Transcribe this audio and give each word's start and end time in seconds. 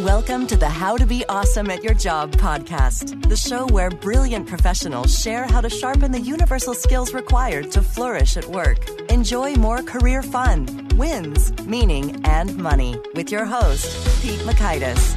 Welcome 0.00 0.48
to 0.48 0.56
the 0.56 0.68
How 0.68 0.96
to 0.96 1.06
Be 1.06 1.24
Awesome 1.28 1.70
at 1.70 1.84
Your 1.84 1.94
Job 1.94 2.32
podcast, 2.32 3.28
the 3.28 3.36
show 3.36 3.64
where 3.68 3.90
brilliant 3.90 4.48
professionals 4.48 5.16
share 5.16 5.44
how 5.44 5.60
to 5.60 5.70
sharpen 5.70 6.10
the 6.10 6.18
universal 6.18 6.74
skills 6.74 7.14
required 7.14 7.70
to 7.70 7.80
flourish 7.80 8.36
at 8.36 8.44
work. 8.46 8.90
Enjoy 9.08 9.54
more 9.54 9.82
career 9.82 10.20
fun, 10.20 10.88
wins, 10.96 11.52
meaning, 11.62 12.20
and 12.26 12.56
money 12.56 13.00
with 13.14 13.30
your 13.30 13.44
host, 13.44 13.86
Pete 14.20 14.40
Mockaitis. 14.40 15.14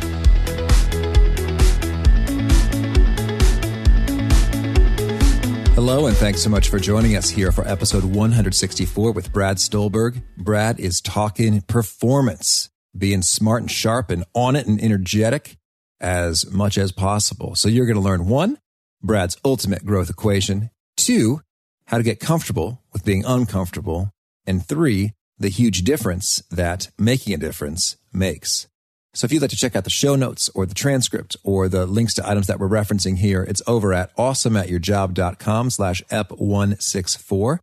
Hello, 5.73 6.05
and 6.05 6.15
thanks 6.17 6.43
so 6.43 6.51
much 6.51 6.69
for 6.69 6.77
joining 6.77 7.15
us 7.15 7.31
here 7.31 7.51
for 7.51 7.67
episode 7.67 8.03
164 8.03 9.11
with 9.11 9.33
Brad 9.33 9.57
Stulberg. 9.57 10.21
Brad 10.37 10.79
is 10.79 11.01
talking 11.01 11.61
performance 11.61 12.69
being 12.97 13.21
smart 13.21 13.61
and 13.61 13.71
sharp 13.71 14.09
and 14.09 14.23
on 14.33 14.55
it 14.55 14.67
and 14.67 14.81
energetic 14.81 15.57
as 15.99 16.49
much 16.51 16.77
as 16.77 16.91
possible. 16.91 17.55
So 17.55 17.69
you're 17.69 17.85
going 17.85 17.95
to 17.95 18.01
learn 18.01 18.27
one, 18.27 18.57
Brad's 19.01 19.37
ultimate 19.43 19.85
growth 19.85 20.09
equation, 20.09 20.69
two, 20.95 21.41
how 21.85 21.97
to 21.97 22.03
get 22.03 22.19
comfortable 22.19 22.83
with 22.93 23.05
being 23.05 23.23
uncomfortable, 23.25 24.11
and 24.45 24.65
three, 24.65 25.13
the 25.37 25.49
huge 25.49 25.83
difference 25.83 26.43
that 26.51 26.89
making 26.97 27.33
a 27.33 27.37
difference 27.37 27.97
makes. 28.11 28.67
So 29.13 29.25
if 29.25 29.31
you'd 29.31 29.41
like 29.41 29.51
to 29.51 29.57
check 29.57 29.75
out 29.75 29.83
the 29.83 29.89
show 29.89 30.15
notes 30.15 30.49
or 30.53 30.65
the 30.65 30.75
transcript 30.75 31.35
or 31.43 31.67
the 31.67 31.85
links 31.87 32.13
to 32.15 32.29
items 32.29 32.47
that 32.47 32.59
we're 32.59 32.67
referencing 32.67 33.17
here, 33.17 33.43
it's 33.43 33.63
over 33.65 33.93
at 33.93 34.15
awesomeatyourjob.com 34.15 35.69
slash 35.71 36.03
ep164. 36.11 37.59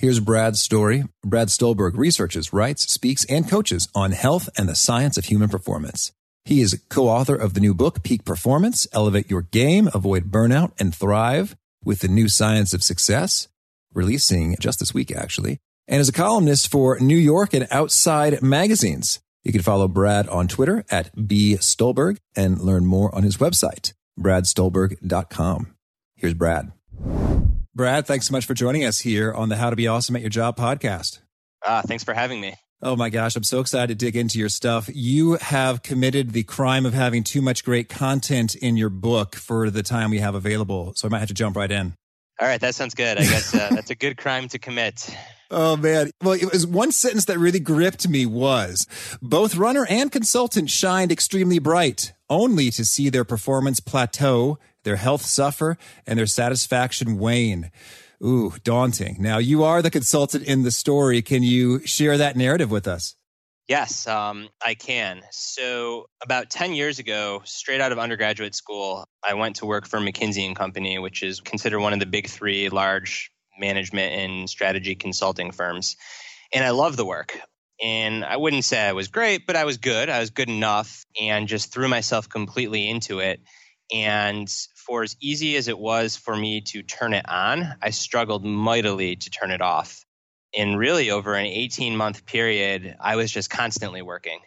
Here's 0.00 0.20
Brad's 0.20 0.60
story. 0.60 1.06
Brad 1.24 1.50
Stulberg 1.50 1.96
researches, 1.96 2.52
writes, 2.52 2.84
speaks, 2.84 3.24
and 3.24 3.50
coaches 3.50 3.88
on 3.96 4.12
health 4.12 4.48
and 4.56 4.68
the 4.68 4.76
science 4.76 5.18
of 5.18 5.24
human 5.24 5.48
performance. 5.48 6.12
He 6.44 6.60
is 6.60 6.80
co-author 6.88 7.34
of 7.34 7.54
the 7.54 7.60
new 7.60 7.74
book, 7.74 8.04
Peak 8.04 8.24
Performance, 8.24 8.86
Elevate 8.92 9.28
Your 9.28 9.42
Game, 9.42 9.88
Avoid 9.92 10.30
Burnout, 10.30 10.70
and 10.78 10.94
Thrive 10.94 11.56
with 11.82 11.98
the 11.98 12.06
New 12.06 12.28
Science 12.28 12.72
of 12.72 12.84
Success, 12.84 13.48
releasing 13.92 14.54
just 14.60 14.78
this 14.78 14.94
week, 14.94 15.10
actually, 15.10 15.58
and 15.88 16.00
is 16.00 16.08
a 16.08 16.12
columnist 16.12 16.70
for 16.70 17.00
New 17.00 17.16
York 17.16 17.52
and 17.52 17.66
Outside 17.72 18.40
magazines. 18.40 19.18
You 19.42 19.50
can 19.50 19.62
follow 19.62 19.88
Brad 19.88 20.28
on 20.28 20.46
Twitter 20.46 20.84
at 20.92 21.26
B 21.26 21.56
Stulberg 21.56 22.18
and 22.36 22.60
learn 22.60 22.86
more 22.86 23.12
on 23.12 23.24
his 23.24 23.38
website, 23.38 23.94
bradstulberg.com. 24.16 25.74
Here's 26.14 26.34
Brad. 26.34 26.70
Brad, 27.78 28.08
thanks 28.08 28.26
so 28.26 28.32
much 28.32 28.44
for 28.44 28.54
joining 28.54 28.84
us 28.84 28.98
here 28.98 29.32
on 29.32 29.50
the 29.50 29.56
How 29.56 29.70
to 29.70 29.76
Be 29.76 29.86
Awesome 29.86 30.16
at 30.16 30.20
Your 30.20 30.30
Job 30.30 30.56
podcast. 30.56 31.20
Ah, 31.64 31.80
thanks 31.86 32.02
for 32.02 32.12
having 32.12 32.40
me. 32.40 32.56
Oh 32.82 32.96
my 32.96 33.08
gosh, 33.08 33.36
I'm 33.36 33.44
so 33.44 33.60
excited 33.60 33.96
to 33.96 34.04
dig 34.04 34.16
into 34.16 34.36
your 34.36 34.48
stuff. 34.48 34.90
You 34.92 35.34
have 35.34 35.84
committed 35.84 36.32
the 36.32 36.42
crime 36.42 36.86
of 36.86 36.92
having 36.92 37.22
too 37.22 37.40
much 37.40 37.64
great 37.64 37.88
content 37.88 38.56
in 38.56 38.76
your 38.76 38.88
book 38.88 39.36
for 39.36 39.70
the 39.70 39.84
time 39.84 40.10
we 40.10 40.18
have 40.18 40.34
available. 40.34 40.92
So 40.96 41.06
I 41.06 41.10
might 41.12 41.20
have 41.20 41.28
to 41.28 41.34
jump 41.34 41.54
right 41.56 41.70
in. 41.70 41.94
All 42.40 42.48
right, 42.48 42.60
that 42.60 42.74
sounds 42.74 42.94
good. 42.94 43.16
I 43.16 43.22
guess 43.22 43.54
uh, 43.54 43.68
that's 43.74 43.90
a 43.90 43.94
good 43.94 44.16
crime 44.16 44.48
to 44.48 44.58
commit. 44.58 45.16
Oh 45.48 45.76
man. 45.76 46.10
Well, 46.20 46.34
it 46.34 46.50
was 46.52 46.66
one 46.66 46.90
sentence 46.90 47.26
that 47.26 47.38
really 47.38 47.60
gripped 47.60 48.08
me 48.08 48.26
was 48.26 48.88
both 49.22 49.54
runner 49.54 49.86
and 49.88 50.10
consultant 50.10 50.68
shined 50.68 51.12
extremely 51.12 51.60
bright, 51.60 52.12
only 52.28 52.72
to 52.72 52.84
see 52.84 53.08
their 53.08 53.24
performance 53.24 53.78
plateau 53.78 54.58
their 54.88 54.96
health 54.96 55.20
suffer, 55.20 55.76
and 56.06 56.18
their 56.18 56.24
satisfaction 56.24 57.18
wane. 57.18 57.70
Ooh, 58.24 58.54
daunting. 58.64 59.18
Now, 59.20 59.36
you 59.36 59.62
are 59.62 59.82
the 59.82 59.90
consultant 59.90 60.44
in 60.44 60.62
the 60.62 60.70
story. 60.70 61.20
Can 61.20 61.42
you 61.42 61.86
share 61.86 62.16
that 62.16 62.36
narrative 62.36 62.70
with 62.70 62.88
us? 62.88 63.14
Yes, 63.68 64.06
um, 64.06 64.48
I 64.64 64.72
can. 64.72 65.20
So, 65.30 66.06
about 66.22 66.48
10 66.48 66.72
years 66.72 66.98
ago, 66.98 67.42
straight 67.44 67.82
out 67.82 67.92
of 67.92 67.98
undergraduate 67.98 68.54
school, 68.54 69.04
I 69.22 69.34
went 69.34 69.56
to 69.56 69.66
work 69.66 69.86
for 69.86 70.00
McKinsey 70.00 70.46
and 70.46 70.56
Company, 70.56 70.98
which 70.98 71.22
is 71.22 71.40
considered 71.40 71.80
one 71.80 71.92
of 71.92 72.00
the 72.00 72.06
big 72.06 72.28
three 72.28 72.70
large 72.70 73.30
management 73.60 74.14
and 74.14 74.48
strategy 74.48 74.94
consulting 74.94 75.50
firms. 75.50 75.96
And 76.50 76.64
I 76.64 76.70
love 76.70 76.96
the 76.96 77.04
work. 77.04 77.38
And 77.78 78.24
I 78.24 78.38
wouldn't 78.38 78.64
say 78.64 78.80
I 78.80 78.94
was 78.94 79.08
great, 79.08 79.46
but 79.46 79.54
I 79.54 79.66
was 79.66 79.76
good. 79.76 80.08
I 80.08 80.18
was 80.18 80.30
good 80.30 80.48
enough 80.48 81.04
and 81.20 81.46
just 81.46 81.70
threw 81.70 81.88
myself 81.88 82.26
completely 82.26 82.88
into 82.88 83.20
it. 83.20 83.40
And 83.92 84.48
for 84.88 85.02
as 85.02 85.16
easy 85.20 85.56
as 85.56 85.68
it 85.68 85.78
was 85.78 86.16
for 86.16 86.34
me 86.34 86.62
to 86.62 86.82
turn 86.82 87.12
it 87.12 87.28
on, 87.28 87.74
I 87.82 87.90
struggled 87.90 88.44
mightily 88.44 89.16
to 89.16 89.30
turn 89.30 89.50
it 89.50 89.60
off. 89.60 90.04
And 90.56 90.78
really, 90.78 91.10
over 91.10 91.34
an 91.34 91.44
18 91.44 91.94
month 91.94 92.24
period, 92.24 92.96
I 92.98 93.16
was 93.16 93.30
just 93.30 93.50
constantly 93.50 94.00
working. 94.00 94.40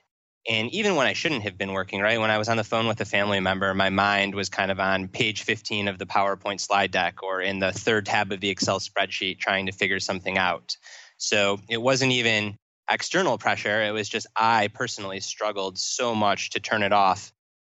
And 0.49 0.73
even 0.73 0.95
when 0.95 1.05
I 1.05 1.13
shouldn't 1.13 1.43
have 1.43 1.59
been 1.59 1.73
working, 1.73 2.01
right? 2.01 2.19
When 2.19 2.31
I 2.31 2.39
was 2.39 2.49
on 2.49 2.57
the 2.57 2.63
phone 2.63 2.87
with 2.87 2.99
a 2.99 3.05
family 3.05 3.39
member, 3.39 3.71
my 3.75 3.91
mind 3.91 4.33
was 4.33 4.49
kind 4.49 4.71
of 4.71 4.79
on 4.79 5.07
page 5.07 5.43
15 5.43 5.87
of 5.87 5.99
the 5.99 6.07
PowerPoint 6.07 6.59
slide 6.59 6.89
deck 6.89 7.21
or 7.21 7.41
in 7.41 7.59
the 7.59 7.71
third 7.71 8.07
tab 8.07 8.31
of 8.31 8.39
the 8.39 8.49
Excel 8.49 8.79
spreadsheet 8.79 9.37
trying 9.37 9.67
to 9.67 9.71
figure 9.71 9.99
something 9.99 10.39
out. 10.39 10.75
So 11.17 11.59
it 11.69 11.79
wasn't 11.79 12.13
even 12.13 12.57
external 12.89 13.37
pressure. 13.37 13.83
It 13.83 13.91
was 13.91 14.09
just 14.09 14.25
I 14.35 14.69
personally 14.69 15.19
struggled 15.19 15.77
so 15.77 16.15
much 16.15 16.49
to 16.51 16.59
turn 16.59 16.81
it 16.81 16.91
off 16.91 17.31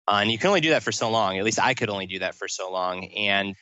uh, 0.08 0.18
and 0.20 0.30
you 0.30 0.38
can 0.38 0.48
only 0.48 0.60
do 0.60 0.70
that 0.70 0.82
for 0.82 0.92
so 0.92 1.10
long. 1.10 1.38
At 1.38 1.44
least 1.44 1.60
I 1.60 1.74
could 1.74 1.90
only 1.90 2.06
do 2.06 2.20
that 2.20 2.34
for 2.34 2.48
so 2.48 2.70
long. 2.70 3.04
And 3.06 3.56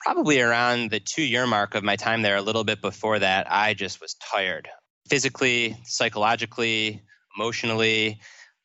probably 0.00 0.40
around 0.40 0.90
the 0.90 1.00
two 1.00 1.22
year 1.22 1.46
mark 1.46 1.74
of 1.74 1.84
my 1.84 1.96
time 1.96 2.22
there, 2.22 2.36
a 2.36 2.42
little 2.42 2.64
bit 2.64 2.80
before 2.80 3.18
that, 3.18 3.46
I 3.50 3.74
just 3.74 4.00
was 4.00 4.14
tired 4.14 4.68
physically, 5.08 5.76
psychologically, 5.84 7.02
emotionally. 7.36 8.20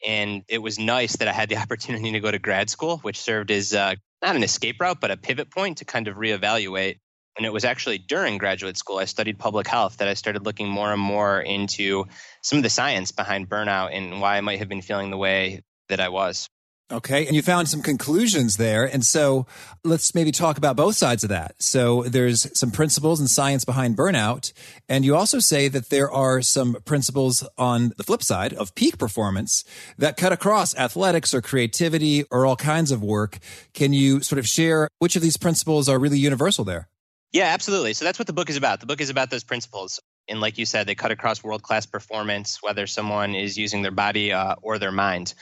And 0.05 0.43
it 0.47 0.59
was 0.59 0.77
nice 0.77 1.17
that 1.17 1.27
I 1.27 1.33
had 1.33 1.49
the 1.49 1.57
opportunity 1.61 2.11
to 2.11 2.19
go 2.19 2.31
to 2.31 2.39
grad 2.39 2.69
school, 2.69 2.97
which 2.99 3.19
served 3.19 3.51
as 3.51 3.73
uh, 3.73 3.95
not 4.21 4.35
an 4.35 4.43
escape 4.43 4.79
route, 4.79 5.01
but 5.01 5.11
a 5.11 5.17
pivot 5.17 5.51
point 5.51 5.79
to 5.79 5.85
kind 5.85 6.07
of 6.07 6.17
reevaluate. 6.17 6.99
And 7.37 7.45
it 7.45 7.51
was 7.51 7.65
actually 7.65 7.97
during 7.97 8.37
graduate 8.37 8.77
school, 8.77 8.97
I 8.97 9.05
studied 9.05 9.37
public 9.37 9.67
health, 9.67 9.97
that 9.97 10.07
I 10.07 10.13
started 10.13 10.45
looking 10.45 10.69
more 10.69 10.93
and 10.93 11.01
more 11.01 11.41
into 11.41 12.05
some 12.41 12.57
of 12.57 12.63
the 12.63 12.69
science 12.69 13.11
behind 13.11 13.49
burnout 13.49 13.89
and 13.91 14.21
why 14.21 14.37
I 14.37 14.41
might 14.41 14.59
have 14.59 14.69
been 14.69 14.81
feeling 14.81 15.09
the 15.09 15.17
way 15.17 15.63
that 15.89 15.99
I 15.99 16.07
was. 16.09 16.47
Okay. 16.91 17.25
And 17.25 17.35
you 17.35 17.41
found 17.41 17.67
some 17.67 17.81
conclusions 17.81 18.57
there. 18.57 18.85
And 18.85 19.03
so 19.03 19.47
let's 19.83 20.13
maybe 20.13 20.31
talk 20.31 20.59
about 20.59 20.75
both 20.75 20.95
sides 20.95 21.23
of 21.23 21.29
that. 21.29 21.55
So 21.57 22.03
there's 22.03 22.47
some 22.57 22.69
principles 22.69 23.19
and 23.19 23.27
science 23.27 23.65
behind 23.65 23.97
burnout. 23.97 24.53
And 24.87 25.03
you 25.03 25.15
also 25.15 25.39
say 25.39 25.67
that 25.67 25.89
there 25.89 26.11
are 26.11 26.43
some 26.43 26.77
principles 26.85 27.47
on 27.57 27.93
the 27.97 28.03
flip 28.03 28.21
side 28.21 28.53
of 28.53 28.75
peak 28.75 28.99
performance 28.99 29.63
that 29.97 30.15
cut 30.15 30.31
across 30.31 30.75
athletics 30.75 31.33
or 31.33 31.41
creativity 31.41 32.23
or 32.29 32.45
all 32.45 32.55
kinds 32.55 32.91
of 32.91 33.01
work. 33.01 33.39
Can 33.73 33.91
you 33.91 34.21
sort 34.21 34.37
of 34.37 34.47
share 34.47 34.87
which 34.99 35.15
of 35.15 35.23
these 35.23 35.37
principles 35.37 35.89
are 35.89 35.97
really 35.97 36.19
universal 36.19 36.65
there? 36.65 36.87
Yeah, 37.31 37.45
absolutely. 37.45 37.93
So 37.93 38.05
that's 38.05 38.19
what 38.19 38.27
the 38.27 38.33
book 38.33 38.51
is 38.51 38.57
about. 38.57 38.79
The 38.79 38.85
book 38.85 39.01
is 39.01 39.09
about 39.09 39.31
those 39.31 39.43
principles. 39.43 39.99
And 40.27 40.39
like 40.39 40.59
you 40.59 40.67
said, 40.67 40.85
they 40.85 40.95
cut 40.95 41.11
across 41.11 41.43
world 41.43 41.63
class 41.63 41.87
performance, 41.87 42.59
whether 42.61 42.85
someone 42.85 43.33
is 43.33 43.57
using 43.57 43.81
their 43.81 43.91
body 43.91 44.31
uh, 44.31 44.55
or 44.61 44.77
their 44.77 44.91
mind 44.91 45.33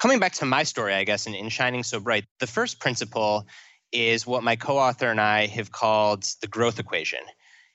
coming 0.00 0.18
back 0.18 0.32
to 0.32 0.46
my 0.46 0.64
story, 0.64 0.94
I 0.94 1.04
guess, 1.04 1.26
in, 1.26 1.34
in 1.34 1.48
Shining 1.50 1.84
So 1.84 2.00
Bright, 2.00 2.24
the 2.40 2.46
first 2.46 2.80
principle 2.80 3.46
is 3.92 4.26
what 4.26 4.42
my 4.42 4.56
co 4.56 4.78
author 4.78 5.10
and 5.10 5.20
I 5.20 5.46
have 5.46 5.70
called 5.70 6.24
the 6.40 6.48
growth 6.48 6.78
equation. 6.78 7.20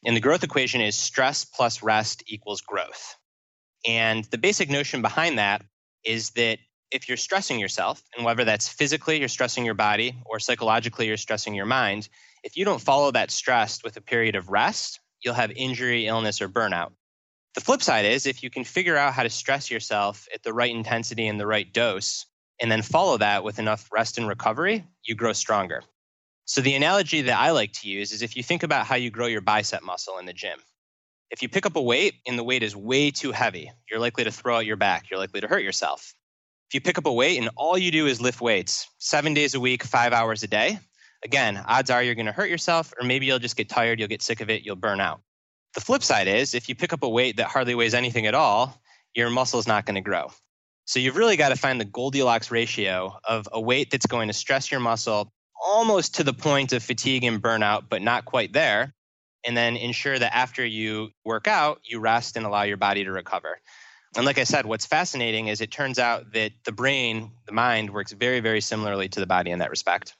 And 0.03 0.15
the 0.15 0.21
growth 0.21 0.43
equation 0.43 0.81
is 0.81 0.95
stress 0.95 1.45
plus 1.45 1.81
rest 1.81 2.23
equals 2.27 2.61
growth. 2.61 3.15
And 3.87 4.23
the 4.25 4.37
basic 4.37 4.69
notion 4.69 5.01
behind 5.01 5.37
that 5.37 5.63
is 6.03 6.31
that 6.31 6.59
if 6.91 7.07
you're 7.07 7.17
stressing 7.17 7.59
yourself, 7.59 8.01
and 8.15 8.25
whether 8.25 8.43
that's 8.43 8.67
physically 8.67 9.19
you're 9.19 9.27
stressing 9.27 9.65
your 9.65 9.73
body 9.73 10.15
or 10.25 10.39
psychologically 10.39 11.07
you're 11.07 11.17
stressing 11.17 11.53
your 11.53 11.65
mind, 11.65 12.09
if 12.43 12.55
you 12.55 12.65
don't 12.65 12.81
follow 12.81 13.11
that 13.11 13.31
stress 13.31 13.83
with 13.83 13.97
a 13.97 14.01
period 14.01 14.35
of 14.35 14.49
rest, 14.49 14.99
you'll 15.23 15.33
have 15.33 15.51
injury, 15.51 16.07
illness, 16.07 16.41
or 16.41 16.49
burnout. 16.49 16.91
The 17.55 17.61
flip 17.61 17.81
side 17.81 18.03
is 18.03 18.25
if 18.25 18.43
you 18.43 18.49
can 18.49 18.65
figure 18.65 18.97
out 18.97 19.13
how 19.13 19.23
to 19.23 19.29
stress 19.29 19.71
yourself 19.71 20.27
at 20.33 20.43
the 20.43 20.53
right 20.53 20.75
intensity 20.75 21.25
and 21.25 21.39
the 21.39 21.47
right 21.47 21.71
dose, 21.71 22.25
and 22.61 22.69
then 22.69 22.81
follow 22.81 23.17
that 23.17 23.45
with 23.45 23.59
enough 23.59 23.89
rest 23.93 24.17
and 24.17 24.27
recovery, 24.27 24.85
you 25.03 25.15
grow 25.15 25.31
stronger. 25.31 25.81
So, 26.43 26.59
the 26.61 26.75
analogy 26.75 27.21
that 27.21 27.39
I 27.39 27.51
like 27.51 27.71
to 27.73 27.87
use 27.87 28.11
is 28.11 28.21
if 28.21 28.35
you 28.35 28.43
think 28.43 28.63
about 28.63 28.85
how 28.85 28.95
you 28.95 29.09
grow 29.09 29.27
your 29.27 29.41
bicep 29.41 29.83
muscle 29.83 30.17
in 30.17 30.25
the 30.25 30.33
gym. 30.33 30.59
If 31.31 31.41
you 31.41 31.49
pick 31.49 31.65
up 31.65 31.75
a 31.75 31.81
weight 31.81 32.15
and 32.27 32.37
the 32.37 32.43
weight 32.43 32.61
is 32.61 32.75
way 32.75 33.09
too 33.09 33.31
heavy, 33.31 33.71
you're 33.89 33.99
likely 33.99 34.25
to 34.25 34.31
throw 34.31 34.57
out 34.57 34.65
your 34.65 34.75
back, 34.75 35.09
you're 35.09 35.19
likely 35.19 35.41
to 35.41 35.47
hurt 35.47 35.63
yourself. 35.63 36.13
If 36.69 36.75
you 36.75 36.81
pick 36.81 36.97
up 36.97 37.05
a 37.05 37.13
weight 37.13 37.39
and 37.39 37.49
all 37.55 37.77
you 37.77 37.89
do 37.89 38.05
is 38.05 38.21
lift 38.21 38.41
weights 38.41 38.87
seven 38.99 39.33
days 39.33 39.55
a 39.55 39.59
week, 39.59 39.83
five 39.83 40.13
hours 40.13 40.43
a 40.43 40.47
day, 40.47 40.77
again, 41.23 41.63
odds 41.65 41.89
are 41.89 42.03
you're 42.03 42.15
going 42.15 42.25
to 42.27 42.31
hurt 42.31 42.49
yourself, 42.49 42.93
or 42.99 43.07
maybe 43.07 43.25
you'll 43.25 43.39
just 43.39 43.55
get 43.55 43.69
tired, 43.69 43.99
you'll 43.99 44.09
get 44.09 44.21
sick 44.21 44.41
of 44.41 44.49
it, 44.49 44.63
you'll 44.63 44.75
burn 44.75 44.99
out. 44.99 45.21
The 45.75 45.81
flip 45.81 46.03
side 46.03 46.27
is 46.27 46.53
if 46.53 46.69
you 46.69 46.75
pick 46.75 46.93
up 46.93 47.03
a 47.03 47.09
weight 47.09 47.37
that 47.37 47.47
hardly 47.47 47.75
weighs 47.75 47.93
anything 47.93 48.25
at 48.25 48.33
all, 48.33 48.81
your 49.13 49.29
muscle 49.29 49.59
is 49.59 49.67
not 49.67 49.85
going 49.85 49.95
to 49.95 50.01
grow. 50.01 50.31
So 50.85 50.99
you've 50.99 51.17
really 51.17 51.35
got 51.35 51.49
to 51.49 51.55
find 51.55 51.79
the 51.79 51.85
Goldilocks 51.85 52.51
ratio 52.51 53.19
of 53.23 53.47
a 53.51 53.59
weight 53.59 53.91
that's 53.91 54.05
going 54.05 54.27
to 54.27 54.33
stress 54.33 54.71
your 54.71 54.79
muscle 54.79 55.31
almost 55.63 56.15
to 56.15 56.23
the 56.23 56.33
point 56.33 56.73
of 56.73 56.83
fatigue 56.83 57.23
and 57.23 57.41
burnout, 57.41 57.83
but 57.89 58.01
not 58.01 58.25
quite 58.25 58.53
there. 58.53 58.93
And 59.45 59.55
then 59.55 59.75
ensure 59.75 60.17
that 60.17 60.35
after 60.35 60.65
you 60.65 61.09
work 61.23 61.47
out, 61.47 61.79
you 61.83 61.99
rest 61.99 62.35
and 62.37 62.45
allow 62.45 62.63
your 62.63 62.77
body 62.77 63.03
to 63.03 63.11
recover. 63.11 63.59
And 64.15 64.25
like 64.25 64.37
I 64.37 64.43
said, 64.43 64.65
what's 64.65 64.85
fascinating 64.85 65.47
is 65.47 65.59
it 65.59 65.71
turns 65.71 65.99
out 65.99 66.31
that 66.33 66.51
the 66.63 66.71
brain, 66.71 67.31
the 67.45 67.51
mind, 67.51 67.89
works 67.91 68.11
very, 68.11 68.39
very 68.39 68.61
similarly 68.61 69.09
to 69.09 69.19
the 69.19 69.27
body 69.27 69.51
in 69.51 69.59
that 69.59 69.69
respect. 69.69 70.15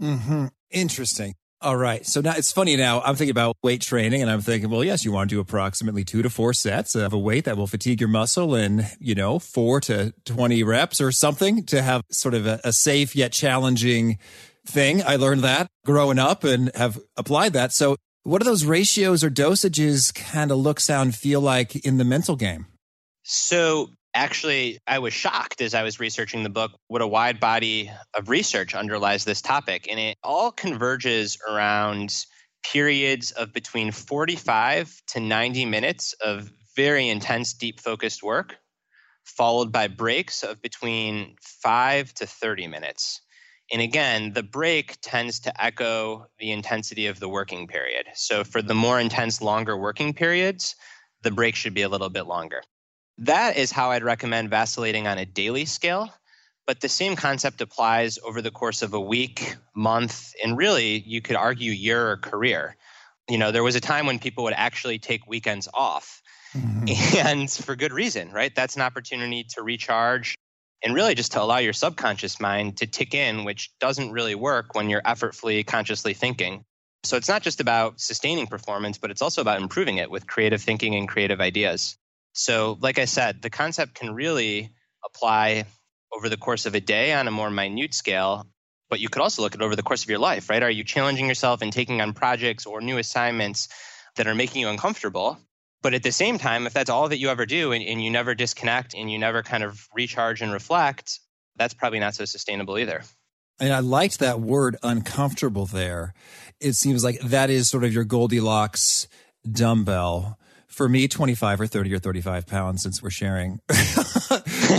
Mm-hmm. 0.00 0.46
Interesting. 0.70 1.34
All 1.64 1.76
right. 1.78 2.04
So 2.04 2.20
now 2.20 2.34
it's 2.36 2.52
funny 2.52 2.76
now. 2.76 3.00
I'm 3.00 3.16
thinking 3.16 3.30
about 3.30 3.56
weight 3.62 3.80
training 3.80 4.20
and 4.20 4.30
I'm 4.30 4.42
thinking, 4.42 4.68
well, 4.68 4.84
yes, 4.84 5.02
you 5.02 5.12
want 5.12 5.30
to 5.30 5.36
do 5.36 5.40
approximately 5.40 6.04
two 6.04 6.20
to 6.20 6.28
four 6.28 6.52
sets 6.52 6.94
of 6.94 7.14
a 7.14 7.18
weight 7.18 7.46
that 7.46 7.56
will 7.56 7.66
fatigue 7.66 8.02
your 8.02 8.10
muscle 8.10 8.54
and, 8.54 8.86
you 9.00 9.14
know, 9.14 9.38
four 9.38 9.80
to 9.80 10.12
20 10.26 10.62
reps 10.62 11.00
or 11.00 11.10
something 11.10 11.64
to 11.64 11.80
have 11.80 12.02
sort 12.10 12.34
of 12.34 12.46
a, 12.46 12.60
a 12.64 12.70
safe 12.70 13.16
yet 13.16 13.32
challenging 13.32 14.18
thing. 14.66 15.02
I 15.02 15.16
learned 15.16 15.40
that 15.40 15.66
growing 15.86 16.18
up 16.18 16.44
and 16.44 16.70
have 16.74 17.00
applied 17.16 17.54
that. 17.54 17.72
So 17.72 17.96
what 18.24 18.42
do 18.42 18.44
those 18.44 18.66
ratios 18.66 19.24
or 19.24 19.30
dosages 19.30 20.14
kind 20.14 20.50
of 20.50 20.58
look, 20.58 20.80
sound, 20.80 21.14
feel 21.14 21.40
like 21.40 21.76
in 21.76 21.96
the 21.96 22.04
mental 22.04 22.36
game? 22.36 22.66
So 23.22 23.88
actually, 24.14 24.78
I 24.86 25.00
was 25.00 25.12
shocked 25.12 25.60
as 25.60 25.74
I 25.74 25.82
was 25.82 26.00
researching 26.00 26.42
the 26.42 26.50
book 26.50 26.72
what 26.88 27.02
a 27.02 27.06
wide 27.06 27.40
body 27.40 27.90
of 28.14 28.28
research 28.28 28.74
underlies 28.74 29.24
this 29.24 29.42
topic. 29.42 29.86
And 29.90 29.98
it 29.98 30.16
all 30.22 30.52
converges 30.52 31.36
around 31.48 32.14
periods 32.64 33.32
of 33.32 33.52
between 33.52 33.90
45 33.90 35.02
to 35.08 35.20
90 35.20 35.66
minutes 35.66 36.14
of 36.24 36.50
very 36.76 37.08
intense, 37.08 37.54
deep 37.54 37.80
focused 37.80 38.22
work, 38.22 38.56
followed 39.24 39.70
by 39.70 39.88
breaks 39.88 40.42
of 40.42 40.62
between 40.62 41.36
5 41.40 42.14
to 42.14 42.26
30 42.26 42.66
minutes. 42.68 43.20
And 43.72 43.80
again, 43.80 44.32
the 44.32 44.42
break 44.42 44.98
tends 45.00 45.40
to 45.40 45.62
echo 45.62 46.26
the 46.38 46.52
intensity 46.52 47.06
of 47.06 47.18
the 47.18 47.28
working 47.28 47.66
period. 47.66 48.06
So 48.14 48.44
for 48.44 48.60
the 48.60 48.74
more 48.74 49.00
intense, 49.00 49.40
longer 49.40 49.76
working 49.76 50.12
periods, 50.12 50.76
the 51.22 51.30
break 51.30 51.56
should 51.56 51.74
be 51.74 51.82
a 51.82 51.88
little 51.88 52.10
bit 52.10 52.26
longer. 52.26 52.62
That 53.18 53.56
is 53.56 53.70
how 53.70 53.90
I'd 53.90 54.02
recommend 54.02 54.50
vacillating 54.50 55.06
on 55.06 55.18
a 55.18 55.24
daily 55.24 55.64
scale. 55.64 56.12
But 56.66 56.80
the 56.80 56.88
same 56.88 57.14
concept 57.14 57.60
applies 57.60 58.18
over 58.24 58.40
the 58.40 58.50
course 58.50 58.82
of 58.82 58.94
a 58.94 59.00
week, 59.00 59.56
month, 59.74 60.32
and 60.42 60.56
really, 60.56 60.98
you 61.06 61.20
could 61.20 61.36
argue 61.36 61.70
your 61.70 62.16
career. 62.18 62.76
You 63.28 63.36
know, 63.38 63.52
there 63.52 63.62
was 63.62 63.74
a 63.74 63.80
time 63.80 64.06
when 64.06 64.18
people 64.18 64.44
would 64.44 64.54
actually 64.54 64.98
take 64.98 65.26
weekends 65.26 65.68
off, 65.74 66.22
mm-hmm. 66.56 67.16
and 67.26 67.50
for 67.50 67.76
good 67.76 67.92
reason, 67.92 68.32
right? 68.32 68.54
That's 68.54 68.76
an 68.76 68.82
opportunity 68.82 69.44
to 69.50 69.62
recharge 69.62 70.36
and 70.82 70.94
really 70.94 71.14
just 71.14 71.32
to 71.32 71.42
allow 71.42 71.58
your 71.58 71.72
subconscious 71.72 72.40
mind 72.40 72.78
to 72.78 72.86
tick 72.86 73.14
in, 73.14 73.44
which 73.44 73.70
doesn't 73.78 74.12
really 74.12 74.34
work 74.34 74.74
when 74.74 74.90
you're 74.90 75.02
effortfully, 75.02 75.64
consciously 75.64 76.14
thinking. 76.14 76.64
So 77.04 77.16
it's 77.16 77.28
not 77.28 77.42
just 77.42 77.60
about 77.60 78.00
sustaining 78.00 78.46
performance, 78.46 78.96
but 78.96 79.10
it's 79.10 79.22
also 79.22 79.42
about 79.42 79.60
improving 79.60 79.98
it 79.98 80.10
with 80.10 80.26
creative 80.26 80.62
thinking 80.62 80.94
and 80.94 81.08
creative 81.08 81.40
ideas. 81.40 81.98
So, 82.34 82.76
like 82.80 82.98
I 82.98 83.04
said, 83.04 83.42
the 83.42 83.50
concept 83.50 83.94
can 83.94 84.12
really 84.12 84.72
apply 85.04 85.64
over 86.12 86.28
the 86.28 86.36
course 86.36 86.66
of 86.66 86.74
a 86.74 86.80
day 86.80 87.12
on 87.12 87.28
a 87.28 87.30
more 87.30 87.50
minute 87.50 87.94
scale, 87.94 88.46
but 88.90 89.00
you 89.00 89.08
could 89.08 89.22
also 89.22 89.42
look 89.42 89.54
at 89.54 89.62
over 89.62 89.76
the 89.76 89.82
course 89.82 90.02
of 90.02 90.10
your 90.10 90.18
life, 90.18 90.50
right? 90.50 90.62
Are 90.62 90.70
you 90.70 90.84
challenging 90.84 91.26
yourself 91.26 91.62
and 91.62 91.72
taking 91.72 92.00
on 92.00 92.12
projects 92.12 92.66
or 92.66 92.80
new 92.80 92.98
assignments 92.98 93.68
that 94.16 94.26
are 94.26 94.34
making 94.34 94.60
you 94.60 94.68
uncomfortable? 94.68 95.38
But 95.80 95.94
at 95.94 96.02
the 96.02 96.10
same 96.10 96.38
time, 96.38 96.66
if 96.66 96.72
that's 96.72 96.90
all 96.90 97.08
that 97.08 97.18
you 97.18 97.28
ever 97.28 97.46
do 97.46 97.72
and, 97.72 97.84
and 97.84 98.02
you 98.02 98.10
never 98.10 98.34
disconnect 98.34 98.94
and 98.94 99.10
you 99.10 99.18
never 99.18 99.42
kind 99.42 99.62
of 99.62 99.86
recharge 99.94 100.42
and 100.42 100.52
reflect, 100.52 101.20
that's 101.56 101.74
probably 101.74 102.00
not 102.00 102.14
so 102.14 102.24
sustainable 102.24 102.78
either. 102.78 103.02
And 103.60 103.72
I 103.72 103.78
liked 103.78 104.18
that 104.18 104.40
word 104.40 104.76
uncomfortable 104.82 105.66
there. 105.66 106.14
It 106.60 106.72
seems 106.72 107.04
like 107.04 107.20
that 107.20 107.50
is 107.50 107.68
sort 107.68 107.84
of 107.84 107.92
your 107.92 108.04
Goldilocks 108.04 109.06
dumbbell 109.48 110.38
for 110.74 110.88
me, 110.88 111.08
25 111.08 111.60
or 111.60 111.66
30 111.66 111.94
or 111.94 111.98
35 111.98 112.46
pounds 112.46 112.82
since 112.82 113.02
we're 113.02 113.10
sharing 113.10 113.60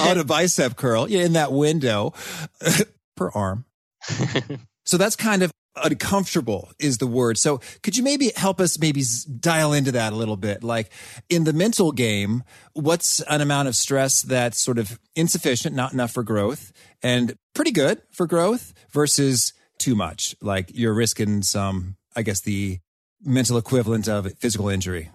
on 0.01 0.17
a 0.17 0.23
bicep 0.23 0.75
curl 0.75 1.05
in 1.05 1.33
that 1.33 1.51
window 1.51 2.13
per 3.15 3.29
arm. 3.31 3.65
so 4.85 4.97
that's 4.97 5.15
kind 5.15 5.41
of 5.41 5.51
uncomfortable 5.83 6.71
is 6.79 6.97
the 6.97 7.07
word. 7.07 7.37
So 7.37 7.59
could 7.83 7.97
you 7.97 8.03
maybe 8.03 8.31
help 8.35 8.61
us 8.61 8.79
maybe 8.79 9.03
dial 9.39 9.73
into 9.73 9.91
that 9.93 10.13
a 10.13 10.15
little 10.15 10.37
bit? 10.37 10.63
Like 10.63 10.91
in 11.29 11.43
the 11.43 11.53
mental 11.53 11.91
game, 11.91 12.43
what's 12.73 13.21
an 13.21 13.41
amount 13.41 13.67
of 13.67 13.75
stress 13.75 14.21
that's 14.21 14.59
sort 14.59 14.77
of 14.77 14.99
insufficient, 15.15 15.75
not 15.75 15.93
enough 15.93 16.11
for 16.11 16.23
growth 16.23 16.71
and 17.01 17.35
pretty 17.53 17.71
good 17.71 18.01
for 18.11 18.27
growth 18.27 18.73
versus 18.91 19.53
too 19.77 19.95
much? 19.95 20.35
Like 20.41 20.71
you're 20.73 20.93
risking 20.93 21.41
some, 21.41 21.97
I 22.15 22.21
guess 22.21 22.41
the 22.41 22.79
mental 23.23 23.57
equivalent 23.57 24.07
of 24.07 24.31
physical 24.37 24.69
injury. 24.69 25.09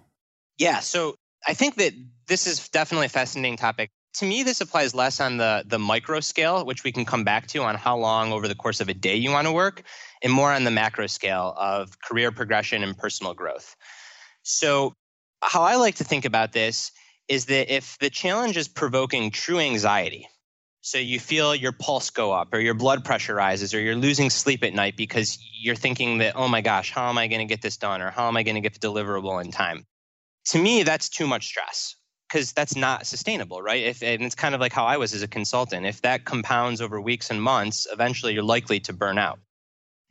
Yeah, 0.61 0.81
so 0.81 1.15
I 1.49 1.55
think 1.55 1.77
that 1.77 1.95
this 2.29 2.47
is 2.47 2.69
definitely 2.69 3.07
a 3.07 3.09
fascinating 3.09 3.57
topic. 3.57 3.89
To 4.19 4.27
me, 4.27 4.43
this 4.43 4.61
applies 4.61 4.95
less 4.95 5.19
on 5.19 5.39
the 5.39 5.65
the 5.67 5.79
micro 5.79 6.21
scale, 6.21 6.67
which 6.67 6.85
we 6.85 6.93
can 6.93 7.07
come 7.07 7.25
back 7.25 7.47
to 7.49 7.63
on 7.63 7.77
how 7.77 7.97
long 7.97 8.31
over 8.31 8.47
the 8.47 8.55
course 8.55 8.83
of 8.83 8.91
a 8.91 8.95
day 8.95 9.17
you 9.17 9.31
want 9.31 9.47
to 9.47 9.53
work, 9.53 9.83
and 10.23 10.31
more 10.31 10.53
on 10.53 10.65
the 10.65 10.71
macro 10.71 11.07
scale 11.07 11.55
of 11.57 11.99
career 12.03 12.31
progression 12.31 12.83
and 12.83 12.95
personal 12.99 13.33
growth. 13.33 13.75
So, 14.43 14.93
how 15.43 15.63
I 15.63 15.77
like 15.77 15.95
to 15.95 16.05
think 16.05 16.27
about 16.27 16.53
this 16.53 16.93
is 17.27 17.47
that 17.47 17.75
if 17.75 17.97
the 17.99 18.11
challenge 18.11 18.59
is 18.59 18.69
provoking 18.69 19.31
true 19.31 19.61
anxiety, 19.61 20.29
so 20.83 20.99
you 20.99 21.19
feel 21.19 21.55
your 21.55 21.73
pulse 21.73 22.11
go 22.11 22.33
up 22.33 22.53
or 22.53 22.59
your 22.59 22.75
blood 22.75 23.03
pressure 23.03 23.35
rises 23.35 23.73
or 23.73 23.81
you're 23.81 23.97
losing 23.97 24.29
sleep 24.29 24.63
at 24.63 24.75
night 24.75 24.95
because 24.95 25.39
you're 25.59 25.75
thinking 25.75 26.19
that, 26.19 26.37
oh 26.37 26.49
my 26.49 26.61
gosh, 26.61 26.91
how 26.91 27.09
am 27.09 27.17
I 27.17 27.29
going 27.29 27.41
to 27.41 27.47
get 27.47 27.63
this 27.63 27.79
done 27.79 28.03
or 28.03 28.11
how 28.11 28.29
am 28.29 28.37
I 28.37 28.43
going 28.43 28.57
to 28.57 28.61
get 28.61 28.79
the 28.79 28.87
deliverable 28.87 29.43
in 29.43 29.53
time? 29.53 29.87
To 30.51 30.59
me, 30.59 30.83
that's 30.83 31.09
too 31.09 31.29
much 31.29 31.47
stress 31.47 31.95
because 32.29 32.53
that's 32.53 32.75
not 32.77 33.07
sustainable, 33.07 33.63
right? 33.63 33.85
If, 33.85 34.03
and 34.03 34.23
it's 34.23 34.35
kind 34.35 34.55
of 34.55 34.61
like 34.61 34.73
how 34.73 34.85
I 34.85 34.97
was 34.97 35.15
as 35.15 35.23
a 35.23 35.29
consultant. 35.29 35.87
If 35.87 36.03
that 36.03 36.25
compounds 36.25 36.81
over 36.81 37.01
weeks 37.01 37.31
and 37.31 37.41
months, 37.41 37.87
eventually 37.93 38.35
you're 38.35 38.43
likely 38.43 38.81
to 38.81 38.93
burn 38.93 39.17
out. 39.17 39.39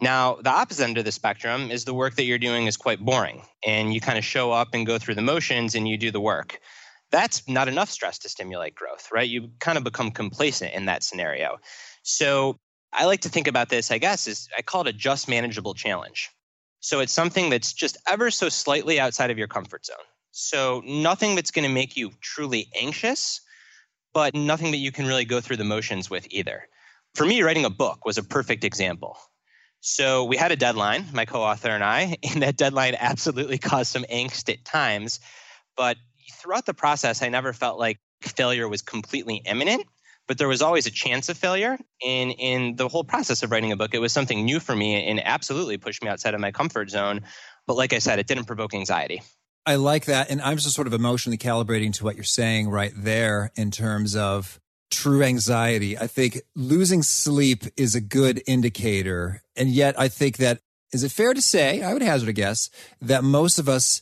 Now, 0.02 0.36
the 0.36 0.50
opposite 0.50 0.86
end 0.86 0.98
of 0.98 1.04
the 1.04 1.12
spectrum 1.12 1.72
is 1.72 1.84
the 1.84 1.94
work 1.94 2.16
that 2.16 2.24
you're 2.24 2.38
doing 2.38 2.68
is 2.68 2.78
quite 2.78 3.04
boring 3.04 3.44
and 3.66 3.94
you 3.94 4.00
kind 4.00 4.18
of 4.18 4.24
show 4.24 4.52
up 4.52 4.70
and 4.74 4.86
go 4.86 4.98
through 4.98 5.16
the 5.16 5.22
motions 5.22 5.76
and 5.76 5.90
you 5.90 5.98
do 5.98 6.10
the 6.10 6.22
work. 6.22 6.60
That's 7.12 7.46
not 7.50 7.68
enough 7.68 7.90
stress 7.90 8.18
to 8.20 8.30
stimulate 8.30 8.76
growth, 8.76 9.10
right? 9.12 9.28
You 9.28 9.50
kind 9.60 9.78
of 9.78 9.84
become 9.84 10.12
complacent 10.12 10.74
in 10.74 10.86
that 10.86 11.04
scenario. 11.04 11.58
So 12.04 12.56
I 12.94 13.06
like 13.06 13.22
to 13.22 13.30
think 13.30 13.48
about 13.48 13.68
this, 13.68 13.92
I 13.92 13.98
guess, 13.98 14.26
is 14.26 14.48
I 14.58 14.62
call 14.62 14.82
it 14.82 14.88
a 14.88 14.94
just 14.94 15.28
manageable 15.28 15.74
challenge. 15.74 16.30
So 16.80 17.02
it's 17.02 17.12
something 17.12 17.50
that's 17.50 17.74
just 17.74 17.98
ever 18.08 18.32
so 18.32 18.48
slightly 18.48 19.02
outside 19.02 19.32
of 19.32 19.38
your 19.38 19.48
comfort 19.48 19.86
zone. 19.86 19.98
So, 20.32 20.82
nothing 20.86 21.36
that's 21.36 21.52
going 21.52 21.68
to 21.68 21.74
make 21.74 21.98
you 21.98 22.12
truly 22.22 22.70
anxious, 22.80 23.42
but 24.14 24.36
nothing 24.36 24.72
that 24.72 24.78
you 24.78 24.92
can 24.92 25.08
really 25.08 25.26
go 25.26 25.42
through 25.42 25.58
the 25.58 25.64
motions 25.64 26.10
with 26.10 26.28
either. 26.30 26.68
For 27.16 27.26
me, 27.26 27.42
writing 27.42 27.66
a 27.66 27.70
book 27.70 28.06
was 28.06 28.18
a 28.18 28.24
perfect 28.24 28.64
example. 28.64 29.18
So, 29.82 30.24
we 30.26 30.38
had 30.38 30.52
a 30.52 30.56
deadline, 30.56 31.06
my 31.14 31.26
co 31.26 31.42
author 31.42 31.70
and 31.70 31.84
I, 31.84 32.18
and 32.32 32.42
that 32.44 32.58
deadline 32.58 32.96
absolutely 33.00 33.58
caused 33.58 33.92
some 33.92 34.04
angst 34.04 34.52
at 34.52 34.66
times. 34.66 35.20
But 35.76 35.98
throughout 36.34 36.66
the 36.66 36.74
process, 36.74 37.22
I 37.22 37.30
never 37.30 37.54
felt 37.54 37.80
like 37.80 38.00
failure 38.22 38.68
was 38.68 38.82
completely 38.82 39.42
imminent, 39.46 39.86
but 40.28 40.38
there 40.38 40.48
was 40.48 40.62
always 40.62 40.86
a 40.86 40.92
chance 40.92 41.30
of 41.30 41.38
failure. 41.38 41.78
And 42.06 42.34
in 42.38 42.76
the 42.76 42.88
whole 42.88 43.04
process 43.04 43.44
of 43.44 43.52
writing 43.52 43.72
a 43.72 43.78
book, 43.78 43.94
it 43.94 44.00
was 44.00 44.14
something 44.14 44.46
new 44.46 44.60
for 44.60 44.76
me 44.76 45.08
and 45.08 45.26
absolutely 45.26 45.78
pushed 45.78 46.04
me 46.04 46.10
outside 46.10 46.34
of 46.34 46.40
my 46.40 46.52
comfort 46.52 46.90
zone. 46.90 47.22
But 47.66 47.78
like 47.78 47.94
I 47.94 48.00
said, 48.00 48.20
it 48.20 48.28
didn't 48.28 48.46
provoke 48.46 48.74
anxiety. 48.74 49.22
I 49.66 49.76
like 49.76 50.06
that. 50.06 50.30
And 50.30 50.42
I'm 50.42 50.58
just 50.58 50.76
sort 50.76 50.88
of 50.88 50.94
emotionally 50.94 51.38
calibrating 51.38 51.94
to 51.96 52.04
what 52.04 52.16
you're 52.16 52.24
saying 52.24 52.70
right 52.70 52.94
there 52.96 53.52
in 53.56 53.72
terms 53.72 54.16
of 54.16 54.60
true 54.90 55.22
anxiety. 55.24 55.98
I 55.98 56.08
think 56.08 56.42
losing 56.56 57.04
sleep 57.04 57.64
is 57.78 57.94
a 57.94 58.02
good 58.02 58.42
indicator. 58.48 59.44
And 59.56 59.70
yet 59.70 60.00
I 60.00 60.08
think 60.08 60.38
that, 60.38 60.60
is 60.92 61.04
it 61.04 61.12
fair 61.12 61.34
to 61.34 61.42
say, 61.42 61.84
I 61.84 61.94
would 61.94 62.02
hazard 62.02 62.30
a 62.30 62.34
guess, 62.34 62.70
that 63.02 63.24
most 63.24 63.60
of 63.60 63.70
us 63.70 64.02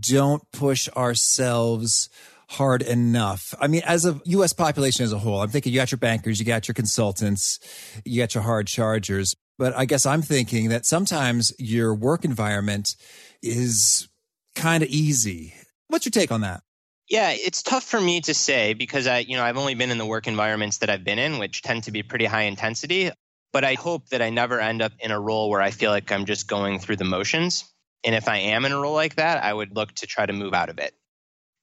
don't 0.00 0.42
push 0.50 0.88
ourselves 0.96 2.08
hard 2.48 2.82
enough. 2.82 3.54
I 3.60 3.68
mean, 3.68 3.82
as 3.84 4.04
a 4.04 4.20
U.S. 4.24 4.52
population 4.52 5.04
as 5.04 5.12
a 5.12 5.18
whole, 5.18 5.42
I'm 5.42 5.48
thinking 5.48 5.72
you 5.72 5.78
got 5.78 5.92
your 5.92 5.98
bankers, 5.98 6.38
you 6.38 6.46
got 6.46 6.68
your 6.68 6.74
consultants, 6.74 7.58
you 8.04 8.20
got 8.20 8.34
your 8.34 8.42
hard 8.42 8.66
chargers. 8.66 9.34
But 9.58 9.76
I 9.76 9.84
guess 9.84 10.04
I'm 10.04 10.22
thinking 10.22 10.70
that 10.70 10.84
sometimes 10.84 11.52
your 11.58 11.94
work 11.94 12.24
environment 12.24 12.96
is 13.42 14.08
kind 14.54 14.82
of 14.82 14.88
easy. 14.88 15.54
What's 15.88 16.06
your 16.06 16.10
take 16.10 16.32
on 16.32 16.42
that? 16.42 16.62
Yeah, 17.08 17.32
it's 17.32 17.62
tough 17.62 17.84
for 17.84 18.00
me 18.00 18.22
to 18.22 18.32
say 18.32 18.72
because 18.72 19.06
I, 19.06 19.18
you 19.18 19.36
know, 19.36 19.44
I've 19.44 19.58
only 19.58 19.74
been 19.74 19.90
in 19.90 19.98
the 19.98 20.06
work 20.06 20.26
environments 20.26 20.78
that 20.78 20.88
I've 20.88 21.04
been 21.04 21.18
in, 21.18 21.38
which 21.38 21.62
tend 21.62 21.84
to 21.84 21.92
be 21.92 22.02
pretty 22.02 22.24
high 22.24 22.42
intensity. 22.42 23.10
But 23.52 23.64
I 23.64 23.74
hope 23.74 24.08
that 24.08 24.22
I 24.22 24.30
never 24.30 24.58
end 24.58 24.82
up 24.82 24.92
in 24.98 25.10
a 25.10 25.20
role 25.20 25.50
where 25.50 25.60
I 25.60 25.70
feel 25.70 25.90
like 25.90 26.10
I'm 26.10 26.24
just 26.24 26.48
going 26.48 26.78
through 26.78 26.96
the 26.96 27.04
motions. 27.04 27.64
And 28.04 28.14
if 28.14 28.26
I 28.28 28.38
am 28.38 28.64
in 28.64 28.72
a 28.72 28.80
role 28.80 28.94
like 28.94 29.16
that, 29.16 29.44
I 29.44 29.52
would 29.52 29.76
look 29.76 29.92
to 29.96 30.06
try 30.06 30.26
to 30.26 30.32
move 30.32 30.54
out 30.54 30.70
of 30.70 30.78
it. 30.78 30.94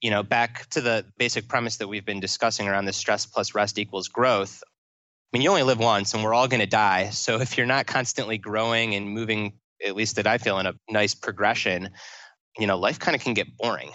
You 0.01 0.09
know, 0.09 0.23
back 0.23 0.67
to 0.69 0.81
the 0.81 1.05
basic 1.17 1.47
premise 1.47 1.77
that 1.77 1.87
we've 1.87 2.05
been 2.05 2.19
discussing 2.19 2.67
around 2.67 2.85
the 2.85 2.93
stress 2.93 3.25
plus 3.25 3.53
rest 3.53 3.77
equals 3.77 4.07
growth. 4.07 4.63
I 4.63 5.37
mean, 5.37 5.43
you 5.43 5.49
only 5.49 5.63
live 5.63 5.79
once 5.79 6.13
and 6.13 6.23
we're 6.23 6.33
all 6.33 6.47
going 6.47 6.61
to 6.61 6.67
die. 6.67 7.09
So 7.09 7.39
if 7.39 7.57
you're 7.57 7.67
not 7.67 7.87
constantly 7.87 8.37
growing 8.37 8.95
and 8.95 9.09
moving, 9.09 9.53
at 9.85 9.95
least 9.95 10.15
that 10.15 10.27
I 10.27 10.37
feel 10.37 10.59
in 10.59 10.65
a 10.65 10.73
nice 10.89 11.13
progression, 11.13 11.89
you 12.57 12.67
know, 12.67 12.77
life 12.77 12.99
kind 12.99 13.15
of 13.15 13.21
can 13.21 13.33
get 13.33 13.57
boring. 13.57 13.91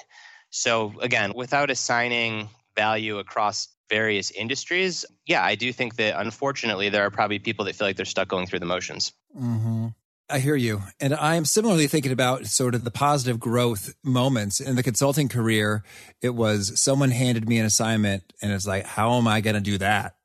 So 0.50 0.94
again, 1.00 1.32
without 1.34 1.70
assigning 1.70 2.48
value 2.76 3.18
across 3.18 3.68
various 3.88 4.30
industries, 4.30 5.04
yeah, 5.26 5.44
I 5.44 5.54
do 5.54 5.72
think 5.72 5.96
that 5.96 6.18
unfortunately 6.18 6.88
there 6.88 7.02
are 7.02 7.10
probably 7.10 7.38
people 7.38 7.64
that 7.66 7.76
feel 7.76 7.86
like 7.86 7.96
they're 7.96 8.04
stuck 8.04 8.28
going 8.28 8.46
through 8.46 8.60
the 8.60 8.66
motions. 8.66 9.12
Mm-hmm. 9.38 9.88
I 10.28 10.40
hear 10.40 10.56
you. 10.56 10.82
And 10.98 11.14
I 11.14 11.36
am 11.36 11.44
similarly 11.44 11.86
thinking 11.86 12.10
about 12.10 12.46
sort 12.46 12.74
of 12.74 12.82
the 12.82 12.90
positive 12.90 13.38
growth 13.38 13.94
moments 14.02 14.60
in 14.60 14.74
the 14.74 14.82
consulting 14.82 15.28
career. 15.28 15.84
It 16.20 16.30
was 16.30 16.80
someone 16.80 17.12
handed 17.12 17.48
me 17.48 17.58
an 17.58 17.66
assignment 17.66 18.32
and 18.42 18.50
it's 18.50 18.66
like, 18.66 18.86
how 18.86 19.14
am 19.18 19.28
I 19.28 19.40
going 19.40 19.54
to 19.54 19.60
do 19.60 19.78
that? 19.78 20.16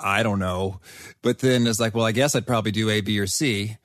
I 0.00 0.22
don't 0.24 0.40
know. 0.40 0.80
But 1.22 1.38
then 1.38 1.66
it's 1.66 1.78
like, 1.78 1.94
well, 1.94 2.06
I 2.06 2.12
guess 2.12 2.34
I'd 2.34 2.46
probably 2.46 2.72
do 2.72 2.90
A, 2.90 3.00
B, 3.00 3.18
or 3.20 3.26
C, 3.26 3.76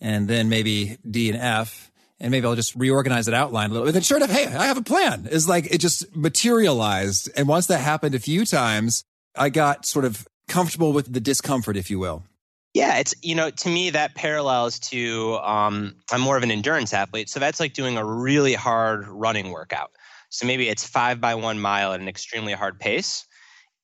and 0.00 0.28
then 0.28 0.48
maybe 0.48 0.98
D 1.08 1.30
and 1.30 1.40
F 1.40 1.90
and 2.24 2.30
maybe 2.30 2.46
I'll 2.46 2.54
just 2.54 2.74
reorganize 2.74 3.26
that 3.26 3.34
outline 3.34 3.68
a 3.68 3.72
little. 3.74 3.86
And 3.86 3.94
then 3.94 4.02
sure 4.02 4.16
enough, 4.16 4.30
hey, 4.30 4.46
I 4.46 4.64
have 4.64 4.78
a 4.78 4.82
plan. 4.82 5.28
It's 5.30 5.46
like 5.46 5.66
it 5.70 5.76
just 5.76 6.16
materialized. 6.16 7.28
And 7.36 7.46
once 7.46 7.66
that 7.66 7.80
happened 7.80 8.14
a 8.14 8.18
few 8.18 8.46
times, 8.46 9.04
I 9.36 9.50
got 9.50 9.84
sort 9.84 10.06
of 10.06 10.26
comfortable 10.48 10.94
with 10.94 11.12
the 11.12 11.20
discomfort, 11.20 11.76
if 11.76 11.90
you 11.90 11.98
will. 11.98 12.24
Yeah, 12.72 12.96
it's 12.96 13.14
you 13.22 13.34
know 13.34 13.50
to 13.50 13.68
me 13.68 13.90
that 13.90 14.14
parallels 14.14 14.78
to 14.90 15.34
um, 15.42 15.96
I'm 16.10 16.22
more 16.22 16.38
of 16.38 16.42
an 16.42 16.50
endurance 16.50 16.94
athlete, 16.94 17.28
so 17.28 17.38
that's 17.38 17.60
like 17.60 17.74
doing 17.74 17.98
a 17.98 18.04
really 18.04 18.54
hard 18.54 19.06
running 19.06 19.50
workout. 19.50 19.90
So 20.30 20.46
maybe 20.46 20.68
it's 20.68 20.84
five 20.84 21.20
by 21.20 21.34
one 21.34 21.60
mile 21.60 21.92
at 21.92 22.00
an 22.00 22.08
extremely 22.08 22.54
hard 22.54 22.80
pace, 22.80 23.26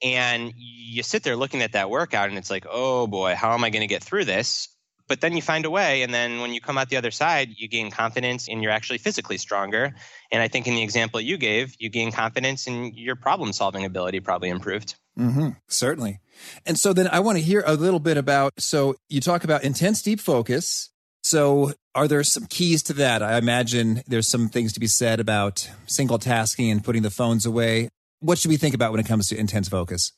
and 0.02 0.52
you 0.56 1.02
sit 1.02 1.22
there 1.24 1.36
looking 1.36 1.60
at 1.60 1.72
that 1.72 1.90
workout, 1.90 2.30
and 2.30 2.38
it's 2.38 2.50
like, 2.50 2.66
oh 2.68 3.06
boy, 3.06 3.34
how 3.36 3.52
am 3.52 3.62
I 3.64 3.70
going 3.70 3.82
to 3.82 3.86
get 3.86 4.02
through 4.02 4.24
this? 4.24 4.66
But 5.10 5.20
then 5.20 5.34
you 5.34 5.42
find 5.42 5.64
a 5.64 5.70
way 5.70 6.02
and 6.02 6.14
then 6.14 6.40
when 6.40 6.54
you 6.54 6.60
come 6.60 6.78
out 6.78 6.88
the 6.88 6.96
other 6.96 7.10
side 7.10 7.48
you 7.56 7.66
gain 7.66 7.90
confidence 7.90 8.48
and 8.48 8.62
you're 8.62 8.70
actually 8.70 8.98
physically 8.98 9.36
stronger. 9.36 9.92
And 10.30 10.40
i 10.40 10.46
think 10.46 10.68
in 10.68 10.76
the 10.76 10.82
example 10.82 11.20
you 11.20 11.36
gave 11.36 11.74
you 11.80 11.90
gain 11.90 12.12
confidence 12.12 12.68
and 12.68 12.94
your 12.94 13.16
problem 13.16 13.52
solving 13.52 13.84
ability 13.84 14.20
probably 14.20 14.48
improved. 14.48 14.94
Mm-hmm. 15.18 15.48
certainly. 15.68 16.20
And 16.64 16.78
so 16.78 16.92
then 16.92 17.08
i 17.08 17.18
want 17.18 17.38
to 17.38 17.42
hear 17.42 17.64
a 17.66 17.74
little 17.74 17.98
bit 17.98 18.16
about 18.16 18.52
so 18.58 18.94
you 19.08 19.20
talk 19.20 19.42
about 19.42 19.64
intense 19.64 20.00
deep 20.00 20.20
focus. 20.20 20.90
So 21.24 21.72
are 21.94 22.06
there 22.06 22.22
some 22.22 22.46
keys 22.46 22.82
to 22.84 22.92
that? 22.94 23.20
I 23.20 23.36
imagine 23.36 24.02
there's 24.06 24.28
some 24.28 24.48
things 24.48 24.72
to 24.74 24.80
be 24.80 24.86
said 24.86 25.18
about 25.18 25.68
single 25.86 26.18
tasking 26.18 26.70
and 26.70 26.84
putting 26.84 27.02
the 27.02 27.10
phones 27.10 27.44
away. 27.44 27.88
What 28.20 28.38
should 28.38 28.48
we 28.48 28.56
think 28.56 28.74
about 28.74 28.92
when 28.92 29.00
it 29.00 29.06
comes 29.06 29.28
to 29.28 29.36
intense 29.36 29.68
focus? 29.68 30.12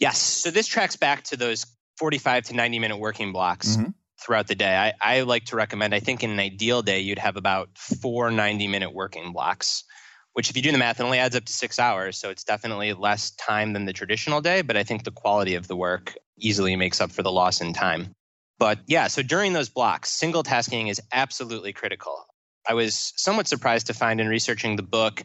Yes. 0.00 0.18
So 0.18 0.50
this 0.50 0.66
tracks 0.66 0.96
back 0.96 1.22
to 1.24 1.36
those 1.36 1.64
45 1.98 2.46
to 2.46 2.56
90 2.56 2.78
minute 2.80 2.98
working 2.98 3.30
blocks. 3.30 3.76
Mm-hmm 3.76 3.90
throughout 4.24 4.46
the 4.46 4.54
day. 4.54 4.76
I, 4.76 5.16
I 5.18 5.20
like 5.22 5.44
to 5.46 5.56
recommend, 5.56 5.94
I 5.94 6.00
think 6.00 6.22
in 6.22 6.30
an 6.30 6.40
ideal 6.40 6.82
day, 6.82 7.00
you'd 7.00 7.18
have 7.18 7.36
about 7.36 7.68
four 7.76 8.30
90 8.30 8.66
minute 8.68 8.94
working 8.94 9.32
blocks, 9.32 9.84
which 10.32 10.50
if 10.50 10.56
you 10.56 10.62
do 10.62 10.72
the 10.72 10.78
math, 10.78 11.00
it 11.00 11.04
only 11.04 11.18
adds 11.18 11.36
up 11.36 11.44
to 11.44 11.52
six 11.52 11.78
hours. 11.78 12.18
So 12.18 12.30
it's 12.30 12.44
definitely 12.44 12.92
less 12.94 13.30
time 13.32 13.72
than 13.72 13.84
the 13.84 13.92
traditional 13.92 14.40
day, 14.40 14.62
but 14.62 14.76
I 14.76 14.82
think 14.82 15.04
the 15.04 15.10
quality 15.10 15.54
of 15.54 15.68
the 15.68 15.76
work 15.76 16.14
easily 16.38 16.74
makes 16.76 17.00
up 17.00 17.12
for 17.12 17.22
the 17.22 17.30
loss 17.30 17.60
in 17.60 17.72
time. 17.72 18.12
But 18.58 18.80
yeah, 18.86 19.08
so 19.08 19.22
during 19.22 19.52
those 19.52 19.68
blocks, 19.68 20.10
single 20.10 20.42
tasking 20.42 20.88
is 20.88 21.00
absolutely 21.12 21.72
critical. 21.72 22.24
I 22.68 22.74
was 22.74 23.12
somewhat 23.16 23.46
surprised 23.46 23.86
to 23.88 23.94
find 23.94 24.20
in 24.20 24.28
researching 24.28 24.76
the 24.76 24.82
book 24.82 25.24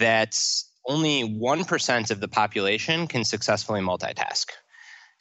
that 0.00 0.36
only 0.86 1.22
1% 1.22 2.10
of 2.10 2.20
the 2.20 2.28
population 2.28 3.06
can 3.06 3.24
successfully 3.24 3.80
multitask. 3.80 4.46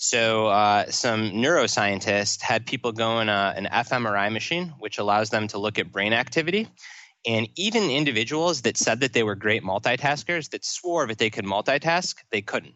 So, 0.05 0.47
uh, 0.47 0.91
some 0.91 1.31
neuroscientists 1.31 2.41
had 2.41 2.65
people 2.65 2.91
go 2.91 3.21
in 3.21 3.29
a, 3.29 3.53
an 3.55 3.69
fMRI 3.71 4.33
machine, 4.33 4.73
which 4.77 4.97
allows 4.97 5.29
them 5.29 5.47
to 5.47 5.57
look 5.57 5.79
at 5.79 5.93
brain 5.93 6.11
activity. 6.11 6.67
And 7.25 7.47
even 7.55 7.89
individuals 7.89 8.63
that 8.63 8.75
said 8.75 8.99
that 8.99 9.13
they 9.13 9.23
were 9.23 9.35
great 9.35 9.63
multitaskers, 9.63 10.49
that 10.49 10.65
swore 10.65 11.07
that 11.07 11.19
they 11.19 11.29
could 11.29 11.45
multitask, 11.45 12.15
they 12.31 12.41
couldn't. 12.41 12.75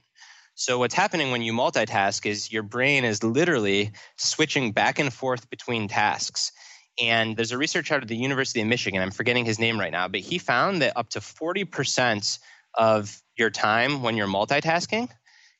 So, 0.55 0.79
what's 0.79 0.93
happening 0.93 1.31
when 1.31 1.41
you 1.41 1.51
multitask 1.51 2.25
is 2.25 2.49
your 2.49 2.63
brain 2.63 3.03
is 3.03 3.21
literally 3.21 3.91
switching 4.15 4.71
back 4.71 4.97
and 4.97 5.11
forth 5.11 5.49
between 5.49 5.89
tasks. 5.89 6.53
And 6.97 7.35
there's 7.35 7.51
a 7.51 7.57
researcher 7.57 7.95
out 7.95 8.03
of 8.03 8.07
the 8.07 8.15
University 8.15 8.61
of 8.61 8.67
Michigan, 8.67 9.01
I'm 9.01 9.11
forgetting 9.11 9.43
his 9.43 9.59
name 9.59 9.77
right 9.77 9.91
now, 9.91 10.07
but 10.07 10.21
he 10.21 10.37
found 10.37 10.81
that 10.81 10.95
up 10.95 11.09
to 11.09 11.19
40% 11.19 12.39
of 12.75 13.21
your 13.35 13.49
time 13.49 14.01
when 14.01 14.15
you're 14.15 14.27
multitasking 14.27 15.09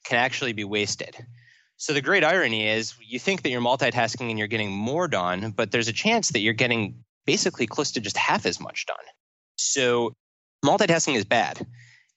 can 0.06 0.18
actually 0.18 0.54
be 0.54 0.64
wasted. 0.64 1.28
So 1.78 1.94
the 1.94 2.02
great 2.02 2.24
irony 2.24 2.68
is 2.68 2.96
you 3.00 3.20
think 3.20 3.44
that 3.44 3.50
you're 3.50 3.62
multitasking 3.62 4.30
and 4.30 4.38
you're 4.38 4.48
getting 4.48 4.72
more 4.72 5.08
done, 5.08 5.52
but 5.56 5.72
there's 5.72 5.88
a 5.88 5.94
chance 5.94 6.30
that 6.30 6.40
you're 6.40 6.54
getting 6.54 7.04
basically 7.26 7.68
close 7.68 7.92
to 7.92 8.02
just 8.02 8.18
half 8.18 8.48
as 8.48 8.60
much 8.60 8.88
done. 8.88 9.06
So 9.58 10.14
multitasking 10.66 11.16
is 11.16 11.24
bad. 11.24 11.66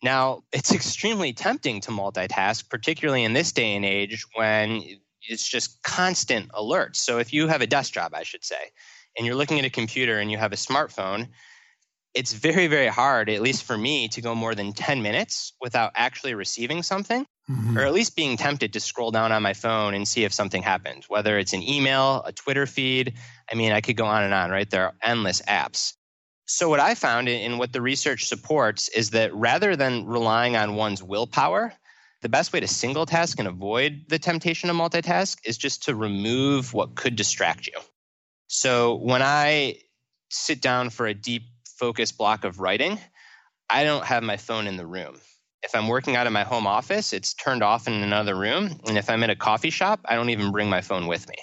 Now, 0.02 0.42
it's 0.50 0.72
extremely 0.74 1.34
tempting 1.34 1.82
to 1.82 1.90
multitask, 1.90 2.70
particularly 2.70 3.22
in 3.22 3.34
this 3.34 3.52
day 3.52 3.76
and 3.76 3.84
age 3.84 4.24
when 4.34 4.82
it's 5.28 5.46
just 5.46 5.82
constant 5.82 6.50
alerts. 6.52 6.96
So 6.96 7.18
if 7.18 7.32
you 7.32 7.46
have 7.48 7.60
a 7.60 7.66
desk 7.66 7.92
job, 7.92 8.14
I 8.14 8.22
should 8.22 8.44
say, 8.44 8.70
and 9.18 9.26
you're 9.26 9.36
looking 9.36 9.58
at 9.58 9.66
a 9.66 9.70
computer 9.70 10.18
and 10.20 10.30
you 10.30 10.38
have 10.38 10.52
a 10.52 10.56
smartphone, 10.56 11.28
it's 12.14 12.32
very, 12.32 12.66
very 12.66 12.88
hard, 12.88 13.28
at 13.28 13.42
least 13.42 13.64
for 13.64 13.76
me, 13.76 14.08
to 14.08 14.22
go 14.22 14.34
more 14.34 14.54
than 14.54 14.72
10 14.72 15.02
minutes 15.02 15.52
without 15.60 15.92
actually 15.94 16.34
receiving 16.34 16.82
something 16.82 17.26
mm-hmm. 17.50 17.76
or 17.76 17.82
at 17.82 17.92
least 17.92 18.16
being 18.16 18.36
tempted 18.36 18.72
to 18.72 18.80
scroll 18.80 19.10
down 19.10 19.32
on 19.32 19.42
my 19.42 19.54
phone 19.54 19.94
and 19.94 20.06
see 20.06 20.24
if 20.24 20.32
something 20.32 20.62
happened, 20.62 21.04
whether 21.08 21.38
it's 21.38 21.52
an 21.52 21.62
email, 21.62 22.22
a 22.24 22.32
Twitter 22.32 22.66
feed. 22.66 23.14
I 23.50 23.54
mean, 23.54 23.72
I 23.72 23.80
could 23.80 23.96
go 23.96 24.04
on 24.04 24.22
and 24.22 24.34
on, 24.34 24.50
right? 24.50 24.68
There 24.68 24.84
are 24.84 24.94
endless 25.02 25.42
apps. 25.42 25.94
So, 26.46 26.68
what 26.68 26.80
I 26.80 26.94
found 26.94 27.28
and 27.28 27.58
what 27.58 27.72
the 27.72 27.80
research 27.80 28.26
supports 28.26 28.88
is 28.88 29.10
that 29.10 29.34
rather 29.34 29.76
than 29.76 30.06
relying 30.06 30.56
on 30.56 30.74
one's 30.74 31.02
willpower, 31.02 31.72
the 32.22 32.28
best 32.28 32.52
way 32.52 32.60
to 32.60 32.66
single 32.66 33.06
task 33.06 33.38
and 33.38 33.48
avoid 33.48 34.04
the 34.08 34.18
temptation 34.18 34.68
to 34.68 34.74
multitask 34.74 35.38
is 35.44 35.56
just 35.56 35.84
to 35.84 35.94
remove 35.94 36.74
what 36.74 36.96
could 36.96 37.14
distract 37.14 37.66
you. 37.66 37.78
So, 38.48 38.96
when 38.96 39.22
I 39.22 39.76
sit 40.28 40.60
down 40.60 40.90
for 40.90 41.06
a 41.06 41.14
deep 41.14 41.44
focus 41.78 42.10
block 42.10 42.44
of 42.44 42.58
writing, 42.58 42.98
I 43.68 43.84
don't 43.84 44.04
have 44.04 44.24
my 44.24 44.36
phone 44.36 44.66
in 44.66 44.76
the 44.76 44.86
room. 44.86 45.20
If 45.62 45.74
I'm 45.74 45.88
working 45.88 46.16
out 46.16 46.26
of 46.26 46.32
my 46.32 46.44
home 46.44 46.66
office, 46.66 47.12
it's 47.12 47.34
turned 47.34 47.62
off 47.62 47.86
in 47.86 47.92
another 47.92 48.34
room. 48.34 48.80
And 48.86 48.96
if 48.96 49.10
I'm 49.10 49.22
at 49.22 49.30
a 49.30 49.36
coffee 49.36 49.70
shop, 49.70 50.00
I 50.04 50.14
don't 50.14 50.30
even 50.30 50.52
bring 50.52 50.70
my 50.70 50.80
phone 50.80 51.06
with 51.06 51.28
me. 51.28 51.36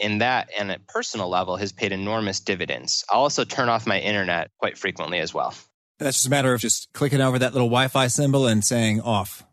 And 0.00 0.22
that, 0.22 0.48
and 0.58 0.70
at 0.70 0.86
personal 0.86 1.28
level, 1.28 1.56
has 1.56 1.70
paid 1.70 1.92
enormous 1.92 2.40
dividends. 2.40 3.04
I'll 3.10 3.20
also 3.20 3.44
turn 3.44 3.68
off 3.68 3.86
my 3.86 4.00
internet 4.00 4.50
quite 4.58 4.78
frequently 4.78 5.18
as 5.18 5.34
well. 5.34 5.54
That's 5.98 6.16
just 6.16 6.26
a 6.26 6.30
matter 6.30 6.54
of 6.54 6.60
just 6.60 6.88
clicking 6.94 7.20
over 7.20 7.38
that 7.38 7.52
little 7.52 7.68
Wi 7.68 7.88
Fi 7.88 8.06
symbol 8.06 8.46
and 8.46 8.64
saying 8.64 9.02
off. 9.02 9.44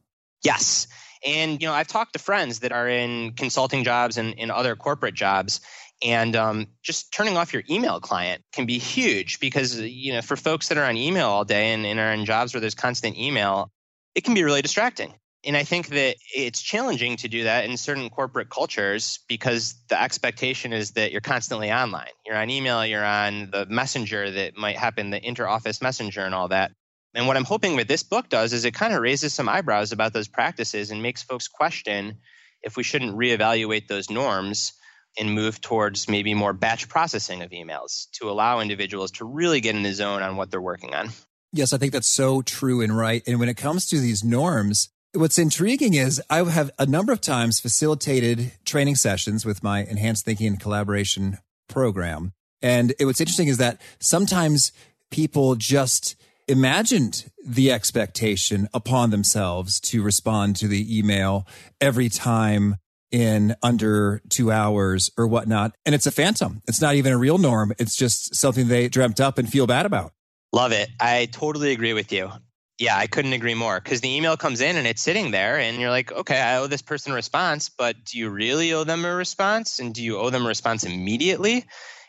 Yes. 0.43 0.87
And, 1.25 1.61
you 1.61 1.67
know, 1.67 1.73
I've 1.73 1.87
talked 1.87 2.13
to 2.13 2.19
friends 2.19 2.59
that 2.59 2.71
are 2.71 2.87
in 2.87 3.33
consulting 3.33 3.83
jobs 3.83 4.17
and 4.17 4.33
in 4.35 4.49
other 4.49 4.77
corporate 4.77 5.15
jobs, 5.15 5.59
and 6.03 6.35
um, 6.35 6.67
just 6.81 7.13
turning 7.13 7.37
off 7.37 7.53
your 7.53 7.63
email 7.69 7.99
client 7.99 8.41
can 8.53 8.65
be 8.65 8.77
huge 8.77 9.39
because 9.39 9.79
you 9.79 10.13
know 10.13 10.21
for 10.21 10.35
folks 10.35 10.69
that 10.69 10.77
are 10.77 10.85
on 10.85 10.95
email 10.95 11.27
all 11.27 11.43
day 11.43 11.73
and, 11.73 11.85
and, 11.85 11.99
are 11.99 12.13
in 12.13 12.25
jobs 12.25 12.53
where 12.53 12.61
there's 12.61 12.75
constant 12.75 13.17
email 13.17 13.71
it 14.15 14.23
can 14.23 14.33
be 14.33 14.43
really 14.43 14.61
distracting. 14.61 15.13
And 15.45 15.55
I 15.55 15.63
think 15.63 15.87
that 15.89 16.17
it's 16.35 16.61
challenging 16.61 17.15
to 17.17 17.29
do 17.29 17.43
that 17.43 17.63
in 17.63 17.77
certain 17.77 18.09
corporate 18.09 18.49
cultures 18.49 19.19
because 19.29 19.75
the 19.87 20.01
expectation 20.01 20.73
is 20.73 20.91
that 20.91 21.13
you're 21.13 21.21
constantly 21.21 21.71
online. 21.71 22.09
You're 22.25 22.35
on 22.35 22.49
email, 22.49 22.85
you're 22.85 23.05
on 23.05 23.49
the 23.51 23.65
messenger 23.65 24.29
that 24.29 24.57
might 24.57 24.77
happen, 24.77 25.11
the 25.11 25.25
inter-office 25.25 25.81
messenger 25.81 26.21
and 26.21 26.35
all 26.35 26.49
that. 26.49 26.71
And 27.15 27.25
what 27.25 27.37
I'm 27.37 27.45
hoping 27.45 27.75
what 27.75 27.87
this 27.87 28.03
book 28.03 28.27
does 28.27 28.51
is 28.51 28.65
it 28.65 28.73
kind 28.73 28.93
of 28.93 29.01
raises 29.01 29.33
some 29.33 29.47
eyebrows 29.47 29.93
about 29.93 30.11
those 30.11 30.27
practices 30.27 30.91
and 30.91 31.01
makes 31.01 31.23
folks 31.23 31.47
question 31.47 32.17
if 32.61 32.75
we 32.75 32.83
shouldn't 32.83 33.15
reevaluate 33.15 33.87
those 33.87 34.09
norms 34.09 34.73
and 35.17 35.33
move 35.33 35.59
towards 35.61 36.09
maybe 36.09 36.33
more 36.33 36.53
batch 36.53 36.87
processing 36.87 37.41
of 37.41 37.51
emails 37.51 38.07
to 38.11 38.29
allow 38.29 38.59
individuals 38.59 39.11
to 39.11 39.25
really 39.25 39.61
get 39.61 39.75
in 39.75 39.83
the 39.83 39.93
zone 39.93 40.21
on 40.21 40.35
what 40.35 40.51
they're 40.51 40.61
working 40.61 40.93
on. 40.93 41.09
Yes, 41.51 41.73
I 41.73 41.77
think 41.77 41.93
that's 41.93 42.07
so 42.07 42.41
true 42.41 42.81
and 42.81 42.95
right. 42.95 43.23
And 43.25 43.39
when 43.39 43.49
it 43.49 43.57
comes 43.57 43.87
to 43.87 43.99
these 43.99 44.23
norms, 44.23 44.89
what's 45.13 45.39
intriguing 45.39 45.95
is 45.95 46.21
I 46.29 46.43
have 46.43 46.71
a 46.77 46.85
number 46.85 47.11
of 47.11 47.21
times 47.21 47.59
facilitated 47.59 48.51
training 48.65 48.95
sessions 48.95 49.45
with 49.45 49.63
my 49.63 49.83
enhanced 49.83 50.25
thinking 50.25 50.47
and 50.47 50.59
collaboration 50.59 51.39
program. 51.67 52.33
And 52.61 52.93
it, 52.99 53.05
what's 53.05 53.21
interesting 53.21 53.47
is 53.47 53.57
that 53.57 53.81
sometimes 53.99 54.71
people 55.09 55.55
just 55.55 56.15
imagined 56.47 57.31
the 57.43 57.71
expectation 57.71 58.67
upon 58.73 59.09
themselves 59.09 59.79
to 59.79 60.03
respond 60.03 60.55
to 60.57 60.67
the 60.67 60.97
email 60.97 61.47
every 61.79 62.09
time 62.09 62.75
in 63.11 63.55
under 63.63 64.21
two 64.29 64.51
hours 64.51 65.09
or 65.17 65.27
whatnot. 65.27 65.75
And 65.85 65.95
it's 65.95 66.05
a 66.05 66.11
phantom. 66.11 66.61
It's 66.67 66.81
not 66.81 66.95
even 66.95 67.13
a 67.13 67.17
real 67.17 67.37
norm. 67.37 67.73
It's 67.79 67.95
just 67.95 68.35
something 68.35 68.67
they 68.67 68.87
dreamt 68.87 69.19
up 69.19 69.37
and 69.37 69.49
feel 69.49 69.65
bad 69.65 69.85
about. 69.85 70.11
Love 70.51 70.71
it. 70.71 70.89
I 70.99 71.27
totally 71.31 71.71
agree 71.71 71.93
with 71.93 72.11
you. 72.11 72.31
Yeah, 72.79 72.97
I 72.97 73.07
couldn't 73.07 73.33
agree 73.33 73.55
more 73.55 73.79
because 73.79 73.99
the 74.01 74.15
email 74.15 74.37
comes 74.37 74.61
in 74.61 74.77
and 74.77 74.87
it's 74.87 75.01
sitting 75.01 75.31
there, 75.31 75.59
and 75.59 75.79
you're 75.79 75.89
like, 75.89 76.11
okay, 76.11 76.39
I 76.39 76.57
owe 76.57 76.67
this 76.67 76.81
person 76.81 77.11
a 77.11 77.15
response, 77.15 77.69
but 77.69 78.05
do 78.05 78.17
you 78.17 78.29
really 78.29 78.71
owe 78.73 78.85
them 78.85 79.03
a 79.03 79.13
response? 79.13 79.79
And 79.79 79.93
do 79.93 80.01
you 80.01 80.17
owe 80.17 80.29
them 80.29 80.45
a 80.45 80.47
response 80.47 80.85
immediately? 80.85 81.65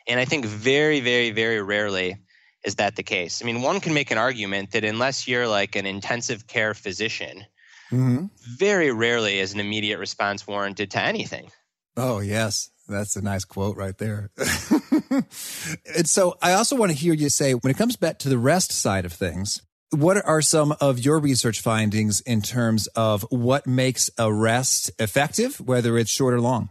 And 0.07 0.21
I 0.21 0.25
think 0.25 0.45
very, 0.45 1.01
very, 1.01 1.31
very 1.31 1.61
rarely 1.61 2.19
is 2.65 2.77
that 2.77 2.97
the 2.97 3.03
case. 3.03 3.43
I 3.43 3.47
mean, 3.47 3.63
one 3.63 3.81
can 3.81 3.95
make 3.95 4.11
an 4.11 4.19
argument 4.19 4.73
that 4.73 4.85
unless 4.85 5.27
you're 5.27 5.49
like 5.49 5.77
an 5.77 5.87
intensive 5.87 6.47
care 6.47 6.75
physician 6.75 7.45
mm-hmm. 7.91 8.27
very 8.57 8.93
rarely 8.93 9.39
is 9.39 9.55
an 9.55 9.61
immediate 9.61 9.99
response 9.99 10.47
warranted 10.47 10.91
to 10.93 11.01
anything. 11.01 11.51
Oh, 11.97 12.21
yes. 12.21 12.71
That's 12.91 13.17
a 13.17 13.23
nice 13.23 13.45
quote 13.45 13.77
right 13.77 13.97
there. 13.97 14.31
and 15.11 16.09
so 16.09 16.37
I 16.43 16.53
also 16.53 16.77
want 16.77 16.93
to 16.93 16.99
hear 16.99 17.15
you 17.15 17.29
say 17.29 17.53
when 17.53 17.71
it 17.71 17.77
comes 17.77 17.97
back 17.97 18.19
to 18.21 18.29
the 18.29 18.39
rest 18.39 18.73
side 18.73 19.05
of 19.05 19.13
things, 19.13 19.63
what 19.91 20.25
are 20.25 20.43
some 20.43 20.75
of 20.81 20.99
your 20.99 21.19
research 21.19 21.61
findings 21.61 22.21
in 22.21 22.43
terms 22.43 22.87
of 22.89 23.23
what 23.31 23.67
makes 23.67 24.11
a 24.19 24.33
rest 24.33 24.91
effective, 24.99 25.61
whether 25.61 25.99
it's 25.99 26.11
short 26.11 26.35
or 26.35 26.41
long? 26.41 26.71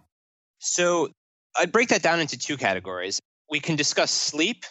So 0.60 1.10
I'd 1.58 1.72
break 1.72 1.90
that 1.90 2.02
down 2.02 2.20
into 2.20 2.38
two 2.38 2.58
categories. 2.58 3.20
We 3.50 3.60
can 3.60 3.76
discuss 3.76 4.12
sleep, 4.12 4.66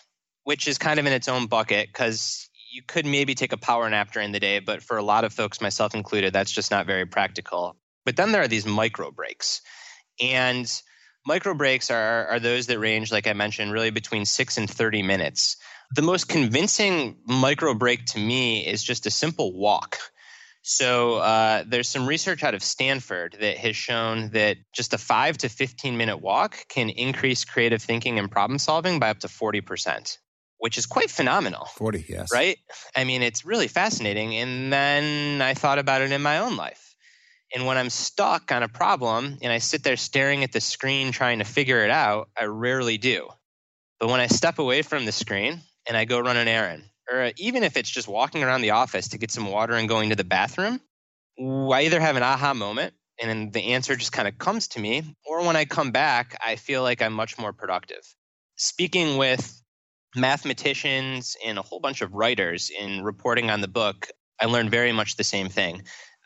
which 0.44 0.68
is 0.68 0.78
kind 0.78 1.00
of 1.00 1.06
in 1.06 1.12
its 1.12 1.28
own 1.28 1.46
bucket 1.46 1.88
because 1.88 2.48
you 2.70 2.82
could 2.86 3.06
maybe 3.06 3.34
take 3.34 3.52
a 3.52 3.56
power 3.56 3.88
nap 3.88 4.12
during 4.12 4.32
the 4.32 4.40
day, 4.40 4.60
but 4.60 4.82
for 4.82 4.96
a 4.96 5.02
lot 5.02 5.24
of 5.24 5.32
folks, 5.32 5.60
myself 5.60 5.94
included, 5.94 6.32
that's 6.32 6.52
just 6.52 6.70
not 6.70 6.86
very 6.86 7.06
practical. 7.06 7.76
But 8.04 8.16
then 8.16 8.32
there 8.32 8.42
are 8.42 8.48
these 8.48 8.66
micro 8.66 9.10
breaks. 9.10 9.60
And 10.20 10.70
micro 11.28 11.52
breaks 11.52 11.90
are, 11.90 12.26
are 12.26 12.40
those 12.40 12.66
that 12.66 12.80
range, 12.80 13.12
like 13.12 13.26
I 13.26 13.34
mentioned, 13.34 13.70
really 13.70 13.90
between 13.90 14.24
six 14.24 14.56
and 14.56 14.68
30 14.68 15.02
minutes. 15.02 15.58
The 15.94 16.02
most 16.02 16.26
convincing 16.26 17.18
micro 17.26 17.74
break 17.74 18.06
to 18.06 18.18
me 18.18 18.66
is 18.66 18.82
just 18.82 19.06
a 19.06 19.10
simple 19.10 19.52
walk. 19.56 19.98
So 20.62 21.16
uh, 21.16 21.64
there's 21.66 21.88
some 21.88 22.06
research 22.06 22.42
out 22.42 22.54
of 22.54 22.62
Stanford 22.62 23.36
that 23.40 23.58
has 23.58 23.76
shown 23.76 24.30
that 24.30 24.56
just 24.72 24.94
a 24.94 24.98
five 24.98 25.36
to 25.38 25.48
15 25.48 25.96
minute 25.96 26.16
walk 26.16 26.66
can 26.68 26.88
increase 26.88 27.44
creative 27.44 27.82
thinking 27.82 28.18
and 28.18 28.30
problem 28.30 28.58
solving 28.58 28.98
by 28.98 29.10
up 29.10 29.20
to 29.20 29.28
40%, 29.28 30.16
which 30.58 30.78
is 30.78 30.86
quite 30.86 31.10
phenomenal. 31.10 31.66
40, 31.76 32.06
yes. 32.08 32.32
Right? 32.32 32.56
I 32.96 33.04
mean, 33.04 33.22
it's 33.22 33.44
really 33.44 33.68
fascinating. 33.68 34.34
And 34.34 34.72
then 34.72 35.42
I 35.42 35.52
thought 35.52 35.78
about 35.78 36.00
it 36.00 36.10
in 36.10 36.22
my 36.22 36.38
own 36.38 36.56
life. 36.56 36.87
And 37.54 37.66
when 37.66 37.78
I'm 37.78 37.90
stuck 37.90 38.52
on 38.52 38.62
a 38.62 38.68
problem 38.68 39.38
and 39.40 39.52
I 39.52 39.58
sit 39.58 39.82
there 39.82 39.96
staring 39.96 40.44
at 40.44 40.52
the 40.52 40.60
screen 40.60 41.12
trying 41.12 41.38
to 41.38 41.44
figure 41.44 41.84
it 41.84 41.90
out, 41.90 42.28
I 42.38 42.44
rarely 42.44 42.98
do. 42.98 43.28
But 43.98 44.10
when 44.10 44.20
I 44.20 44.26
step 44.26 44.58
away 44.58 44.82
from 44.82 45.06
the 45.06 45.12
screen 45.12 45.60
and 45.88 45.96
I 45.96 46.04
go 46.04 46.20
run 46.20 46.36
an 46.36 46.48
errand, 46.48 46.84
or 47.10 47.32
even 47.36 47.62
if 47.62 47.76
it's 47.76 47.90
just 47.90 48.06
walking 48.06 48.44
around 48.44 48.60
the 48.60 48.70
office 48.70 49.08
to 49.08 49.18
get 49.18 49.30
some 49.30 49.50
water 49.50 49.74
and 49.74 49.88
going 49.88 50.10
to 50.10 50.16
the 50.16 50.24
bathroom, 50.24 50.80
I 51.38 51.82
either 51.82 52.00
have 52.00 52.16
an 52.16 52.22
aha 52.22 52.52
moment 52.52 52.94
and 53.20 53.30
then 53.30 53.50
the 53.50 53.72
answer 53.72 53.96
just 53.96 54.12
kind 54.12 54.28
of 54.28 54.38
comes 54.38 54.68
to 54.68 54.80
me, 54.80 55.16
or 55.26 55.44
when 55.44 55.56
I 55.56 55.64
come 55.64 55.90
back, 55.90 56.36
I 56.44 56.56
feel 56.56 56.82
like 56.82 57.02
I'm 57.02 57.12
much 57.12 57.38
more 57.38 57.52
productive. 57.52 58.02
Speaking 58.56 59.16
with 59.16 59.60
mathematicians 60.14 61.36
and 61.44 61.58
a 61.58 61.62
whole 61.62 61.80
bunch 61.80 62.00
of 62.00 62.14
writers 62.14 62.70
in 62.70 63.02
reporting 63.02 63.50
on 63.50 63.60
the 63.60 63.68
book, 63.68 64.08
I 64.40 64.46
learned 64.46 64.70
very 64.70 64.92
much 64.92 65.16
the 65.16 65.24
same 65.24 65.48
thing 65.48 65.82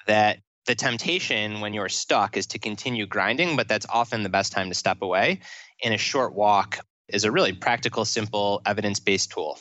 that 0.07 0.39
the 0.67 0.75
temptation 0.75 1.61
when 1.61 1.75
you're 1.75 1.89
stuck 1.89 2.37
is 2.37 2.47
to 2.49 2.59
continue 2.59 3.07
grinding, 3.07 3.57
but 3.57 3.69
that's 3.69 3.87
often 3.89 4.23
the 4.23 4.29
best 4.29 4.53
time 4.53 4.69
to 4.69 4.75
step 4.75 5.03
away. 5.03 5.41
And 5.83 5.93
a 5.93 5.99
short 5.99 6.35
walk 6.35 6.79
is 7.09 7.25
a 7.25 7.33
really 7.33 7.53
practical, 7.53 8.05
simple, 8.05 8.63
evidence 8.65 9.01
based 9.01 9.33
tool. 9.33 9.59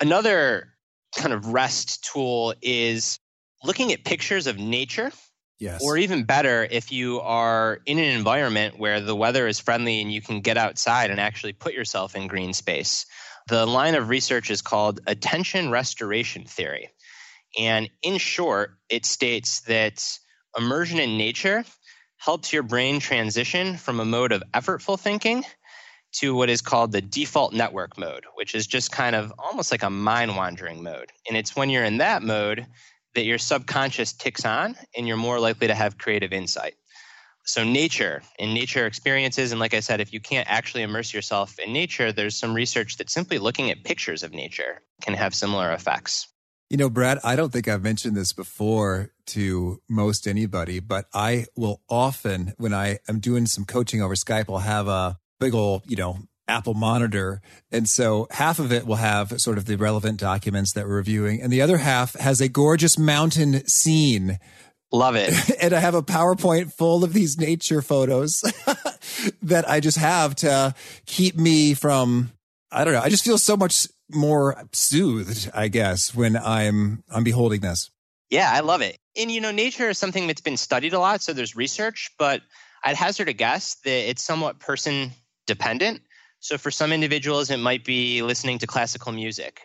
Another 0.00 0.74
kind 1.16 1.32
of 1.32 1.48
rest 1.48 2.08
tool 2.10 2.54
is 2.62 3.18
looking 3.62 3.92
at 3.92 4.04
pictures 4.04 4.46
of 4.46 4.58
nature. 4.58 5.12
Yes. 5.58 5.82
Or 5.84 5.98
even 5.98 6.24
better, 6.24 6.66
if 6.70 6.90
you 6.90 7.20
are 7.20 7.80
in 7.84 7.98
an 7.98 8.16
environment 8.16 8.78
where 8.78 9.02
the 9.02 9.14
weather 9.14 9.46
is 9.46 9.60
friendly 9.60 10.00
and 10.00 10.10
you 10.10 10.22
can 10.22 10.40
get 10.40 10.56
outside 10.56 11.10
and 11.10 11.20
actually 11.20 11.52
put 11.52 11.74
yourself 11.74 12.16
in 12.16 12.28
green 12.28 12.54
space. 12.54 13.04
The 13.48 13.66
line 13.66 13.94
of 13.94 14.08
research 14.08 14.50
is 14.50 14.62
called 14.62 15.00
attention 15.06 15.70
restoration 15.70 16.44
theory. 16.44 16.88
And 17.58 17.90
in 18.00 18.16
short, 18.16 18.78
it 18.88 19.04
states 19.04 19.60
that 19.62 20.02
immersion 20.56 20.98
in 20.98 21.16
nature 21.16 21.64
helps 22.16 22.52
your 22.52 22.62
brain 22.62 23.00
transition 23.00 23.76
from 23.76 24.00
a 24.00 24.04
mode 24.04 24.32
of 24.32 24.42
effortful 24.52 24.98
thinking 24.98 25.44
to 26.12 26.34
what 26.34 26.50
is 26.50 26.60
called 26.60 26.92
the 26.92 27.00
default 27.00 27.52
network 27.52 27.96
mode, 27.96 28.24
which 28.34 28.54
is 28.54 28.66
just 28.66 28.90
kind 28.90 29.14
of 29.14 29.32
almost 29.38 29.70
like 29.70 29.82
a 29.82 29.90
mind 29.90 30.36
wandering 30.36 30.82
mode. 30.82 31.10
And 31.28 31.36
it's 31.36 31.54
when 31.54 31.70
you're 31.70 31.84
in 31.84 31.98
that 31.98 32.22
mode 32.22 32.66
that 33.14 33.24
your 33.24 33.38
subconscious 33.38 34.12
ticks 34.12 34.44
on 34.44 34.76
and 34.96 35.06
you're 35.06 35.16
more 35.16 35.40
likely 35.40 35.66
to 35.68 35.74
have 35.74 35.98
creative 35.98 36.32
insight. 36.32 36.74
So, 37.44 37.64
nature 37.64 38.22
and 38.38 38.52
nature 38.52 38.86
experiences, 38.86 39.50
and 39.50 39.60
like 39.60 39.74
I 39.74 39.80
said, 39.80 40.00
if 40.00 40.12
you 40.12 40.20
can't 40.20 40.48
actually 40.48 40.82
immerse 40.82 41.12
yourself 41.12 41.58
in 41.58 41.72
nature, 41.72 42.12
there's 42.12 42.36
some 42.36 42.54
research 42.54 42.98
that 42.98 43.10
simply 43.10 43.38
looking 43.38 43.70
at 43.70 43.82
pictures 43.82 44.22
of 44.22 44.32
nature 44.32 44.82
can 45.02 45.14
have 45.14 45.34
similar 45.34 45.72
effects. 45.72 46.28
You 46.70 46.76
know, 46.76 46.88
Brad, 46.88 47.18
I 47.24 47.34
don't 47.34 47.52
think 47.52 47.66
I've 47.66 47.82
mentioned 47.82 48.16
this 48.16 48.32
before 48.32 49.10
to 49.26 49.82
most 49.88 50.28
anybody, 50.28 50.78
but 50.78 51.06
I 51.12 51.46
will 51.56 51.80
often, 51.90 52.54
when 52.58 52.72
I 52.72 53.00
am 53.08 53.18
doing 53.18 53.46
some 53.46 53.64
coaching 53.64 54.00
over 54.00 54.14
Skype, 54.14 54.44
I'll 54.48 54.58
have 54.58 54.86
a 54.86 55.18
big 55.40 55.52
old, 55.52 55.82
you 55.90 55.96
know, 55.96 56.18
Apple 56.46 56.74
monitor. 56.74 57.40
And 57.72 57.88
so 57.88 58.28
half 58.30 58.60
of 58.60 58.70
it 58.70 58.86
will 58.86 58.96
have 58.96 59.40
sort 59.40 59.58
of 59.58 59.66
the 59.66 59.76
relevant 59.76 60.20
documents 60.20 60.72
that 60.74 60.86
we're 60.86 60.94
reviewing, 60.94 61.42
and 61.42 61.52
the 61.52 61.60
other 61.60 61.78
half 61.78 62.14
has 62.14 62.40
a 62.40 62.48
gorgeous 62.48 62.96
mountain 62.96 63.66
scene. 63.66 64.38
Love 64.92 65.16
it. 65.16 65.34
and 65.60 65.72
I 65.72 65.80
have 65.80 65.96
a 65.96 66.02
PowerPoint 66.02 66.72
full 66.72 67.02
of 67.02 67.12
these 67.12 67.36
nature 67.36 67.82
photos 67.82 68.42
that 69.42 69.68
I 69.68 69.80
just 69.80 69.98
have 69.98 70.36
to 70.36 70.76
keep 71.04 71.36
me 71.36 71.74
from, 71.74 72.30
I 72.72 72.84
don't 72.84 72.94
know, 72.94 73.00
I 73.00 73.08
just 73.08 73.24
feel 73.24 73.38
so 73.38 73.56
much 73.56 73.88
more 74.10 74.62
soothed, 74.72 75.50
I 75.54 75.68
guess, 75.68 76.14
when 76.14 76.36
I'm 76.36 77.04
I'm 77.10 77.24
beholding 77.24 77.60
this. 77.60 77.90
Yeah, 78.30 78.50
I 78.52 78.60
love 78.60 78.80
it. 78.80 78.98
And 79.16 79.30
you 79.30 79.40
know, 79.40 79.50
nature 79.50 79.90
is 79.90 79.98
something 79.98 80.26
that's 80.26 80.40
been 80.40 80.56
studied 80.56 80.92
a 80.92 81.00
lot, 81.00 81.20
so 81.20 81.32
there's 81.32 81.56
research, 81.56 82.10
but 82.18 82.42
I'd 82.84 82.96
hazard 82.96 83.28
a 83.28 83.32
guess 83.32 83.76
that 83.84 84.08
it's 84.08 84.22
somewhat 84.22 84.60
person 84.60 85.10
dependent. 85.46 86.02
So 86.38 86.56
for 86.56 86.70
some 86.70 86.92
individuals, 86.92 87.50
it 87.50 87.58
might 87.58 87.84
be 87.84 88.22
listening 88.22 88.58
to 88.60 88.66
classical 88.66 89.12
music. 89.12 89.60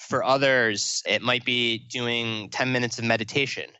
For 0.00 0.22
others, 0.22 1.02
it 1.06 1.22
might 1.22 1.44
be 1.44 1.78
doing 1.78 2.50
10 2.50 2.72
minutes 2.72 2.98
of 2.98 3.04
meditation. 3.04 3.70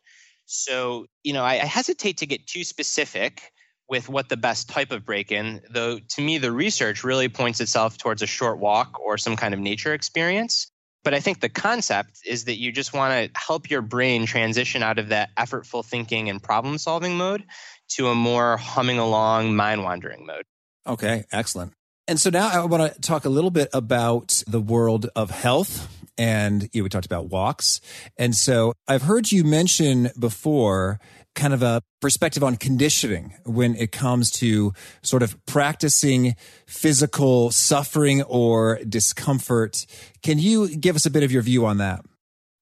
So, 0.46 1.06
you 1.22 1.32
know, 1.32 1.44
I, 1.44 1.54
I 1.54 1.66
hesitate 1.66 2.18
to 2.18 2.26
get 2.26 2.46
too 2.46 2.64
specific 2.64 3.52
with 3.88 4.08
what 4.08 4.28
the 4.28 4.36
best 4.36 4.68
type 4.68 4.90
of 4.90 5.04
break 5.04 5.30
in, 5.30 5.60
though 5.70 5.98
to 5.98 6.22
me, 6.22 6.38
the 6.38 6.52
research 6.52 7.04
really 7.04 7.28
points 7.28 7.60
itself 7.60 7.98
towards 7.98 8.22
a 8.22 8.26
short 8.26 8.58
walk 8.58 8.98
or 9.00 9.18
some 9.18 9.36
kind 9.36 9.54
of 9.54 9.60
nature 9.60 9.92
experience. 9.92 10.70
But 11.02 11.12
I 11.12 11.20
think 11.20 11.40
the 11.40 11.50
concept 11.50 12.20
is 12.26 12.44
that 12.44 12.58
you 12.58 12.72
just 12.72 12.94
want 12.94 13.12
to 13.12 13.38
help 13.38 13.68
your 13.70 13.82
brain 13.82 14.24
transition 14.24 14.82
out 14.82 14.98
of 14.98 15.10
that 15.10 15.28
effortful 15.36 15.84
thinking 15.84 16.30
and 16.30 16.42
problem 16.42 16.78
solving 16.78 17.16
mode 17.16 17.44
to 17.90 18.08
a 18.08 18.14
more 18.14 18.56
humming 18.56 18.98
along, 18.98 19.54
mind 19.54 19.84
wandering 19.84 20.24
mode. 20.24 20.44
Okay, 20.86 21.24
excellent. 21.30 21.72
And 22.08 22.18
so 22.18 22.30
now 22.30 22.48
I 22.48 22.64
want 22.64 22.94
to 22.94 23.00
talk 23.00 23.26
a 23.26 23.30
little 23.30 23.50
bit 23.50 23.68
about 23.72 24.42
the 24.46 24.60
world 24.60 25.08
of 25.14 25.30
health. 25.30 25.88
And 26.16 26.68
you 26.72 26.80
know, 26.80 26.84
we 26.84 26.88
talked 26.88 27.06
about 27.06 27.26
walks. 27.28 27.80
And 28.16 28.34
so 28.34 28.72
I've 28.88 29.02
heard 29.02 29.30
you 29.30 29.44
mention 29.44 30.10
before 30.18 31.00
kind 31.34 31.52
of 31.52 31.62
a 31.62 31.82
perspective 32.00 32.44
on 32.44 32.56
conditioning 32.56 33.34
when 33.44 33.74
it 33.76 33.92
comes 33.92 34.30
to 34.30 34.72
sort 35.02 35.22
of 35.22 35.36
practicing 35.46 36.36
physical 36.66 37.50
suffering 37.50 38.22
or 38.22 38.78
discomfort. 38.88 39.86
Can 40.22 40.38
you 40.38 40.76
give 40.76 40.96
us 40.96 41.06
a 41.06 41.10
bit 41.10 41.22
of 41.22 41.32
your 41.32 41.42
view 41.42 41.66
on 41.66 41.78
that? 41.78 42.04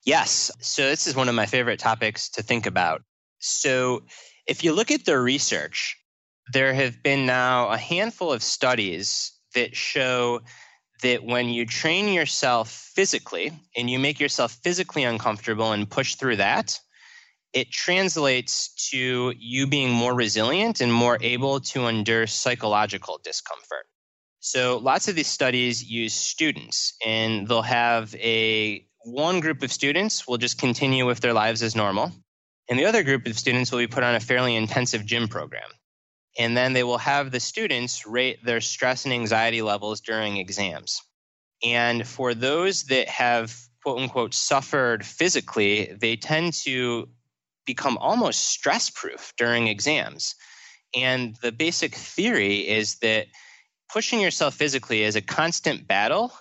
Yes. 0.05 0.51
So, 0.61 0.89
this 0.89 1.07
is 1.07 1.15
one 1.15 1.29
of 1.29 1.35
my 1.35 1.47
favorite 1.47 1.79
topics 1.79 2.29
to 2.31 2.43
think 2.43 2.67
about. 2.67 3.03
So, 3.39 4.03
if 4.47 4.65
you 4.65 4.73
look 4.73 4.91
at 4.91 5.05
the 5.05 5.19
research, 5.19 5.97
there 6.53 6.75
have 6.75 7.03
been 7.03 7.25
now 7.27 7.69
a 7.69 7.77
handful 7.77 8.33
of 8.33 8.43
studies 8.43 9.33
that 9.55 9.77
show 9.77 10.41
that 11.03 11.25
when 11.25 11.49
you 11.49 11.67
train 11.67 12.09
yourself 12.09 12.71
physically 12.71 13.53
and 13.77 13.91
you 13.91 13.99
make 13.99 14.19
yourself 14.19 14.53
physically 14.53 15.05
uncomfortable 15.05 15.73
and 15.73 15.89
push 15.89 16.15
through 16.15 16.37
that, 16.37 16.79
it 17.53 17.71
translates 17.71 18.89
to 18.91 19.35
you 19.39 19.67
being 19.67 19.91
more 19.91 20.15
resilient 20.15 20.81
and 20.81 20.93
more 20.93 21.19
able 21.21 21.61
to 21.61 21.87
endure 21.87 22.27
psychological 22.27 23.21
discomfort. 23.23 23.87
So 24.41 24.79
lots 24.79 25.09
of 25.09 25.15
these 25.15 25.29
studies 25.29 25.85
use 25.85 26.15
students 26.15 26.95
and 27.05 27.47
they'll 27.47 27.63
have 27.63 28.15
a 28.17 28.87
one 29.05 29.41
group 29.41 29.63
of 29.63 29.73
students 29.73 30.27
will 30.27 30.39
just 30.39 30.59
continue 30.59 31.07
with 31.07 31.21
their 31.21 31.33
lives 31.33 31.63
as 31.63 31.77
normal 31.77 32.13
and 32.69 32.79
the 32.79 32.87
other 32.87 33.03
group 33.03 33.27
of 33.27 33.39
students 33.39 33.71
will 33.71 33.81
be 33.81 33.87
put 33.87 34.05
on 34.05 34.15
a 34.15 34.21
fairly 34.21 34.57
intensive 34.57 35.05
gym 35.05 35.29
program. 35.29 35.69
And 36.39 36.57
then 36.57 36.73
they 36.73 36.85
will 36.85 36.99
have 36.99 37.31
the 37.31 37.41
students 37.41 38.07
rate 38.07 38.45
their 38.45 38.61
stress 38.61 39.05
and 39.05 39.13
anxiety 39.13 39.61
levels 39.61 40.01
during 40.01 40.39
exams. 40.39 41.01
And 41.63 42.07
for 42.07 42.35
those 42.35 42.85
that 42.85 43.09
have 43.09 43.55
quote 43.83 44.01
unquote 44.01 44.33
suffered 44.33 45.05
physically, 45.05 45.95
they 46.01 46.17
tend 46.17 46.55
to 46.65 47.09
become 47.65 47.99
almost 47.99 48.45
stress 48.45 48.91
proof 48.91 49.33
during 49.37 49.69
exams. 49.69 50.35
And 50.95 51.37
the 51.43 51.53
basic 51.53 51.95
theory 51.95 52.69
is 52.69 52.97
that 52.97 53.27
pushing 53.93 54.21
yourself 54.21 54.55
physically 54.55 55.03
is 55.03 55.17
a 55.17 55.23
constant 55.23 55.87
battle 55.87 56.33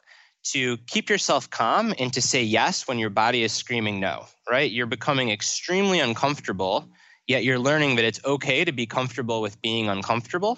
to 0.43 0.77
keep 0.87 1.09
yourself 1.09 1.49
calm 1.49 1.93
and 1.99 2.11
to 2.13 2.21
say 2.21 2.43
yes 2.43 2.87
when 2.87 2.99
your 2.99 3.09
body 3.09 3.43
is 3.43 3.51
screaming 3.51 3.99
no, 3.99 4.25
right? 4.49 4.71
You're 4.71 4.87
becoming 4.87 5.29
extremely 5.29 5.99
uncomfortable, 5.99 6.89
yet 7.27 7.43
you're 7.43 7.59
learning 7.59 7.97
that 7.97 8.05
it's 8.05 8.23
okay 8.25 8.65
to 8.65 8.71
be 8.71 8.87
comfortable 8.87 9.41
with 9.41 9.61
being 9.61 9.87
uncomfortable. 9.87 10.57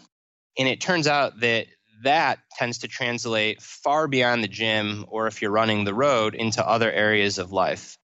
And 0.58 0.68
it 0.68 0.80
turns 0.80 1.08
out 1.08 1.40
that 1.42 1.68
that 2.04 2.40
tends 2.58 2.80
to 2.80 2.88
translate 2.88 3.62
far 3.62 4.08
beyond 4.08 4.44
the 4.44 4.48
gym 4.48 5.06
or 5.08 5.28
if 5.28 5.42
you're 5.42 5.52
running 5.52 5.84
the 5.84 5.94
road 5.94 6.36
into 6.36 6.66
other 6.66 6.92
areas 6.92 7.38
of 7.38 7.52
life 7.52 7.98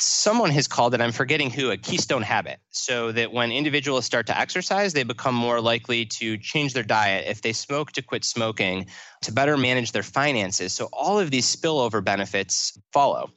someone 0.00 0.50
has 0.50 0.66
called 0.66 0.94
it, 0.94 1.00
I'm 1.00 1.12
forgetting 1.12 1.50
who, 1.50 1.70
a 1.70 1.76
keystone 1.76 2.22
habit. 2.22 2.58
So 2.70 3.12
that 3.12 3.32
when 3.32 3.52
individuals 3.52 4.04
start 4.04 4.26
to 4.28 4.38
exercise, 4.38 4.92
they 4.92 5.02
become 5.02 5.34
more 5.34 5.60
likely 5.60 6.06
to 6.06 6.38
change 6.38 6.74
their 6.74 6.82
diet. 6.82 7.26
If 7.28 7.42
they 7.42 7.52
smoke, 7.52 7.92
to 7.92 8.02
quit 8.02 8.24
smoking, 8.24 8.86
to 9.22 9.32
better 9.32 9.56
manage 9.56 9.92
their 9.92 10.02
finances. 10.02 10.72
So 10.72 10.88
all 10.92 11.18
of 11.18 11.30
these 11.30 11.54
spillover 11.54 12.02
benefits 12.02 12.78
follow. 12.92 13.30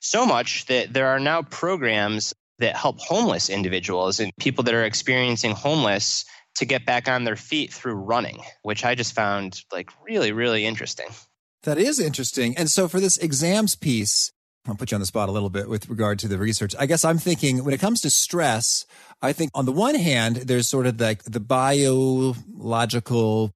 So 0.00 0.26
much 0.26 0.66
that 0.66 0.92
there 0.92 1.08
are 1.08 1.18
now 1.18 1.42
programs 1.42 2.34
that 2.58 2.76
help 2.76 2.98
homeless 3.00 3.50
individuals 3.50 4.20
and 4.20 4.32
people 4.38 4.64
that 4.64 4.74
are 4.74 4.84
experiencing 4.84 5.52
homeless 5.52 6.24
to 6.56 6.64
get 6.64 6.84
back 6.84 7.08
on 7.08 7.24
their 7.24 7.36
feet 7.36 7.72
through 7.72 7.94
running, 7.94 8.40
which 8.62 8.84
I 8.84 8.94
just 8.94 9.14
found 9.14 9.62
like 9.72 9.90
really, 10.04 10.32
really 10.32 10.66
interesting. 10.66 11.06
That 11.62 11.78
is 11.78 12.00
interesting. 12.00 12.56
And 12.56 12.70
so 12.70 12.88
for 12.88 13.00
this 13.00 13.16
exams 13.18 13.76
piece, 13.76 14.32
I'll 14.66 14.74
put 14.74 14.90
you 14.90 14.96
on 14.96 15.00
the 15.00 15.06
spot 15.06 15.28
a 15.28 15.32
little 15.32 15.50
bit 15.50 15.68
with 15.68 15.88
regard 15.88 16.18
to 16.20 16.28
the 16.28 16.36
research. 16.38 16.74
I 16.78 16.86
guess 16.86 17.04
I'm 17.04 17.18
thinking 17.18 17.64
when 17.64 17.72
it 17.72 17.80
comes 17.80 18.00
to 18.02 18.10
stress, 18.10 18.84
I 19.22 19.32
think 19.32 19.50
on 19.54 19.64
the 19.64 19.72
one 19.72 19.94
hand, 19.94 20.36
there's 20.36 20.68
sort 20.68 20.86
of 20.86 21.00
like 21.00 21.22
the 21.24 21.40
biological, 21.40 22.34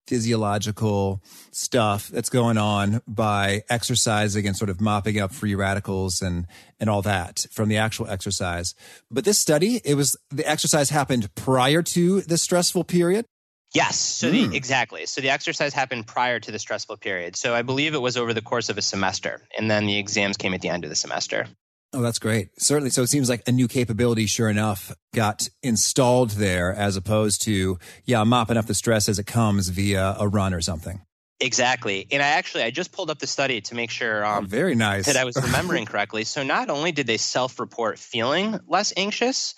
physiological 0.07 1.23
stuff 1.51 2.09
that's 2.09 2.31
going 2.31 2.57
on 2.57 3.03
by 3.07 3.62
exercising 3.69 4.47
and 4.47 4.57
sort 4.57 4.71
of 4.71 4.81
mopping 4.81 5.21
up 5.21 5.33
free 5.33 5.55
radicals 5.55 6.23
and, 6.23 6.47
and 6.81 6.88
all 6.88 7.03
that 7.03 7.47
from 7.51 7.69
the 7.69 7.77
actual 7.77 8.09
exercise. 8.09 8.75
But 9.11 9.25
this 9.25 9.38
study, 9.38 9.83
it 9.85 9.95
was 9.95 10.17
the 10.31 10.49
exercise 10.49 10.91
happened 10.91 11.35
prior 11.35 11.83
to 11.83 12.23
the 12.23 12.38
stressful 12.38 12.85
period. 12.85 13.27
Yes, 13.75 13.99
so 13.99 14.31
mm. 14.31 14.51
the, 14.51 14.57
exactly. 14.57 15.07
So 15.07 15.21
the 15.21 15.31
exercise 15.31 15.73
happened 15.73 16.07
prior 16.07 16.39
to 16.41 16.51
the 16.51 16.59
stressful 16.59 16.99
period. 16.99 17.37
So 17.37 17.55
I 17.55 17.63
believe 17.63 17.95
it 17.95 18.03
was 18.03 18.17
over 18.17 18.35
the 18.35 18.43
course 18.43 18.69
of 18.69 18.77
a 18.77 18.83
semester, 18.83 19.41
and 19.57 19.71
then 19.71 19.87
the 19.87 19.99
exams 19.99 20.37
came 20.37 20.53
at 20.53 20.61
the 20.61 20.69
end 20.69 20.85
of 20.85 20.91
the 20.91 20.97
semester. 20.97 21.47
Oh, 21.95 22.01
that's 22.01 22.19
great. 22.19 22.49
Certainly. 22.59 22.91
So 22.91 23.03
it 23.03 23.09
seems 23.09 23.29
like 23.29 23.43
a 23.47 23.53
new 23.53 23.69
capability, 23.69 24.27
sure 24.27 24.49
enough, 24.49 24.95
got 25.15 25.49
installed 25.63 26.31
there 26.31 26.73
as 26.73 26.97
opposed 26.97 27.43
to, 27.43 27.79
yeah, 28.05 28.25
mopping 28.25 28.57
up 28.57 28.67
the 28.67 28.75
stress 28.75 29.11
as 29.11 29.19
it 29.19 29.27
comes 29.27 29.69
via 29.69 30.17
a 30.19 30.27
run 30.27 30.55
or 30.55 30.63
something. 30.63 31.03
Exactly. 31.39 32.07
And 32.11 32.23
I 32.23 32.29
actually, 32.29 32.63
I 32.63 32.71
just 32.71 32.93
pulled 32.93 33.11
up 33.11 33.19
the 33.19 33.27
study 33.27 33.61
to 33.63 33.75
make 33.75 33.91
sure 33.91 34.25
um, 34.25 34.45
oh, 34.45 34.47
very 34.47 34.75
nice. 34.75 35.07
that 35.07 35.17
I 35.17 35.25
was 35.25 35.37
remembering 35.43 35.85
correctly. 35.85 36.25
So 36.25 36.43
not 36.43 36.71
only 36.71 36.93
did 36.93 37.07
they 37.07 37.19
self 37.19 37.61
report 37.61 37.99
feeling 37.99 38.59
less 38.67 38.95
anxious, 38.97 39.55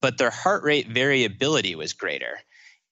but 0.00 0.18
their 0.18 0.30
heart 0.30 0.64
rate 0.64 0.88
variability 0.88 1.74
was 1.76 1.92
greater. 1.92 2.38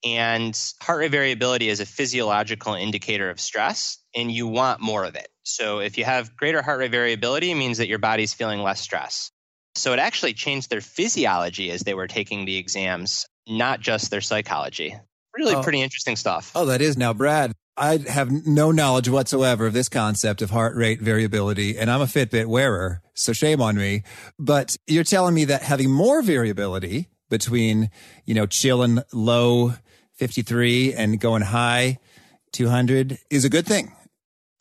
And 0.05 0.59
heart 0.83 1.01
rate 1.01 1.11
variability 1.11 1.69
is 1.69 1.81
a 1.81 1.87
physiological 1.87 2.75
indicator 2.75 3.31
of 3.31 3.41
stress, 3.41 3.99
and 4.15 4.31
you 4.31 4.47
want 4.47 4.81
more 4.81 5.05
of 5.05 5.15
it. 5.15 5.29
So 5.45 5.79
if 5.79 5.97
you 5.97 6.05
have 6.05 6.37
greater 6.37 6.61
heart 6.61 6.79
rate 6.79 6.91
variability, 6.91 7.51
it 7.51 7.55
means 7.55 7.79
that 7.79 7.89
your 7.89 7.99
body's 7.99 8.35
feeling 8.35 8.63
less 8.63 8.81
stress. 8.81 9.31
So 9.77 9.93
it 9.93 9.99
actually 9.99 10.35
changed 10.35 10.71
their 10.71 10.81
physiology 10.81 11.71
as 11.71 11.83
they 11.83 11.95
were 11.95 12.07
taking 12.07 12.45
the 12.45 12.57
exams, 12.57 13.27
not 13.49 13.81
just 13.81 14.11
their 14.11 14.21
psychology. 14.21 14.95
Really 15.37 15.55
oh. 15.55 15.63
pretty 15.63 15.81
interesting 15.81 16.17
stuff. 16.17 16.53
Oh, 16.55 16.67
that 16.67 16.81
is. 16.81 16.97
Now, 16.97 17.13
Brad, 17.13 17.53
I 17.77 17.97
have 18.09 18.31
no 18.47 18.71
knowledge 18.71 19.09
whatsoever 19.09 19.67
of 19.67 19.73
this 19.73 19.89
concept 19.89 20.43
of 20.43 20.51
heart 20.51 20.77
rate 20.77 21.01
variability, 21.01 21.77
and 21.77 21.91
I'm 21.91 22.03
a 22.03 22.07
Fitbit 22.07 22.47
wearer, 22.47 23.03
so 23.15 23.33
shame 23.33 23.61
on 23.61 23.77
me. 23.77 24.05
But 24.39 24.77
you're 24.87 25.03
telling 25.03 25.35
me 25.35 25.45
that 25.47 25.63
having 25.63 25.91
more 25.91 26.23
variability 26.23 27.09
between, 27.31 27.91
you 28.27 28.35
know, 28.35 28.47
chilling 28.47 29.01
low 29.13 29.75
53 30.17 30.95
and 30.95 31.21
going 31.21 31.43
high 31.43 31.99
200 32.53 33.19
is 33.31 33.45
a 33.45 33.51
good 33.51 33.67
thing. 33.67 33.93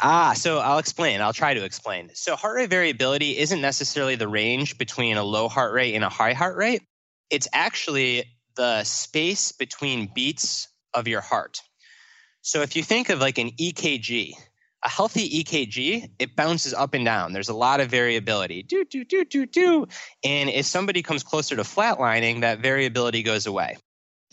Ah, 0.01 0.33
so 0.35 0.59
I'll 0.59 0.79
explain. 0.79 1.21
I'll 1.21 1.33
try 1.33 1.53
to 1.53 1.63
explain. 1.63 2.09
So, 2.13 2.35
heart 2.35 2.57
rate 2.57 2.69
variability 2.69 3.37
isn't 3.37 3.61
necessarily 3.61 4.15
the 4.15 4.27
range 4.27 4.77
between 4.77 5.15
a 5.15 5.23
low 5.23 5.47
heart 5.47 5.73
rate 5.73 5.95
and 5.95 6.03
a 6.03 6.09
high 6.09 6.33
heart 6.33 6.57
rate. 6.57 6.81
It's 7.29 7.47
actually 7.53 8.25
the 8.55 8.83
space 8.83 9.53
between 9.53 10.11
beats 10.13 10.67
of 10.93 11.07
your 11.07 11.21
heart. 11.21 11.61
So, 12.41 12.61
if 12.63 12.75
you 12.75 12.83
think 12.83 13.09
of 13.09 13.19
like 13.19 13.37
an 13.37 13.51
EKG, 13.51 14.33
a 14.83 14.89
healthy 14.89 15.43
EKG, 15.43 16.09
it 16.19 16.35
bounces 16.35 16.73
up 16.73 16.93
and 16.93 17.05
down. 17.05 17.31
There's 17.31 17.49
a 17.49 17.55
lot 17.55 17.79
of 17.79 17.89
variability. 17.89 18.63
Do, 18.63 18.83
do, 18.83 19.05
do, 19.05 19.23
do, 19.23 19.45
do. 19.45 19.87
And 20.23 20.49
if 20.49 20.65
somebody 20.65 21.01
comes 21.01 21.23
closer 21.23 21.55
to 21.55 21.63
flatlining, 21.63 22.41
that 22.41 22.59
variability 22.59 23.23
goes 23.23 23.45
away. 23.45 23.77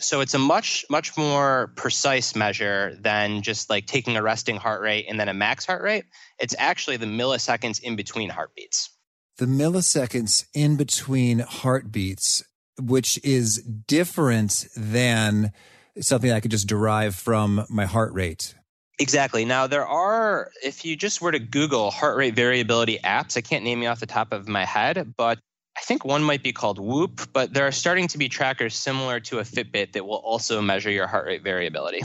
So 0.00 0.20
it's 0.20 0.34
a 0.34 0.38
much, 0.38 0.84
much 0.88 1.16
more 1.16 1.72
precise 1.76 2.34
measure 2.34 2.96
than 3.00 3.42
just 3.42 3.68
like 3.68 3.86
taking 3.86 4.16
a 4.16 4.22
resting 4.22 4.56
heart 4.56 4.80
rate 4.80 5.06
and 5.08 5.20
then 5.20 5.28
a 5.28 5.34
max 5.34 5.66
heart 5.66 5.82
rate. 5.82 6.04
It's 6.38 6.54
actually 6.58 6.96
the 6.96 7.06
milliseconds 7.06 7.80
in 7.82 7.96
between 7.96 8.30
heartbeats. 8.30 8.90
The 9.36 9.46
milliseconds 9.46 10.46
in 10.54 10.76
between 10.76 11.40
heartbeats, 11.40 12.42
which 12.80 13.18
is 13.22 13.58
different 13.58 14.66
than 14.74 15.52
something 16.00 16.32
I 16.32 16.40
could 16.40 16.50
just 16.50 16.66
derive 16.66 17.14
from 17.14 17.66
my 17.68 17.84
heart 17.84 18.12
rate. 18.14 18.54
Exactly. 18.98 19.44
Now, 19.46 19.66
there 19.66 19.86
are, 19.86 20.50
if 20.62 20.84
you 20.84 20.94
just 20.94 21.22
were 21.22 21.32
to 21.32 21.38
Google 21.38 21.90
heart 21.90 22.16
rate 22.16 22.34
variability 22.34 22.98
apps, 23.02 23.36
I 23.36 23.40
can't 23.40 23.64
name 23.64 23.82
you 23.82 23.88
off 23.88 24.00
the 24.00 24.06
top 24.06 24.32
of 24.32 24.46
my 24.46 24.64
head, 24.64 25.14
but 25.16 25.38
I 25.81 25.83
think 25.83 26.05
one 26.05 26.23
might 26.23 26.43
be 26.43 26.53
called 26.53 26.79
Whoop, 26.79 27.33
but 27.33 27.55
there 27.55 27.66
are 27.66 27.73
starting 27.73 28.07
to 28.09 28.19
be 28.19 28.29
trackers 28.29 28.77
similar 28.77 29.19
to 29.21 29.38
a 29.38 29.45
Fitbit 29.45 29.93
that 29.93 30.05
will 30.05 30.19
also 30.19 30.61
measure 30.61 30.90
your 30.90 31.07
heart 31.07 31.25
rate 31.25 31.43
variability. 31.43 32.03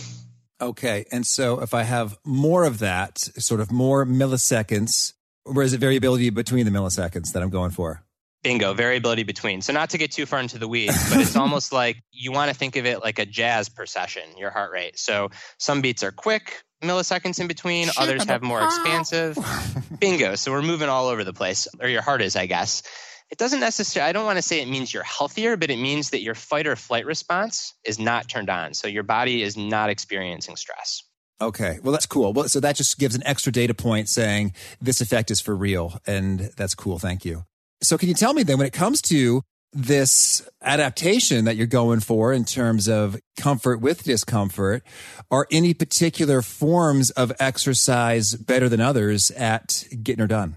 Okay. 0.62 1.04
And 1.12 1.28
so 1.28 1.60
if 1.60 1.74
I 1.74 1.84
have 1.84 2.18
more 2.24 2.64
of 2.64 2.80
that, 2.80 3.18
sort 3.20 3.60
of 3.60 3.74
more 3.74 4.06
milliseconds, 4.06 5.12
or 5.44 5.62
is 5.62 5.74
it 5.74 5.80
variability 5.80 6.30
between 6.30 6.66
the 6.66 6.72
milliseconds 6.72 7.34
that 7.34 7.44
I'm 7.44 7.50
going 7.50 7.72
for? 7.72 8.02
Bingo, 8.44 8.74
variability 8.74 9.24
between. 9.24 9.62
So 9.62 9.74
not 9.74 9.90
to 9.90 9.98
get 9.98 10.12
too 10.12 10.26
far 10.26 10.40
into 10.40 10.58
the 10.58 10.70
weeds, 10.70 11.10
but 11.10 11.20
it's 11.20 11.36
almost 11.36 11.74
like 11.74 12.02
you 12.12 12.32
want 12.32 12.50
to 12.50 12.58
think 12.58 12.78
of 12.78 12.86
it 12.86 13.02
like 13.04 13.20
a 13.20 13.26
jazz 13.26 13.68
procession, 13.68 14.24
your 14.38 14.52
heart 14.52 14.72
rate. 14.72 14.98
So 14.98 15.32
some 15.58 15.82
beats 15.82 16.02
are 16.02 16.14
quick, 16.14 16.64
milliseconds 16.82 17.42
in 17.42 17.48
between, 17.48 17.90
others 17.98 18.24
have 18.24 18.42
more 18.42 18.64
expansive. 18.64 19.38
Bingo. 20.00 20.36
So 20.36 20.54
we're 20.54 20.62
moving 20.62 20.88
all 20.88 21.08
over 21.08 21.26
the 21.26 21.34
place, 21.34 21.68
or 21.82 21.90
your 21.90 22.04
heart 22.04 22.22
is, 22.22 22.38
I 22.38 22.46
guess 22.46 22.84
it 23.32 23.38
doesn't 23.38 23.60
necessarily, 23.60 24.10
I 24.10 24.12
don't 24.12 24.26
want 24.26 24.38
to 24.38 24.42
say 24.42 24.62
it 24.62 24.68
means 24.68 24.94
you're 24.94 25.04
healthier, 25.04 25.58
but 25.58 25.72
it 25.72 25.78
means 25.78 26.12
that 26.12 26.22
your 26.22 26.36
fight 26.36 26.68
or 26.68 26.76
flight 26.76 27.06
response 27.06 27.74
is 27.84 27.98
not 27.98 28.30
turned 28.30 28.50
on. 28.50 28.74
So 28.74 28.88
your 28.88 29.04
body 29.04 29.42
is 29.42 29.58
not 29.58 29.90
experiencing 29.90 30.56
stress. 30.56 31.04
Okay. 31.42 31.80
Well, 31.84 31.92
that's 31.92 32.06
cool. 32.06 32.34
Well, 32.34 32.48
so 32.48 32.60
that 32.60 32.76
just 32.76 32.98
gives 32.98 33.16
an 33.16 33.24
extra 33.26 33.52
data 33.52 33.74
point 33.74 34.08
saying 34.10 34.54
this 34.80 35.02
effect 35.02 35.32
is 35.32 35.42
for 35.42 35.56
real. 35.56 36.00
And 36.08 36.52
that's 36.56 36.76
cool. 36.76 37.00
Thank 37.00 37.26
you. 37.26 37.44
So 37.82 37.98
can 37.98 38.08
you 38.08 38.16
tell 38.16 38.34
me 38.34 38.44
then 38.44 38.58
when 38.58 38.68
it 38.68 38.74
comes 38.74 39.02
to 39.04 39.42
this 39.74 40.48
adaptation 40.62 41.44
that 41.46 41.58
you're 41.58 41.68
going 41.68 42.00
for 42.00 42.32
in 42.32 42.46
terms 42.46 42.88
of 42.88 43.18
comfort 43.38 43.82
with 43.82 44.04
discomfort, 44.04 44.84
are 45.30 45.48
any 45.52 45.74
particular 45.74 46.42
forms 46.42 47.10
of 47.12 47.34
exercise 47.40 48.34
better 48.36 48.70
than 48.70 48.80
others 48.80 49.32
at 49.32 49.84
getting 50.02 50.22
her 50.22 50.28
done? 50.28 50.56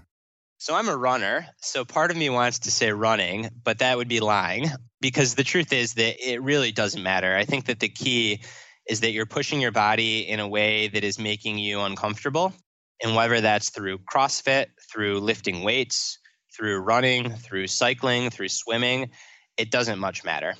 So 0.61 0.75
I'm 0.75 0.89
a 0.89 0.97
runner. 0.97 1.47
So 1.61 1.85
part 1.85 2.11
of 2.11 2.17
me 2.17 2.29
wants 2.29 2.59
to 2.59 2.71
say 2.71 2.91
running, 2.91 3.49
but 3.63 3.79
that 3.79 3.95
would 3.95 4.09
be 4.09 4.19
lying 4.19 4.65
because 4.99 5.33
the 5.33 5.45
truth 5.45 5.71
is 5.71 5.93
that 5.93 6.17
it 6.19 6.41
really 6.41 6.73
doesn't 6.73 7.01
matter. 7.01 7.33
I 7.33 7.45
think 7.45 7.67
that 7.67 7.79
the 7.79 7.87
key 7.87 8.41
is 8.85 8.99
that 8.99 9.11
you're 9.11 9.25
pushing 9.25 9.61
your 9.61 9.71
body 9.71 10.27
in 10.27 10.41
a 10.41 10.47
way 10.49 10.89
that 10.89 11.05
is 11.05 11.17
making 11.17 11.59
you 11.59 11.79
uncomfortable. 11.79 12.53
And 13.01 13.15
whether 13.15 13.39
that's 13.39 13.69
through 13.69 13.99
CrossFit, 13.99 14.65
through 14.91 15.21
lifting 15.21 15.63
weights, 15.63 16.19
through 16.53 16.79
running, 16.79 17.31
through 17.31 17.67
cycling, 17.67 18.29
through 18.29 18.49
swimming, 18.49 19.11
it 19.55 19.71
doesn't 19.71 19.97
much 19.97 20.25
matter. 20.25 20.55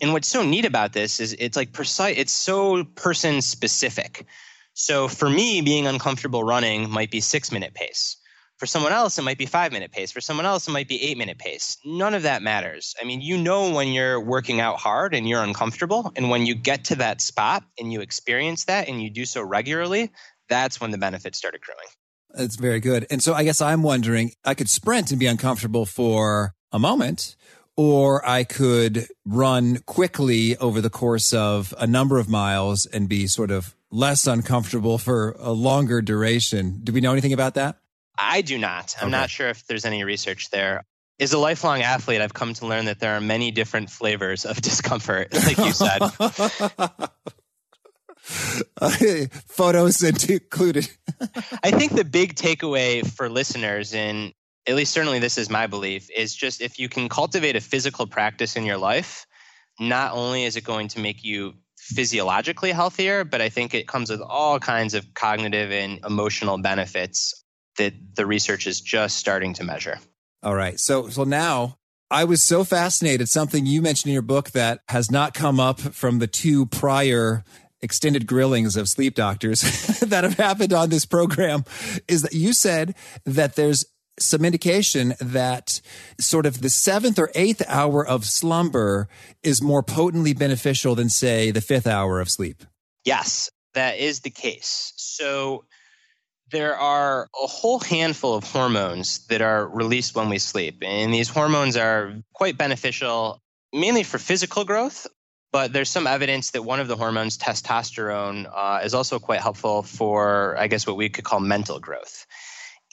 And 0.00 0.14
what's 0.14 0.28
so 0.28 0.42
neat 0.42 0.64
about 0.64 0.94
this 0.94 1.20
is 1.20 1.36
it's 1.38 1.58
like 1.58 1.74
precise, 1.74 2.16
it's 2.16 2.32
so 2.32 2.84
person 2.84 3.42
specific. 3.42 4.24
So 4.72 5.08
for 5.08 5.28
me, 5.28 5.60
being 5.60 5.86
uncomfortable 5.86 6.42
running 6.42 6.88
might 6.88 7.10
be 7.10 7.20
six 7.20 7.52
minute 7.52 7.74
pace 7.74 8.16
for 8.62 8.66
someone 8.66 8.92
else, 8.92 9.18
it 9.18 9.22
might 9.22 9.38
be 9.38 9.46
five 9.46 9.72
minute 9.72 9.90
pace. 9.90 10.12
For 10.12 10.20
someone 10.20 10.46
else, 10.46 10.68
it 10.68 10.70
might 10.70 10.86
be 10.86 11.02
eight 11.02 11.18
minute 11.18 11.36
pace. 11.36 11.78
None 11.84 12.14
of 12.14 12.22
that 12.22 12.42
matters. 12.42 12.94
I 13.02 13.04
mean, 13.04 13.20
you 13.20 13.36
know 13.36 13.72
when 13.74 13.88
you're 13.88 14.20
working 14.20 14.60
out 14.60 14.78
hard 14.78 15.14
and 15.14 15.28
you're 15.28 15.42
uncomfortable. 15.42 16.12
And 16.14 16.30
when 16.30 16.46
you 16.46 16.54
get 16.54 16.84
to 16.84 16.94
that 16.94 17.20
spot 17.20 17.64
and 17.76 17.92
you 17.92 18.02
experience 18.02 18.66
that 18.66 18.88
and 18.88 19.02
you 19.02 19.10
do 19.10 19.24
so 19.24 19.42
regularly, 19.42 20.12
that's 20.48 20.80
when 20.80 20.92
the 20.92 20.96
benefits 20.96 21.38
start 21.38 21.56
accruing. 21.56 21.88
That's 22.34 22.54
very 22.54 22.78
good. 22.78 23.04
And 23.10 23.20
so 23.20 23.34
I 23.34 23.42
guess 23.42 23.60
I'm 23.60 23.82
wondering 23.82 24.30
I 24.44 24.54
could 24.54 24.70
sprint 24.70 25.10
and 25.10 25.18
be 25.18 25.26
uncomfortable 25.26 25.84
for 25.84 26.54
a 26.70 26.78
moment, 26.78 27.34
or 27.76 28.24
I 28.24 28.44
could 28.44 29.08
run 29.26 29.78
quickly 29.86 30.56
over 30.58 30.80
the 30.80 30.88
course 30.88 31.32
of 31.32 31.74
a 31.80 31.88
number 31.88 32.20
of 32.20 32.28
miles 32.28 32.86
and 32.86 33.08
be 33.08 33.26
sort 33.26 33.50
of 33.50 33.74
less 33.90 34.28
uncomfortable 34.28 34.98
for 34.98 35.34
a 35.40 35.50
longer 35.50 36.00
duration. 36.00 36.78
Do 36.84 36.92
we 36.92 37.00
know 37.00 37.10
anything 37.10 37.32
about 37.32 37.54
that? 37.54 37.81
I 38.18 38.42
do 38.42 38.58
not. 38.58 38.94
I'm 39.00 39.08
okay. 39.08 39.10
not 39.10 39.30
sure 39.30 39.48
if 39.48 39.66
there's 39.66 39.84
any 39.84 40.04
research 40.04 40.50
there. 40.50 40.84
As 41.20 41.32
a 41.32 41.38
lifelong 41.38 41.82
athlete, 41.82 42.20
I've 42.20 42.34
come 42.34 42.54
to 42.54 42.66
learn 42.66 42.86
that 42.86 43.00
there 43.00 43.14
are 43.14 43.20
many 43.20 43.50
different 43.50 43.90
flavors 43.90 44.44
of 44.44 44.56
discomfort, 44.62 45.32
like 45.32 45.58
you 45.58 45.72
said. 45.72 45.98
photos 49.46 50.02
included. 50.02 50.88
I 51.62 51.70
think 51.70 51.92
the 51.92 52.04
big 52.04 52.34
takeaway 52.34 53.06
for 53.06 53.28
listeners, 53.28 53.94
and 53.94 54.32
at 54.66 54.74
least 54.74 54.92
certainly 54.92 55.18
this 55.18 55.38
is 55.38 55.50
my 55.50 55.66
belief, 55.66 56.08
is 56.14 56.34
just 56.34 56.60
if 56.60 56.78
you 56.78 56.88
can 56.88 57.08
cultivate 57.08 57.56
a 57.56 57.60
physical 57.60 58.06
practice 58.06 58.56
in 58.56 58.64
your 58.64 58.78
life, 58.78 59.26
not 59.80 60.12
only 60.12 60.44
is 60.44 60.56
it 60.56 60.64
going 60.64 60.88
to 60.88 61.00
make 61.00 61.24
you 61.24 61.54
physiologically 61.76 62.70
healthier, 62.70 63.24
but 63.24 63.40
I 63.40 63.48
think 63.48 63.74
it 63.74 63.88
comes 63.88 64.10
with 64.10 64.20
all 64.20 64.60
kinds 64.60 64.94
of 64.94 65.14
cognitive 65.14 65.72
and 65.72 65.98
emotional 66.04 66.58
benefits 66.58 67.41
that 67.78 67.94
the 68.14 68.26
research 68.26 68.66
is 68.66 68.80
just 68.80 69.16
starting 69.16 69.54
to 69.54 69.64
measure. 69.64 69.98
All 70.42 70.54
right. 70.54 70.78
So 70.78 71.08
so 71.08 71.24
now 71.24 71.78
I 72.10 72.24
was 72.24 72.42
so 72.42 72.64
fascinated 72.64 73.28
something 73.28 73.64
you 73.64 73.80
mentioned 73.80 74.10
in 74.10 74.12
your 74.12 74.22
book 74.22 74.50
that 74.50 74.80
has 74.88 75.10
not 75.10 75.34
come 75.34 75.58
up 75.58 75.80
from 75.80 76.18
the 76.18 76.26
two 76.26 76.66
prior 76.66 77.44
extended 77.80 78.26
grillings 78.26 78.76
of 78.76 78.88
sleep 78.88 79.14
doctors 79.14 79.60
that 80.00 80.24
have 80.24 80.34
happened 80.34 80.72
on 80.72 80.88
this 80.88 81.04
program 81.04 81.64
is 82.06 82.22
that 82.22 82.32
you 82.32 82.52
said 82.52 82.94
that 83.24 83.56
there's 83.56 83.84
some 84.18 84.44
indication 84.44 85.14
that 85.20 85.80
sort 86.20 86.46
of 86.46 86.60
the 86.60 86.70
seventh 86.70 87.18
or 87.18 87.30
eighth 87.34 87.62
hour 87.66 88.06
of 88.06 88.24
slumber 88.24 89.08
is 89.42 89.62
more 89.62 89.82
potently 89.82 90.34
beneficial 90.34 90.94
than, 90.94 91.08
say, 91.08 91.50
the 91.50 91.60
fifth 91.60 91.86
hour 91.86 92.20
of 92.20 92.30
sleep. 92.30 92.62
Yes, 93.04 93.50
that 93.74 93.98
is 93.98 94.20
the 94.20 94.30
case. 94.30 94.92
So 94.96 95.64
there 96.52 96.76
are 96.76 97.28
a 97.42 97.46
whole 97.46 97.80
handful 97.80 98.34
of 98.34 98.44
hormones 98.44 99.26
that 99.26 99.40
are 99.40 99.66
released 99.66 100.14
when 100.14 100.28
we 100.28 100.38
sleep. 100.38 100.82
And 100.82 101.12
these 101.12 101.28
hormones 101.28 101.76
are 101.76 102.14
quite 102.34 102.56
beneficial 102.56 103.42
mainly 103.72 104.02
for 104.02 104.18
physical 104.18 104.64
growth, 104.64 105.06
but 105.50 105.72
there's 105.72 105.88
some 105.88 106.06
evidence 106.06 106.50
that 106.50 106.62
one 106.62 106.78
of 106.78 106.88
the 106.88 106.96
hormones, 106.96 107.38
testosterone, 107.38 108.50
uh, 108.54 108.80
is 108.84 108.94
also 108.94 109.18
quite 109.18 109.40
helpful 109.40 109.82
for, 109.82 110.56
I 110.58 110.66
guess, 110.66 110.86
what 110.86 110.96
we 110.96 111.08
could 111.08 111.24
call 111.24 111.40
mental 111.40 111.80
growth. 111.80 112.26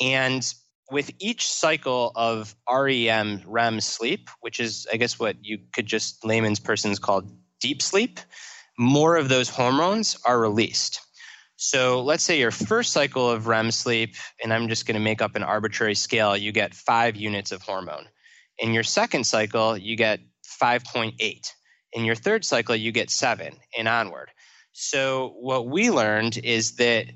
And 0.01 0.41
with 0.89 1.11
each 1.19 1.45
cycle 1.47 2.13
of 2.15 2.55
REM, 2.69 3.43
REM 3.45 3.81
sleep, 3.81 4.29
which 4.39 4.59
is, 4.59 4.87
I 4.91 4.97
guess, 4.97 5.19
what 5.19 5.35
you 5.41 5.59
could 5.73 5.85
just 5.85 6.25
layman's 6.25 6.59
persons 6.59 6.97
call 6.97 7.23
deep 7.59 7.81
sleep, 7.81 8.19
more 8.77 9.17
of 9.17 9.27
those 9.27 9.49
hormones 9.49 10.17
are 10.25 10.39
released. 10.39 11.01
So 11.61 12.01
let's 12.01 12.23
say 12.23 12.39
your 12.39 12.51
first 12.51 12.93
cycle 12.93 13.29
of 13.29 13.47
REM 13.47 13.71
sleep, 13.71 14.15
and 14.41 14.53
I'm 14.53 14.69
just 14.69 14.85
going 14.85 14.95
to 14.95 15.01
make 15.01 15.21
up 15.21 15.35
an 15.35 15.43
arbitrary 15.43 15.93
scale, 15.93 16.37
you 16.37 16.53
get 16.53 16.73
five 16.73 17.17
units 17.17 17.51
of 17.51 17.61
hormone. 17.61 18.07
In 18.59 18.73
your 18.73 18.83
second 18.83 19.25
cycle, 19.25 19.77
you 19.77 19.97
get 19.97 20.21
5.8. 20.61 21.51
In 21.91 22.05
your 22.05 22.15
third 22.15 22.45
cycle, 22.45 22.77
you 22.77 22.93
get 22.93 23.09
seven 23.09 23.57
and 23.77 23.89
onward. 23.89 24.31
So, 24.71 25.35
what 25.41 25.67
we 25.67 25.91
learned 25.91 26.37
is 26.37 26.77
that 26.77 27.07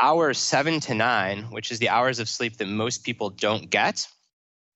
hours 0.00 0.38
seven 0.38 0.80
to 0.80 0.94
nine, 0.94 1.44
which 1.52 1.70
is 1.70 1.78
the 1.78 1.90
hours 1.90 2.18
of 2.18 2.28
sleep 2.28 2.56
that 2.56 2.66
most 2.66 3.04
people 3.04 3.30
don't 3.30 3.70
get, 3.70 4.08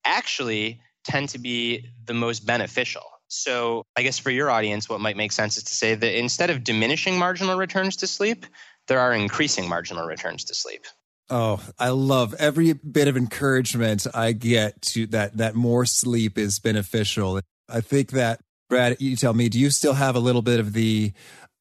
actually 0.05 0.79
tend 1.03 1.27
to 1.29 1.37
be 1.37 1.85
the 2.05 2.13
most 2.13 2.45
beneficial. 2.45 3.03
So, 3.27 3.83
I 3.97 4.03
guess 4.03 4.19
for 4.19 4.31
your 4.31 4.49
audience, 4.49 4.87
what 4.87 5.01
might 5.01 5.17
make 5.17 5.33
sense 5.33 5.57
is 5.57 5.63
to 5.63 5.75
say 5.75 5.95
that 5.95 6.17
instead 6.17 6.49
of 6.49 6.63
diminishing 6.63 7.19
marginal 7.19 7.57
returns 7.57 7.97
to 7.97 8.07
sleep, 8.07 8.45
there 8.87 8.99
are 8.99 9.13
increasing 9.13 9.67
marginal 9.67 10.05
returns 10.05 10.45
to 10.45 10.55
sleep. 10.55 10.85
Oh, 11.29 11.61
I 11.77 11.89
love 11.89 12.33
every 12.39 12.73
bit 12.73 13.07
of 13.07 13.17
encouragement 13.17 14.07
I 14.13 14.31
get 14.31 14.81
to 14.93 15.07
that 15.07 15.37
that 15.37 15.55
more 15.55 15.85
sleep 15.85 16.37
is 16.37 16.59
beneficial. 16.59 17.41
I 17.69 17.81
think 17.81 18.11
that 18.11 18.39
Brad, 18.69 18.97
you 18.99 19.15
tell 19.15 19.33
me, 19.33 19.49
do 19.49 19.59
you 19.59 19.69
still 19.69 19.93
have 19.93 20.15
a 20.15 20.19
little 20.19 20.41
bit 20.41 20.59
of 20.59 20.73
the 20.73 21.13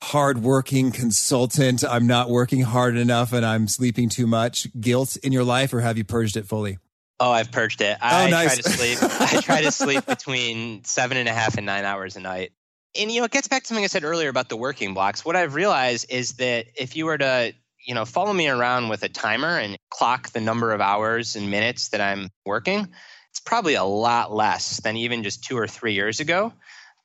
hardworking 0.03 0.93
consultant, 0.93 1.83
I'm 1.85 2.07
not 2.07 2.31
working 2.31 2.62
hard 2.62 2.97
enough 2.97 3.33
and 3.33 3.45
I'm 3.45 3.69
sleeping 3.69 4.09
too 4.09 4.27
much 4.27 4.69
guilt 4.79 5.17
in 5.17 5.33
your 5.33 5.45
life, 5.45 5.73
or 5.73 5.81
have 5.81 5.99
you 5.99 6.05
purged 6.05 6.37
it 6.37 6.47
fully? 6.47 6.79
Oh, 7.19 7.31
I've 7.31 7.51
purged 7.51 7.81
it. 7.81 7.97
Oh, 8.01 8.07
I 8.07 8.31
nice. 8.31 8.55
try 8.55 8.57
to 8.57 8.69
sleep. 8.71 8.99
I 9.03 9.41
try 9.41 9.62
to 9.62 9.71
sleep 9.71 10.05
between 10.05 10.85
seven 10.85 11.17
and 11.17 11.29
a 11.29 11.33
half 11.33 11.57
and 11.57 11.65
nine 11.65 11.85
hours 11.85 12.17
a 12.17 12.21
night. 12.21 12.53
And 12.98 13.11
you 13.11 13.20
know, 13.20 13.24
it 13.24 13.32
gets 13.32 13.48
back 13.48 13.62
to 13.62 13.68
something 13.68 13.85
I 13.85 13.88
said 13.88 14.04
earlier 14.04 14.28
about 14.28 14.48
the 14.48 14.56
working 14.56 14.94
blocks. 14.94 15.24
What 15.24 15.37
I've 15.37 15.54
realized 15.54 16.06
is 16.11 16.35
that 16.35 16.66
if 16.76 16.96
you 16.96 17.06
were 17.06 17.18
to, 17.18 17.52
you 17.87 17.94
know, 17.94 18.04
follow 18.04 18.32
me 18.32 18.48
around 18.48 18.88
with 18.88 19.02
a 19.02 19.09
timer 19.09 19.59
and 19.59 19.76
clock 19.90 20.30
the 20.30 20.40
number 20.40 20.72
of 20.72 20.80
hours 20.80 21.37
and 21.37 21.50
minutes 21.50 21.88
that 21.90 22.00
I'm 22.00 22.30
working, 22.44 22.88
it's 23.30 23.40
probably 23.40 23.74
a 23.74 23.85
lot 23.85 24.32
less 24.32 24.80
than 24.80 24.96
even 24.96 25.22
just 25.22 25.44
two 25.44 25.56
or 25.56 25.66
three 25.66 25.92
years 25.92 26.20
ago 26.20 26.52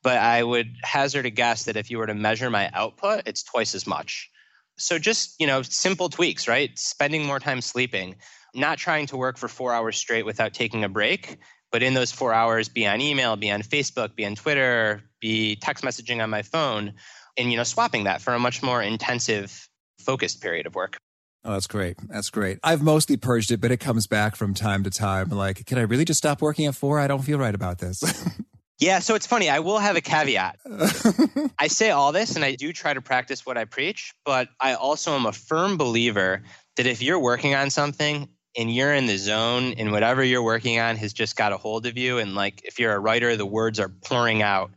but 0.02 0.18
I 0.18 0.42
would 0.42 0.76
hazard 0.82 1.26
a 1.26 1.30
guess 1.30 1.64
that 1.64 1.76
if 1.76 1.90
you 1.90 1.98
were 1.98 2.06
to 2.06 2.14
measure 2.14 2.50
my 2.50 2.70
output, 2.74 3.22
it's 3.26 3.42
twice 3.42 3.74
as 3.74 3.86
much. 3.86 4.30
So 4.76 4.98
just, 4.98 5.40
you 5.40 5.46
know, 5.46 5.62
simple 5.62 6.08
tweaks, 6.08 6.48
right? 6.48 6.76
Spending 6.78 7.24
more 7.24 7.38
time 7.38 7.60
sleeping, 7.60 8.16
not 8.54 8.78
trying 8.78 9.06
to 9.08 9.16
work 9.16 9.38
for 9.38 9.48
4 9.48 9.72
hours 9.72 9.96
straight 9.96 10.26
without 10.26 10.54
taking 10.54 10.82
a 10.82 10.88
break, 10.88 11.38
but 11.70 11.82
in 11.82 11.94
those 11.94 12.10
4 12.10 12.32
hours 12.32 12.68
be 12.68 12.86
on 12.86 13.00
email, 13.00 13.36
be 13.36 13.50
on 13.50 13.62
Facebook, 13.62 14.16
be 14.16 14.26
on 14.26 14.34
Twitter, 14.34 15.02
be 15.22 15.56
text 15.56 15.82
messaging 15.82 16.22
on 16.22 16.28
my 16.28 16.42
phone 16.42 16.92
and 17.38 17.50
you 17.50 17.56
know, 17.56 17.64
swapping 17.64 18.04
that 18.04 18.20
for 18.20 18.34
a 18.34 18.38
much 18.38 18.62
more 18.62 18.82
intensive 18.82 19.68
focused 19.98 20.42
period 20.42 20.66
of 20.66 20.74
work. 20.74 20.98
Oh, 21.44 21.52
that's 21.52 21.66
great. 21.66 21.96
That's 22.08 22.28
great. 22.28 22.58
I've 22.62 22.82
mostly 22.82 23.16
purged 23.16 23.50
it, 23.50 23.60
but 23.60 23.72
it 23.72 23.78
comes 23.78 24.06
back 24.06 24.36
from 24.36 24.52
time 24.52 24.84
to 24.84 24.90
time. 24.90 25.30
Like, 25.30 25.64
can 25.64 25.78
I 25.78 25.82
really 25.82 26.04
just 26.04 26.18
stop 26.18 26.42
working 26.42 26.66
at 26.66 26.74
four? 26.74 27.00
I 27.00 27.06
don't 27.06 27.22
feel 27.22 27.38
right 27.38 27.54
about 27.54 27.78
this. 27.78 28.02
Yeah, 28.82 28.98
so 28.98 29.14
it's 29.14 29.28
funny. 29.28 29.48
I 29.48 29.60
will 29.60 29.78
have 29.78 29.94
a 29.94 30.00
caveat. 30.00 30.58
I 31.60 31.68
say 31.68 31.90
all 31.90 32.10
this 32.10 32.34
and 32.34 32.44
I 32.44 32.56
do 32.56 32.72
try 32.72 32.92
to 32.92 33.00
practice 33.00 33.46
what 33.46 33.56
I 33.56 33.64
preach, 33.64 34.12
but 34.24 34.48
I 34.60 34.74
also 34.74 35.14
am 35.14 35.24
a 35.24 35.30
firm 35.30 35.76
believer 35.76 36.42
that 36.76 36.86
if 36.86 37.00
you're 37.00 37.20
working 37.20 37.54
on 37.54 37.70
something 37.70 38.28
and 38.56 38.74
you're 38.74 38.92
in 38.92 39.06
the 39.06 39.18
zone 39.18 39.74
and 39.74 39.92
whatever 39.92 40.24
you're 40.24 40.42
working 40.42 40.80
on 40.80 40.96
has 40.96 41.12
just 41.12 41.36
got 41.36 41.52
a 41.52 41.56
hold 41.56 41.86
of 41.86 41.96
you, 41.96 42.18
and 42.18 42.34
like 42.34 42.60
if 42.64 42.80
you're 42.80 42.92
a 42.92 42.98
writer, 42.98 43.36
the 43.36 43.46
words 43.46 43.78
are 43.78 43.88
pouring 43.88 44.42
out, 44.42 44.72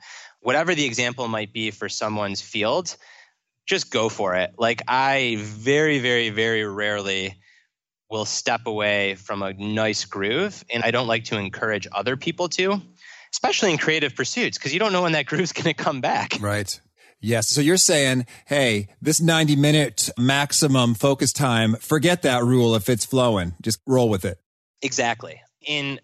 whatever 0.45 0.75
the 0.75 0.85
example 0.85 1.27
might 1.27 1.51
be 1.51 1.71
for 1.71 1.89
someone's 1.89 2.41
field, 2.41 2.95
just 3.65 3.91
go 3.91 4.09
for 4.09 4.35
it. 4.35 4.53
Like 4.57 4.83
I 4.87 5.37
very, 5.39 5.99
very, 5.99 6.29
very 6.29 6.65
rarely 6.65 7.35
will 8.09 8.25
step 8.25 8.67
away 8.67 9.15
from 9.15 9.41
a 9.41 9.53
nice 9.53 10.05
groove, 10.05 10.63
and 10.71 10.83
I 10.83 10.91
don't 10.91 11.07
like 11.07 11.25
to 11.25 11.37
encourage 11.37 11.87
other 11.91 12.15
people 12.15 12.49
to 12.49 12.81
especially 13.35 13.71
in 13.71 13.77
creative 13.77 14.15
pursuits, 14.15 14.57
because 14.57 14.73
you 14.73 14.79
don't 14.79 14.93
know 14.93 15.01
when 15.01 15.11
that 15.11 15.25
groove's 15.31 15.51
going 15.51 15.65
to 15.65 15.73
come 15.73 16.01
back. 16.01 16.37
Right. 16.39 16.79
Yes. 17.19 17.49
So 17.49 17.59
you're 17.59 17.77
saying, 17.77 18.27
hey, 18.45 18.87
this 19.01 19.19
90 19.19 19.55
minute 19.55 20.09
maximum 20.17 20.93
focus 20.93 21.33
time, 21.33 21.75
forget 21.75 22.21
that 22.21 22.43
rule 22.43 22.75
if 22.75 22.87
it's 22.87 23.05
flowing. 23.05 23.53
Just 23.61 23.79
roll 23.85 24.09
with 24.09 24.25
it. 24.25 24.39
Exactly. 24.81 25.41
In 25.65 25.99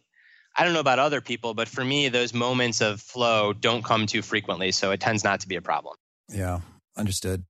I 0.56 0.64
don't 0.64 0.74
know 0.74 0.80
about 0.80 1.00
other 1.00 1.22
people, 1.22 1.54
but 1.54 1.68
for 1.68 1.84
me, 1.84 2.10
those 2.10 2.34
moments 2.34 2.82
of 2.82 3.02
flow 3.02 3.54
don't 3.54 3.84
come 3.84 4.06
too 4.06 4.22
frequently. 4.22 4.72
So 4.72 4.92
it 4.92 5.00
tends 5.00 5.24
not 5.24 5.40
to 5.42 5.48
be 5.48 5.56
a 5.56 5.62
problem. 5.62 5.96
Yeah. 6.30 6.60
Understood. 6.98 7.46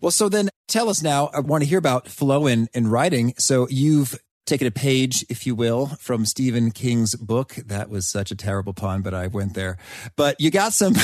Well, 0.00 0.10
so 0.10 0.28
then 0.28 0.50
tell 0.68 0.88
us 0.88 1.02
now, 1.02 1.30
I 1.32 1.40
want 1.40 1.62
to 1.62 1.68
hear 1.68 1.78
about 1.78 2.08
flow 2.08 2.46
in, 2.46 2.68
in 2.74 2.88
writing. 2.88 3.34
So 3.38 3.68
you've 3.70 4.18
taken 4.44 4.66
a 4.66 4.72
page, 4.72 5.24
if 5.28 5.46
you 5.46 5.54
will, 5.54 5.86
from 5.86 6.26
Stephen 6.26 6.72
King's 6.72 7.14
book. 7.14 7.54
That 7.54 7.88
was 7.88 8.10
such 8.10 8.30
a 8.30 8.34
terrible 8.34 8.74
pun, 8.74 9.02
but 9.02 9.14
I 9.14 9.28
went 9.28 9.54
there. 9.54 9.78
But 10.16 10.40
you 10.40 10.50
got 10.50 10.72
some 10.72 10.94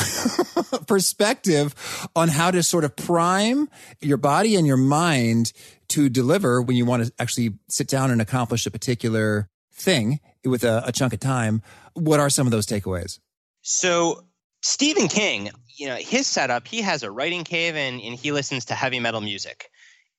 perspective 0.87 1.75
on 2.17 2.29
how 2.29 2.51
to 2.51 2.63
sort 2.63 2.85
of 2.85 2.97
prime 2.97 3.69
your 4.01 4.17
body 4.17 4.57
and 4.57 4.67
your 4.67 4.77
mind 4.77 5.53
to 5.89 6.09
deliver 6.09 6.61
when 6.61 6.77
you 6.77 6.85
want 6.85 7.07
to 7.07 7.13
actually 7.19 7.55
sit 7.69 7.89
down 7.89 8.11
and 8.11 8.21
accomplish 8.21 8.67
a 8.67 8.71
particular 8.71 9.49
thing 9.73 10.21
with 10.45 10.65
a, 10.65 10.83
a 10.87 10.93
chunk 10.93 11.13
of 11.13 11.21
time. 11.21 11.63
What 11.95 12.21
are 12.21 12.31
some 12.31 12.47
of 12.47 12.51
those 12.51 12.67
takeaways? 12.67 13.19
So 13.63 14.25
Stephen 14.63 15.09
King, 15.09 15.51
you 15.77 15.87
know, 15.87 15.97
his 15.97 16.27
setup, 16.27 16.67
he 16.67 16.81
has 16.83 17.03
a 17.03 17.11
writing 17.11 17.45
cave 17.45 17.77
and, 17.77 18.01
and 18.01 18.15
he 18.15 18.33
listens 18.33 18.65
to 18.67 18.75
heavy 18.75 19.01
metal 19.01 19.21
music. 19.21 19.71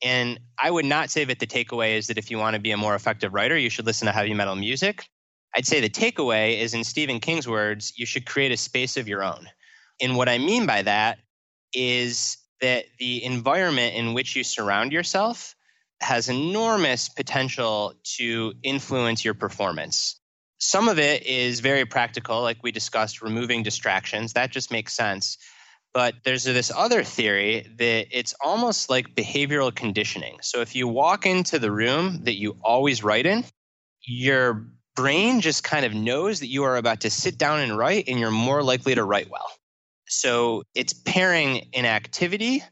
And 0.01 0.39
I 0.57 0.71
would 0.71 0.85
not 0.85 1.09
say 1.09 1.25
that 1.25 1.39
the 1.39 1.47
takeaway 1.47 1.97
is 1.97 2.07
that 2.07 2.17
if 2.17 2.31
you 2.31 2.37
want 2.37 2.53
to 2.53 2.61
be 2.61 2.71
a 2.71 2.77
more 2.77 2.95
effective 2.95 3.33
writer, 3.33 3.57
you 3.57 3.69
should 3.69 3.85
listen 3.85 4.05
to 4.05 4.11
heavy 4.11 4.33
metal 4.33 4.55
music. 4.55 5.05
I'd 5.55 5.65
say 5.65 5.81
the 5.81 5.89
takeaway 5.89 6.59
is 6.59 6.73
in 6.73 6.83
Stephen 6.83 7.19
King's 7.19 7.47
words, 7.47 7.91
you 7.97 8.05
should 8.05 8.25
create 8.25 8.51
a 8.51 8.57
space 8.57 8.97
of 8.97 9.07
your 9.07 9.23
own. 9.23 9.47
And 10.01 10.15
what 10.15 10.29
I 10.29 10.37
mean 10.37 10.65
by 10.65 10.83
that 10.83 11.19
is 11.73 12.37
that 12.61 12.85
the 12.97 13.23
environment 13.23 13.95
in 13.95 14.13
which 14.13 14.35
you 14.35 14.43
surround 14.43 14.91
yourself 14.91 15.55
has 16.01 16.29
enormous 16.29 17.09
potential 17.09 17.93
to 18.17 18.53
influence 18.63 19.23
your 19.25 19.33
performance. 19.33 20.19
Some 20.59 20.87
of 20.89 20.99
it 20.99 21.25
is 21.25 21.59
very 21.59 21.85
practical, 21.85 22.41
like 22.41 22.63
we 22.63 22.71
discussed, 22.71 23.21
removing 23.21 23.63
distractions. 23.63 24.33
That 24.33 24.51
just 24.51 24.71
makes 24.71 24.93
sense. 24.93 25.37
But 25.93 26.15
there's 26.23 26.43
this 26.43 26.71
other 26.75 27.03
theory 27.03 27.67
that 27.77 28.07
it's 28.11 28.35
almost 28.43 28.89
like 28.89 29.15
behavioral 29.15 29.73
conditioning. 29.73 30.37
So 30.41 30.61
if 30.61 30.75
you 30.75 30.87
walk 30.87 31.25
into 31.25 31.59
the 31.59 31.71
room 31.71 32.23
that 32.25 32.35
you 32.35 32.57
always 32.61 33.03
write 33.03 33.25
in, 33.25 33.43
your 34.01 34.67
brain 34.95 35.41
just 35.41 35.63
kind 35.63 35.85
of 35.85 35.93
knows 35.93 36.41
that 36.41 36.47
you 36.47 36.63
are 36.63 36.77
about 36.77 37.01
to 37.01 37.09
sit 37.09 37.37
down 37.37 37.59
and 37.59 37.77
write 37.77 38.07
and 38.07 38.19
you're 38.19 38.31
more 38.31 38.61
likely 38.61 38.95
to 38.95 39.03
write 39.03 39.29
well. 39.29 39.49
So 40.07 40.63
it's 40.75 40.93
pairing 40.93 41.69
an 41.73 41.85
activity 41.85 42.63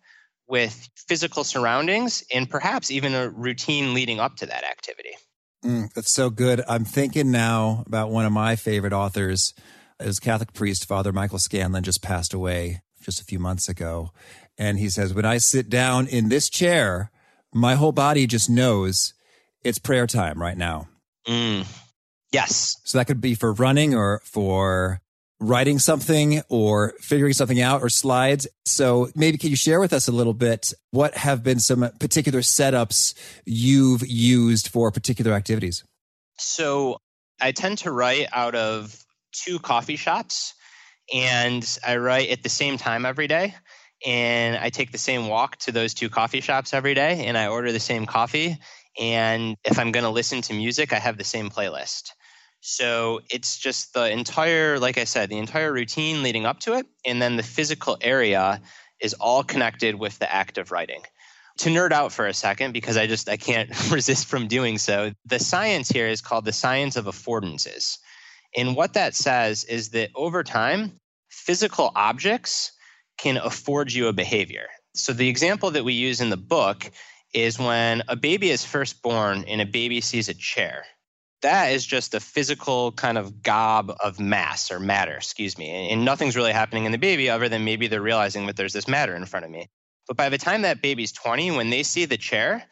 with 0.47 0.89
physical 1.07 1.43
surroundings 1.43 2.23
and 2.33 2.49
perhaps 2.49 2.91
even 2.91 3.13
a 3.13 3.29
routine 3.29 3.93
leading 3.93 4.19
up 4.19 4.37
to 4.37 4.45
that 4.45 4.63
activity. 4.63 5.15
Mm, 5.63 5.93
that's 5.93 6.11
so 6.11 6.29
good. 6.29 6.63
I'm 6.67 6.85
thinking 6.85 7.31
now 7.31 7.83
about 7.85 8.09
one 8.09 8.25
of 8.25 8.31
my 8.31 8.55
favorite 8.55 8.93
authors. 8.93 9.53
His 9.99 10.19
Catholic 10.19 10.53
priest, 10.53 10.85
Father 10.85 11.11
Michael 11.11 11.39
Scanlon, 11.39 11.83
just 11.83 12.03
passed 12.03 12.33
away 12.33 12.81
just 13.01 13.19
a 13.19 13.25
few 13.25 13.39
months 13.39 13.67
ago. 13.67 14.11
And 14.57 14.77
he 14.77 14.89
says, 14.89 15.13
When 15.13 15.25
I 15.25 15.37
sit 15.37 15.69
down 15.69 16.07
in 16.07 16.29
this 16.29 16.49
chair, 16.49 17.11
my 17.53 17.75
whole 17.75 17.91
body 17.91 18.27
just 18.27 18.49
knows 18.49 19.13
it's 19.63 19.79
prayer 19.79 20.07
time 20.07 20.41
right 20.41 20.57
now. 20.57 20.87
Mm. 21.27 21.65
Yes. 22.31 22.75
So 22.83 22.97
that 22.97 23.05
could 23.05 23.21
be 23.21 23.35
for 23.35 23.53
running 23.53 23.95
or 23.95 24.21
for 24.23 25.01
writing 25.39 25.79
something 25.79 26.41
or 26.49 26.93
figuring 26.99 27.33
something 27.33 27.61
out 27.61 27.81
or 27.81 27.89
slides. 27.89 28.47
So 28.65 29.09
maybe 29.15 29.37
can 29.37 29.49
you 29.49 29.55
share 29.55 29.79
with 29.79 29.93
us 29.93 30.07
a 30.07 30.11
little 30.11 30.33
bit 30.33 30.73
what 30.91 31.15
have 31.15 31.43
been 31.43 31.59
some 31.59 31.87
particular 31.99 32.39
setups 32.39 33.13
you've 33.45 34.05
used 34.07 34.69
for 34.69 34.91
particular 34.91 35.33
activities? 35.33 35.83
So 36.37 36.99
I 37.39 37.51
tend 37.51 37.79
to 37.79 37.91
write 37.91 38.27
out 38.31 38.55
of 38.55 39.03
two 39.31 39.59
coffee 39.59 39.95
shops 39.95 40.53
and 41.13 41.77
I 41.85 41.97
write 41.97 42.29
at 42.29 42.43
the 42.43 42.49
same 42.49 42.77
time 42.77 43.05
every 43.05 43.27
day. 43.27 43.55
And 44.05 44.55
I 44.57 44.69
take 44.69 44.91
the 44.91 44.99
same 44.99 45.27
walk 45.27 45.57
to 45.57 45.71
those 45.71 45.95
two 45.95 46.09
coffee 46.09 46.41
shops 46.41 46.73
every 46.73 46.93
day 46.93 47.25
and 47.25 47.37
I 47.37 47.47
order 47.47 47.71
the 47.71 47.79
same 47.79 48.05
coffee. 48.05 48.57
And 48.99 49.55
if 49.63 49.79
I'm 49.79 49.91
going 49.91 50.03
to 50.03 50.09
listen 50.09 50.41
to 50.43 50.53
music, 50.53 50.93
I 50.93 50.99
have 50.99 51.17
the 51.17 51.23
same 51.23 51.49
playlist. 51.49 52.11
So 52.61 53.21
it's 53.29 53.57
just 53.57 53.93
the 53.93 54.11
entire, 54.11 54.79
like 54.79 54.97
I 54.97 55.03
said, 55.03 55.29
the 55.29 55.37
entire 55.37 55.71
routine 55.71 56.23
leading 56.23 56.45
up 56.45 56.59
to 56.61 56.73
it. 56.73 56.85
And 57.05 57.21
then 57.21 57.37
the 57.37 57.43
physical 57.43 57.97
area 58.01 58.61
is 58.99 59.13
all 59.15 59.43
connected 59.43 59.95
with 59.95 60.17
the 60.19 60.31
act 60.31 60.57
of 60.57 60.71
writing. 60.71 61.01
To 61.59 61.69
nerd 61.69 61.91
out 61.91 62.11
for 62.11 62.27
a 62.27 62.33
second, 62.33 62.73
because 62.73 62.97
I 62.97 63.07
just 63.07 63.29
I 63.29 63.37
can't 63.37 63.69
resist 63.91 64.27
from 64.27 64.47
doing 64.47 64.77
so, 64.77 65.11
the 65.25 65.39
science 65.39 65.89
here 65.89 66.07
is 66.07 66.21
called 66.21 66.45
the 66.45 66.53
science 66.53 66.95
of 66.95 67.05
affordances. 67.05 67.97
And 68.55 68.75
what 68.75 68.93
that 68.93 69.15
says 69.15 69.63
is 69.63 69.89
that 69.89 70.09
over 70.15 70.43
time, 70.43 70.99
physical 71.29 71.91
objects 71.95 72.71
can 73.17 73.37
afford 73.37 73.91
you 73.91 74.07
a 74.07 74.13
behavior. 74.13 74.67
So 74.93 75.13
the 75.13 75.29
example 75.29 75.71
that 75.71 75.85
we 75.85 75.93
use 75.93 76.21
in 76.21 76.29
the 76.29 76.37
book 76.37 76.89
is 77.33 77.59
when 77.59 78.03
a 78.07 78.15
baby 78.15 78.49
is 78.49 78.63
first 78.63 79.01
born 79.01 79.43
and 79.47 79.61
a 79.61 79.65
baby 79.65 80.01
sees 80.01 80.29
a 80.29 80.33
chair 80.33 80.85
that 81.41 81.71
is 81.71 81.85
just 81.85 82.13
a 82.13 82.19
physical 82.19 82.91
kind 82.91 83.17
of 83.17 83.43
gob 83.43 83.95
of 84.03 84.19
mass 84.19 84.71
or 84.71 84.79
matter, 84.79 85.15
excuse 85.15 85.57
me. 85.57 85.91
And 85.91 86.03
nothing's 86.03 86.35
really 86.35 86.51
happening 86.51 86.85
in 86.85 86.91
the 86.91 86.97
baby 86.97 87.29
other 87.29 87.47
than 87.49 87.63
maybe 87.63 87.87
they're 87.87 88.01
realizing 88.01 88.47
that 88.47 88.55
there's 88.55 88.73
this 88.73 88.87
matter 88.87 89.15
in 89.15 89.25
front 89.25 89.45
of 89.45 89.51
me. 89.51 89.69
But 90.07 90.17
by 90.17 90.29
the 90.29 90.37
time 90.37 90.63
that 90.63 90.81
baby's 90.81 91.11
20, 91.11 91.51
when 91.51 91.69
they 91.69 91.83
see 91.83 92.05
the 92.05 92.17
chair, 92.17 92.63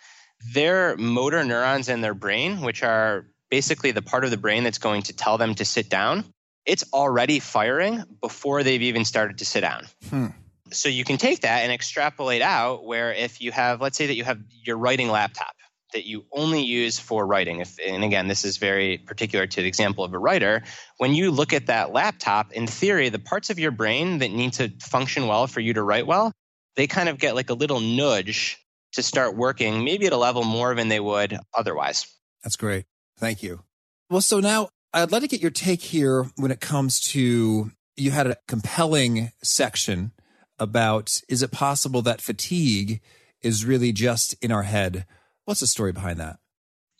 their 0.53 0.95
motor 0.97 1.43
neurons 1.43 1.89
in 1.89 2.01
their 2.01 2.13
brain, 2.13 2.61
which 2.61 2.81
are 2.81 3.27
basically 3.49 3.91
the 3.91 4.01
part 4.01 4.25
of 4.25 4.31
the 4.31 4.37
brain 4.37 4.63
that's 4.63 4.77
going 4.77 5.03
to 5.03 5.13
tell 5.13 5.37
them 5.37 5.53
to 5.55 5.65
sit 5.65 5.89
down, 5.89 6.25
it's 6.65 6.83
already 6.93 7.39
firing 7.39 8.03
before 8.21 8.63
they've 8.63 8.81
even 8.81 9.05
started 9.05 9.37
to 9.39 9.45
sit 9.45 9.61
down. 9.61 9.85
Hmm. 10.09 10.27
So 10.71 10.89
you 10.89 11.03
can 11.03 11.17
take 11.17 11.41
that 11.41 11.59
and 11.59 11.71
extrapolate 11.71 12.41
out 12.41 12.85
where 12.85 13.13
if 13.13 13.39
you 13.39 13.51
have, 13.51 13.81
let's 13.81 13.97
say 13.97 14.07
that 14.07 14.15
you 14.15 14.23
have 14.23 14.39
your 14.63 14.77
writing 14.77 15.09
laptop 15.09 15.54
that 15.95 16.05
you 16.05 16.25
only 16.33 16.61
use 16.61 16.99
for 16.99 17.25
writing. 17.25 17.61
If, 17.61 17.79
and 17.79 18.03
again, 18.03 18.27
this 18.27 18.43
is 18.43 18.57
very 18.57 18.97
particular 18.97 19.47
to 19.47 19.61
the 19.61 19.67
example 19.67 20.03
of 20.03 20.13
a 20.13 20.19
writer. 20.19 20.61
When 20.97 21.13
you 21.13 21.31
look 21.31 21.53
at 21.53 21.67
that 21.67 21.93
laptop, 21.93 22.51
in 22.51 22.67
theory, 22.67 23.07
the 23.07 23.17
parts 23.17 23.49
of 23.49 23.59
your 23.59 23.71
brain 23.71 24.19
that 24.19 24.29
need 24.29 24.53
to 24.53 24.69
function 24.81 25.27
well 25.27 25.47
for 25.47 25.61
you 25.61 25.73
to 25.73 25.81
write 25.81 26.05
well, 26.05 26.33
they 26.75 26.85
kind 26.85 27.07
of 27.07 27.17
get 27.17 27.33
like 27.33 27.49
a 27.49 27.53
little 27.53 27.79
nudge 27.79 28.57
to 28.91 29.01
start 29.01 29.37
working, 29.37 29.85
maybe 29.85 30.05
at 30.05 30.11
a 30.11 30.17
level 30.17 30.43
more 30.43 30.75
than 30.75 30.89
they 30.89 30.99
would 30.99 31.39
otherwise. 31.53 32.05
That's 32.43 32.57
great. 32.57 32.83
Thank 33.17 33.41
you. 33.41 33.61
Well, 34.09 34.21
so 34.21 34.41
now 34.41 34.67
I'd 34.93 35.13
like 35.13 35.21
to 35.21 35.29
get 35.29 35.41
your 35.41 35.49
take 35.49 35.81
here 35.81 36.25
when 36.35 36.51
it 36.51 36.59
comes 36.59 36.99
to 37.11 37.71
you 37.95 38.11
had 38.11 38.27
a 38.27 38.37
compelling 38.49 39.31
section 39.41 40.11
about 40.59 41.21
is 41.29 41.41
it 41.41 41.51
possible 41.51 42.01
that 42.01 42.19
fatigue 42.19 42.99
is 43.41 43.63
really 43.63 43.93
just 43.93 44.35
in 44.41 44.51
our 44.51 44.63
head 44.63 45.05
What's 45.45 45.59
the 45.59 45.67
story 45.67 45.91
behind 45.91 46.19
that? 46.19 46.37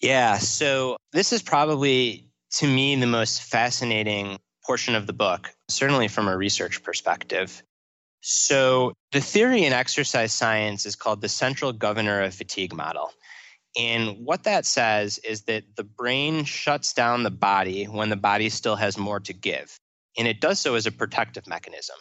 Yeah, 0.01 0.37
so 0.37 0.97
this 1.13 1.33
is 1.33 1.41
probably 1.41 2.29
to 2.57 2.67
me 2.67 2.95
the 2.95 3.07
most 3.07 3.41
fascinating 3.41 4.37
portion 4.65 4.95
of 4.95 5.07
the 5.07 5.13
book, 5.13 5.51
certainly 5.67 6.07
from 6.07 6.27
a 6.27 6.37
research 6.37 6.83
perspective. 6.83 7.63
So, 8.21 8.93
the 9.11 9.21
theory 9.21 9.65
in 9.65 9.73
exercise 9.73 10.33
science 10.33 10.85
is 10.85 10.95
called 10.95 11.21
the 11.21 11.29
central 11.29 11.71
governor 11.73 12.21
of 12.21 12.33
fatigue 12.33 12.73
model. 12.73 13.11
And 13.77 14.25
what 14.25 14.43
that 14.43 14.65
says 14.65 15.19
is 15.19 15.43
that 15.43 15.63
the 15.75 15.83
brain 15.83 16.43
shuts 16.45 16.93
down 16.93 17.23
the 17.23 17.31
body 17.31 17.85
when 17.85 18.09
the 18.09 18.15
body 18.15 18.49
still 18.49 18.77
has 18.77 18.97
more 18.97 19.19
to 19.19 19.33
give. 19.33 19.79
And 20.17 20.27
it 20.27 20.39
does 20.39 20.59
so 20.59 20.75
as 20.75 20.85
a 20.85 20.91
protective 20.91 21.45
mechanism 21.45 21.97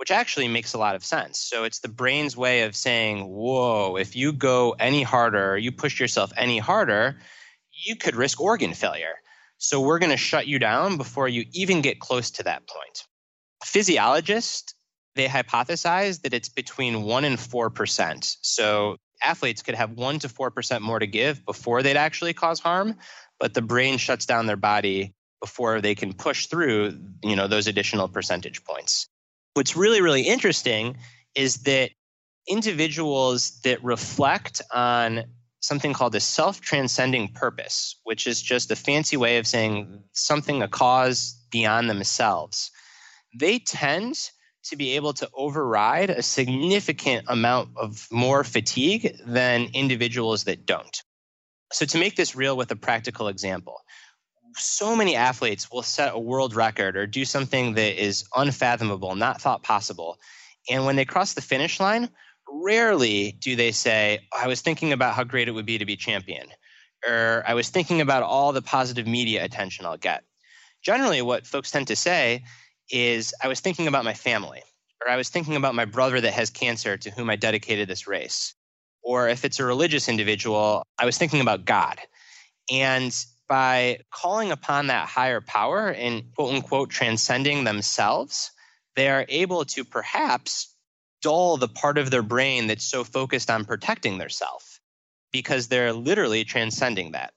which 0.00 0.10
actually 0.10 0.48
makes 0.48 0.72
a 0.72 0.78
lot 0.78 0.94
of 0.94 1.04
sense. 1.04 1.38
So 1.38 1.64
it's 1.64 1.80
the 1.80 1.88
brain's 1.88 2.34
way 2.34 2.62
of 2.62 2.74
saying, 2.74 3.28
whoa, 3.28 3.96
if 3.96 4.16
you 4.16 4.32
go 4.32 4.74
any 4.80 5.02
harder, 5.02 5.58
you 5.58 5.72
push 5.72 6.00
yourself 6.00 6.32
any 6.38 6.56
harder, 6.56 7.18
you 7.84 7.96
could 7.96 8.16
risk 8.16 8.40
organ 8.40 8.72
failure. 8.72 9.16
So 9.58 9.78
we're 9.78 9.98
going 9.98 10.10
to 10.10 10.16
shut 10.16 10.46
you 10.46 10.58
down 10.58 10.96
before 10.96 11.28
you 11.28 11.44
even 11.52 11.82
get 11.82 12.00
close 12.00 12.30
to 12.30 12.44
that 12.44 12.66
point. 12.66 13.04
Physiologists, 13.62 14.72
they 15.16 15.26
hypothesize 15.26 16.22
that 16.22 16.32
it's 16.32 16.48
between 16.48 17.02
1 17.02 17.24
and 17.26 17.36
4%. 17.36 18.36
So 18.40 18.96
athletes 19.22 19.60
could 19.60 19.74
have 19.74 19.90
1 19.90 20.20
to 20.20 20.28
4% 20.28 20.80
more 20.80 20.98
to 20.98 21.06
give 21.06 21.44
before 21.44 21.82
they'd 21.82 21.98
actually 21.98 22.32
cause 22.32 22.58
harm, 22.58 22.96
but 23.38 23.52
the 23.52 23.60
brain 23.60 23.98
shuts 23.98 24.24
down 24.24 24.46
their 24.46 24.56
body 24.56 25.12
before 25.42 25.82
they 25.82 25.94
can 25.94 26.14
push 26.14 26.46
through, 26.46 26.98
you 27.22 27.36
know, 27.36 27.48
those 27.48 27.66
additional 27.66 28.08
percentage 28.08 28.64
points. 28.64 29.09
What's 29.54 29.76
really, 29.76 30.00
really 30.00 30.22
interesting 30.22 30.96
is 31.34 31.58
that 31.64 31.90
individuals 32.48 33.60
that 33.62 33.82
reflect 33.82 34.62
on 34.72 35.24
something 35.60 35.92
called 35.92 36.14
a 36.14 36.20
self 36.20 36.60
transcending 36.60 37.32
purpose, 37.32 37.96
which 38.04 38.26
is 38.26 38.40
just 38.42 38.70
a 38.70 38.76
fancy 38.76 39.16
way 39.16 39.38
of 39.38 39.46
saying 39.46 40.02
something, 40.12 40.62
a 40.62 40.68
cause 40.68 41.40
beyond 41.50 41.88
themselves, 41.88 42.70
they 43.38 43.58
tend 43.58 44.16
to 44.62 44.76
be 44.76 44.96
able 44.96 45.12
to 45.14 45.28
override 45.34 46.10
a 46.10 46.22
significant 46.22 47.24
amount 47.28 47.70
of 47.76 48.06
more 48.10 48.44
fatigue 48.44 49.16
than 49.26 49.68
individuals 49.72 50.44
that 50.44 50.66
don't. 50.66 51.02
So, 51.72 51.86
to 51.86 51.98
make 51.98 52.16
this 52.16 52.34
real 52.34 52.56
with 52.56 52.70
a 52.70 52.76
practical 52.76 53.28
example, 53.28 53.80
so 54.56 54.96
many 54.96 55.16
athletes 55.16 55.70
will 55.70 55.82
set 55.82 56.14
a 56.14 56.18
world 56.18 56.54
record 56.54 56.96
or 56.96 57.06
do 57.06 57.24
something 57.24 57.74
that 57.74 58.02
is 58.02 58.24
unfathomable, 58.34 59.14
not 59.14 59.40
thought 59.40 59.62
possible. 59.62 60.18
And 60.68 60.84
when 60.84 60.96
they 60.96 61.04
cross 61.04 61.34
the 61.34 61.40
finish 61.40 61.80
line, 61.80 62.10
rarely 62.48 63.32
do 63.32 63.56
they 63.56 63.72
say, 63.72 64.20
oh, 64.32 64.40
I 64.42 64.48
was 64.48 64.60
thinking 64.60 64.92
about 64.92 65.14
how 65.14 65.24
great 65.24 65.48
it 65.48 65.52
would 65.52 65.66
be 65.66 65.78
to 65.78 65.86
be 65.86 65.96
champion, 65.96 66.48
or 67.06 67.44
I 67.46 67.54
was 67.54 67.68
thinking 67.68 68.00
about 68.00 68.22
all 68.22 68.52
the 68.52 68.62
positive 68.62 69.06
media 69.06 69.44
attention 69.44 69.86
I'll 69.86 69.96
get. 69.96 70.24
Generally, 70.82 71.22
what 71.22 71.46
folks 71.46 71.70
tend 71.70 71.86
to 71.88 71.96
say 71.96 72.42
is, 72.90 73.34
I 73.42 73.48
was 73.48 73.60
thinking 73.60 73.86
about 73.86 74.04
my 74.04 74.14
family, 74.14 74.62
or 75.04 75.10
I 75.10 75.16
was 75.16 75.28
thinking 75.28 75.56
about 75.56 75.74
my 75.74 75.84
brother 75.84 76.20
that 76.20 76.32
has 76.32 76.50
cancer 76.50 76.96
to 76.96 77.10
whom 77.10 77.30
I 77.30 77.36
dedicated 77.36 77.88
this 77.88 78.06
race. 78.06 78.54
Or 79.02 79.28
if 79.28 79.44
it's 79.44 79.60
a 79.60 79.64
religious 79.64 80.08
individual, 80.08 80.82
I 80.98 81.06
was 81.06 81.16
thinking 81.16 81.40
about 81.40 81.64
God. 81.64 81.98
And 82.70 83.14
by 83.50 83.98
calling 84.12 84.52
upon 84.52 84.86
that 84.86 85.08
higher 85.08 85.40
power 85.40 85.88
and 85.88 86.22
quote 86.36 86.54
unquote 86.54 86.88
transcending 86.88 87.64
themselves, 87.64 88.52
they 88.94 89.08
are 89.08 89.26
able 89.28 89.64
to 89.64 89.84
perhaps 89.84 90.72
dull 91.20 91.56
the 91.56 91.66
part 91.66 91.98
of 91.98 92.12
their 92.12 92.22
brain 92.22 92.68
that's 92.68 92.84
so 92.84 93.02
focused 93.02 93.50
on 93.50 93.64
protecting 93.64 94.18
their 94.18 94.28
self 94.28 94.78
because 95.32 95.66
they're 95.66 95.92
literally 95.92 96.44
transcending 96.44 97.10
that. 97.10 97.32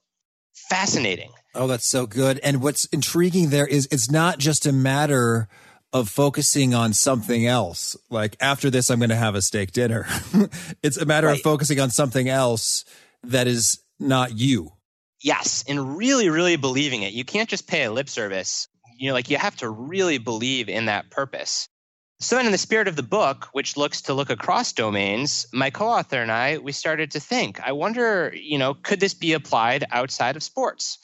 Fascinating. 0.70 1.32
Oh, 1.52 1.66
that's 1.66 1.86
so 1.86 2.06
good. 2.06 2.38
And 2.44 2.62
what's 2.62 2.84
intriguing 2.86 3.50
there 3.50 3.66
is 3.66 3.88
it's 3.90 4.08
not 4.08 4.38
just 4.38 4.66
a 4.66 4.72
matter 4.72 5.48
of 5.92 6.08
focusing 6.08 6.74
on 6.74 6.92
something 6.92 7.44
else. 7.44 7.96
Like 8.08 8.36
after 8.40 8.70
this, 8.70 8.88
I'm 8.88 9.00
going 9.00 9.10
to 9.10 9.16
have 9.16 9.34
a 9.34 9.42
steak 9.42 9.72
dinner. 9.72 10.06
it's 10.82 10.96
a 10.96 11.06
matter 11.06 11.26
right. 11.26 11.36
of 11.36 11.42
focusing 11.42 11.80
on 11.80 11.90
something 11.90 12.28
else 12.28 12.84
that 13.24 13.48
is 13.48 13.80
not 13.98 14.38
you. 14.38 14.70
Yes, 15.24 15.64
and 15.66 15.96
really, 15.96 16.28
really 16.28 16.56
believing 16.56 17.02
it. 17.02 17.14
You 17.14 17.24
can't 17.24 17.48
just 17.48 17.66
pay 17.66 17.84
a 17.84 17.90
lip 17.90 18.10
service. 18.10 18.68
You 18.98 19.08
know, 19.08 19.14
like 19.14 19.30
you 19.30 19.38
have 19.38 19.56
to 19.56 19.70
really 19.70 20.18
believe 20.18 20.68
in 20.68 20.84
that 20.84 21.10
purpose. 21.10 21.66
So 22.20 22.36
then 22.36 22.44
in 22.44 22.52
the 22.52 22.58
spirit 22.58 22.88
of 22.88 22.96
the 22.96 23.02
book, 23.02 23.48
which 23.52 23.74
looks 23.74 24.02
to 24.02 24.12
look 24.12 24.28
across 24.28 24.74
domains, 24.74 25.46
my 25.50 25.70
co-author 25.70 26.20
and 26.20 26.30
I, 26.30 26.58
we 26.58 26.72
started 26.72 27.10
to 27.12 27.20
think, 27.20 27.58
I 27.66 27.72
wonder, 27.72 28.34
you 28.36 28.58
know, 28.58 28.74
could 28.74 29.00
this 29.00 29.14
be 29.14 29.32
applied 29.32 29.86
outside 29.90 30.36
of 30.36 30.42
sports? 30.42 30.98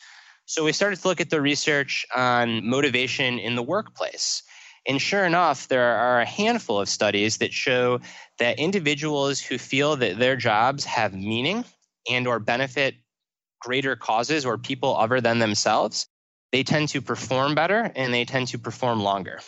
So 0.44 0.64
we 0.64 0.72
started 0.72 1.00
to 1.00 1.08
look 1.08 1.22
at 1.22 1.30
the 1.30 1.40
research 1.40 2.04
on 2.14 2.68
motivation 2.68 3.38
in 3.38 3.54
the 3.54 3.62
workplace. 3.62 4.42
And 4.86 5.00
sure 5.00 5.24
enough, 5.24 5.68
there 5.68 5.96
are 5.96 6.20
a 6.20 6.26
handful 6.26 6.78
of 6.78 6.90
studies 6.90 7.38
that 7.38 7.54
show 7.54 8.00
that 8.38 8.58
individuals 8.58 9.40
who 9.40 9.56
feel 9.56 9.96
that 9.96 10.18
their 10.18 10.36
jobs 10.36 10.84
have 10.84 11.14
meaning 11.14 11.64
and 12.10 12.26
or 12.26 12.38
benefit 12.38 12.96
greater 13.61 13.96
causes 13.96 14.44
or 14.44 14.58
people 14.58 14.96
other 14.96 15.20
than 15.20 15.38
themselves, 15.38 16.06
they 16.52 16.62
tend 16.62 16.88
to 16.90 17.00
perform 17.00 17.54
better 17.54 17.92
and 17.94 18.12
they 18.12 18.24
tend 18.24 18.48
to 18.48 18.58
perform 18.58 19.00
longer. 19.00 19.40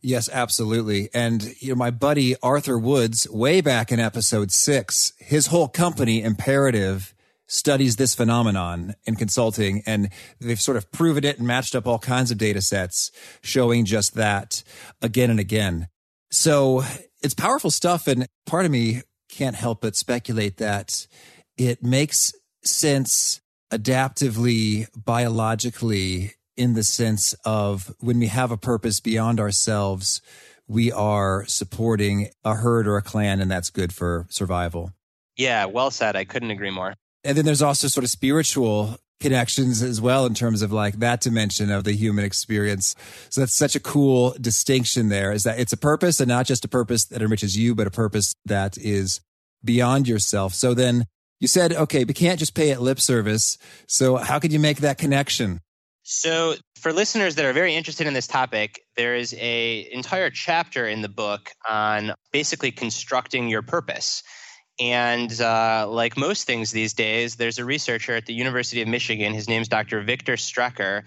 Yes, 0.00 0.28
absolutely. 0.32 1.08
And 1.12 1.54
you 1.60 1.70
know, 1.70 1.74
my 1.74 1.90
buddy 1.90 2.36
Arthur 2.42 2.78
Woods, 2.78 3.28
way 3.28 3.60
back 3.60 3.90
in 3.90 3.98
episode 3.98 4.52
six, 4.52 5.12
his 5.18 5.48
whole 5.48 5.68
company, 5.68 6.22
Imperative, 6.22 7.14
studies 7.48 7.96
this 7.96 8.14
phenomenon 8.14 8.94
in 9.04 9.14
consulting 9.14 9.82
and 9.86 10.10
they've 10.40 10.60
sort 10.60 10.76
of 10.76 10.90
proven 10.90 11.24
it 11.24 11.38
and 11.38 11.46
matched 11.46 11.74
up 11.76 11.86
all 11.86 11.98
kinds 11.98 12.30
of 12.30 12.38
data 12.38 12.60
sets 12.60 13.12
showing 13.40 13.84
just 13.84 14.14
that 14.14 14.64
again 15.00 15.30
and 15.30 15.38
again. 15.38 15.88
So 16.30 16.82
it's 17.22 17.34
powerful 17.34 17.70
stuff. 17.70 18.06
And 18.08 18.26
part 18.46 18.64
of 18.64 18.70
me 18.70 19.02
can't 19.28 19.56
help 19.56 19.80
but 19.80 19.96
speculate 19.96 20.56
that 20.56 21.06
it 21.56 21.82
makes 21.82 22.32
sense 22.64 23.40
adaptively, 23.70 24.86
biologically, 24.96 26.34
in 26.56 26.74
the 26.74 26.84
sense 26.84 27.34
of 27.44 27.94
when 28.00 28.18
we 28.18 28.28
have 28.28 28.50
a 28.50 28.56
purpose 28.56 29.00
beyond 29.00 29.38
ourselves, 29.38 30.22
we 30.66 30.90
are 30.90 31.44
supporting 31.46 32.28
a 32.44 32.54
herd 32.54 32.88
or 32.88 32.96
a 32.96 33.02
clan, 33.02 33.40
and 33.40 33.50
that's 33.50 33.70
good 33.70 33.92
for 33.92 34.26
survival. 34.28 34.92
Yeah, 35.36 35.66
well 35.66 35.90
said. 35.90 36.16
I 36.16 36.24
couldn't 36.24 36.50
agree 36.50 36.70
more. 36.70 36.94
And 37.24 37.36
then 37.36 37.44
there's 37.44 37.62
also 37.62 37.88
sort 37.88 38.04
of 38.04 38.10
spiritual 38.10 38.98
connections 39.20 39.82
as 39.82 40.00
well 40.00 40.26
in 40.26 40.34
terms 40.34 40.62
of 40.62 40.72
like 40.72 40.98
that 40.98 41.20
dimension 41.20 41.70
of 41.70 41.84
the 41.84 41.92
human 41.92 42.24
experience. 42.24 42.94
So 43.30 43.40
that's 43.40 43.54
such 43.54 43.74
a 43.74 43.80
cool 43.80 44.34
distinction 44.40 45.08
there 45.08 45.32
is 45.32 45.42
that 45.44 45.58
it's 45.58 45.72
a 45.72 45.76
purpose 45.76 46.20
and 46.20 46.28
not 46.28 46.46
just 46.46 46.64
a 46.64 46.68
purpose 46.68 47.06
that 47.06 47.22
enriches 47.22 47.56
you, 47.56 47.74
but 47.74 47.86
a 47.86 47.90
purpose 47.90 48.34
that 48.44 48.76
is 48.76 49.20
beyond 49.64 50.06
yourself. 50.06 50.54
So 50.54 50.74
then 50.74 51.06
you 51.40 51.48
said, 51.48 51.72
okay, 51.72 52.04
we 52.04 52.14
can't 52.14 52.38
just 52.38 52.54
pay 52.54 52.70
it 52.70 52.80
lip 52.80 53.00
service. 53.00 53.58
So 53.86 54.16
how 54.16 54.38
could 54.38 54.52
you 54.52 54.58
make 54.58 54.78
that 54.78 54.98
connection? 54.98 55.60
So 56.02 56.54
for 56.78 56.92
listeners 56.92 57.34
that 57.34 57.44
are 57.44 57.52
very 57.52 57.74
interested 57.74 58.06
in 58.06 58.14
this 58.14 58.28
topic, 58.28 58.80
there 58.96 59.16
is 59.16 59.34
a 59.38 59.88
entire 59.90 60.30
chapter 60.30 60.86
in 60.86 61.02
the 61.02 61.08
book 61.08 61.50
on 61.68 62.12
basically 62.32 62.70
constructing 62.70 63.48
your 63.48 63.62
purpose. 63.62 64.22
And 64.78 65.40
uh, 65.40 65.86
like 65.88 66.16
most 66.16 66.46
things 66.46 66.70
these 66.70 66.92
days, 66.92 67.36
there's 67.36 67.58
a 67.58 67.64
researcher 67.64 68.14
at 68.14 68.26
the 68.26 68.34
University 68.34 68.82
of 68.82 68.88
Michigan. 68.88 69.34
His 69.34 69.48
name's 69.48 69.68
Dr. 69.68 70.02
Victor 70.02 70.34
Strecher 70.34 71.02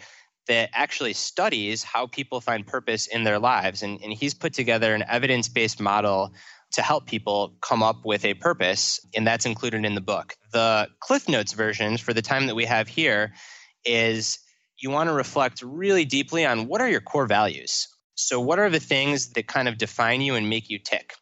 that 0.49 0.69
actually 0.73 1.13
studies 1.13 1.83
how 1.83 2.07
people 2.07 2.41
find 2.41 2.65
purpose 2.65 3.07
in 3.07 3.23
their 3.23 3.39
lives. 3.39 3.83
And, 3.83 4.01
and 4.01 4.11
he's 4.11 4.33
put 4.33 4.53
together 4.53 4.93
an 4.95 5.05
evidence 5.07 5.47
based 5.47 5.79
model 5.79 6.33
to 6.73 6.81
help 6.81 7.07
people 7.07 7.55
come 7.61 7.81
up 7.81 8.05
with 8.05 8.25
a 8.25 8.35
purpose, 8.35 8.99
and 9.15 9.25
that's 9.25 9.45
included 9.45 9.85
in 9.85 9.95
the 9.95 10.01
book. 10.01 10.35
The 10.51 10.87
Cliff 10.99 11.27
Notes 11.27 11.53
version 11.53 11.97
for 11.97 12.13
the 12.13 12.21
time 12.21 12.47
that 12.47 12.55
we 12.55 12.65
have 12.65 12.87
here 12.87 13.33
is 13.85 14.39
you 14.77 14.89
want 14.89 15.09
to 15.09 15.13
reflect 15.13 15.61
really 15.61 16.05
deeply 16.05 16.45
on 16.45 16.67
what 16.67 16.81
are 16.81 16.89
your 16.89 17.01
core 17.01 17.25
values. 17.25 17.87
So, 18.15 18.39
what 18.39 18.59
are 18.59 18.69
the 18.69 18.79
things 18.79 19.31
that 19.33 19.47
kind 19.47 19.67
of 19.67 19.77
define 19.77 20.21
you 20.21 20.35
and 20.35 20.49
make 20.49 20.69
you 20.69 20.77
tick? 20.79 21.13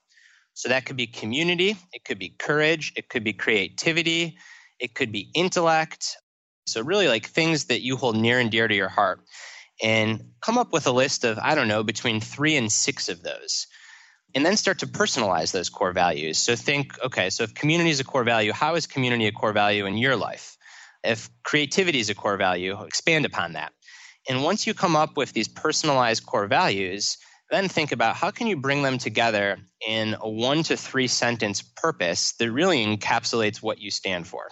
So, 0.53 0.69
that 0.69 0.85
could 0.85 0.97
be 0.97 1.07
community, 1.07 1.77
it 1.93 2.03
could 2.03 2.19
be 2.19 2.35
courage, 2.37 2.93
it 2.97 3.07
could 3.09 3.23
be 3.23 3.33
creativity, 3.33 4.37
it 4.79 4.95
could 4.95 5.11
be 5.11 5.29
intellect. 5.33 6.17
So, 6.65 6.81
really, 6.81 7.07
like 7.07 7.25
things 7.25 7.65
that 7.65 7.81
you 7.81 7.95
hold 7.95 8.17
near 8.17 8.39
and 8.39 8.51
dear 8.51 8.67
to 8.67 8.75
your 8.75 8.89
heart. 8.89 9.21
And 9.81 10.31
come 10.41 10.57
up 10.57 10.73
with 10.73 10.87
a 10.87 10.91
list 10.91 11.23
of, 11.23 11.37
I 11.37 11.53
don't 11.53 11.67
know, 11.67 11.83
between 11.83 12.19
three 12.19 12.55
and 12.55 12.71
six 12.71 13.09
of 13.09 13.21
those 13.21 13.67
and 14.35 14.45
then 14.45 14.57
start 14.57 14.79
to 14.79 14.87
personalize 14.87 15.51
those 15.51 15.69
core 15.69 15.93
values. 15.93 16.37
So 16.37 16.55
think, 16.55 16.93
okay, 17.03 17.29
so 17.29 17.43
if 17.43 17.53
community 17.53 17.89
is 17.89 17.99
a 17.99 18.03
core 18.03 18.23
value, 18.23 18.51
how 18.51 18.75
is 18.75 18.87
community 18.87 19.27
a 19.27 19.31
core 19.31 19.53
value 19.53 19.85
in 19.85 19.97
your 19.97 20.15
life? 20.15 20.57
If 21.03 21.29
creativity 21.43 21.99
is 21.99 22.09
a 22.09 22.15
core 22.15 22.37
value, 22.37 22.81
expand 22.83 23.25
upon 23.25 23.53
that. 23.53 23.71
And 24.29 24.43
once 24.43 24.67
you 24.67 24.73
come 24.73 24.95
up 24.95 25.15
with 25.15 25.31
these 25.33 25.47
personalized 25.47 26.25
core 26.25 26.47
values, 26.47 27.17
then 27.49 27.69
think 27.69 27.91
about 27.91 28.15
how 28.15 28.31
can 28.31 28.47
you 28.47 28.57
bring 28.57 28.83
them 28.83 28.97
together 28.97 29.57
in 29.87 30.15
a 30.19 30.29
one 30.29 30.63
to 30.63 30.75
three 30.75 31.07
sentence 31.07 31.61
purpose 31.61 32.33
that 32.33 32.51
really 32.51 32.85
encapsulates 32.85 33.61
what 33.61 33.79
you 33.79 33.89
stand 33.89 34.27
for. 34.27 34.49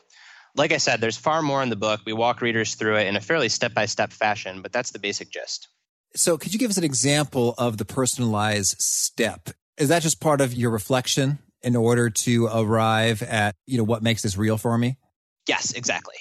Like 0.55 0.71
I 0.71 0.77
said, 0.77 1.01
there's 1.01 1.17
far 1.17 1.41
more 1.41 1.61
in 1.61 1.69
the 1.69 1.75
book. 1.75 2.01
We 2.05 2.13
walk 2.13 2.41
readers 2.41 2.75
through 2.75 2.97
it 2.97 3.07
in 3.07 3.17
a 3.17 3.21
fairly 3.21 3.49
step 3.49 3.73
by 3.73 3.85
step 3.87 4.13
fashion, 4.13 4.61
but 4.61 4.71
that's 4.71 4.91
the 4.91 4.99
basic 4.99 5.29
gist. 5.29 5.67
So, 6.15 6.37
could 6.37 6.53
you 6.53 6.59
give 6.59 6.71
us 6.71 6.77
an 6.77 6.85
example 6.85 7.55
of 7.57 7.77
the 7.77 7.83
personalized 7.83 8.77
step 8.79 9.49
is 9.77 9.89
that 9.89 10.01
just 10.01 10.19
part 10.19 10.41
of 10.41 10.53
your 10.53 10.71
reflection 10.71 11.39
in 11.61 11.75
order 11.75 12.09
to 12.09 12.47
arrive 12.47 13.21
at, 13.23 13.55
you 13.65 13.77
know, 13.77 13.83
what 13.83 14.03
makes 14.03 14.21
this 14.21 14.37
real 14.37 14.57
for 14.57 14.77
me? 14.77 14.97
Yes, 15.47 15.73
exactly. 15.73 16.15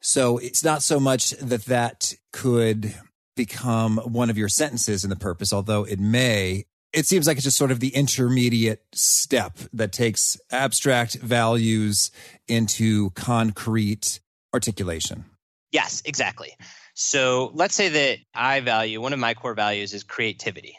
So 0.00 0.38
it's 0.38 0.64
not 0.64 0.82
so 0.82 0.98
much 0.98 1.30
that 1.30 1.64
that 1.66 2.14
could 2.32 2.94
become 3.36 3.98
one 3.98 4.30
of 4.30 4.36
your 4.36 4.48
sentences 4.48 5.04
in 5.04 5.10
the 5.10 5.16
purpose, 5.16 5.52
although 5.52 5.84
it 5.84 5.98
may. 5.98 6.64
It 6.92 7.06
seems 7.06 7.26
like 7.26 7.38
it's 7.38 7.44
just 7.44 7.56
sort 7.56 7.70
of 7.70 7.80
the 7.80 7.94
intermediate 7.94 8.82
step 8.92 9.58
that 9.72 9.92
takes 9.92 10.36
abstract 10.50 11.14
values 11.14 12.10
into 12.48 13.10
concrete 13.10 14.20
articulation. 14.52 15.24
Yes, 15.70 16.02
exactly. 16.04 16.54
So 16.94 17.50
let's 17.54 17.74
say 17.74 17.88
that 17.88 18.18
I 18.34 18.60
value 18.60 19.00
one 19.00 19.14
of 19.14 19.18
my 19.18 19.32
core 19.32 19.54
values 19.54 19.94
is 19.94 20.04
creativity. 20.04 20.76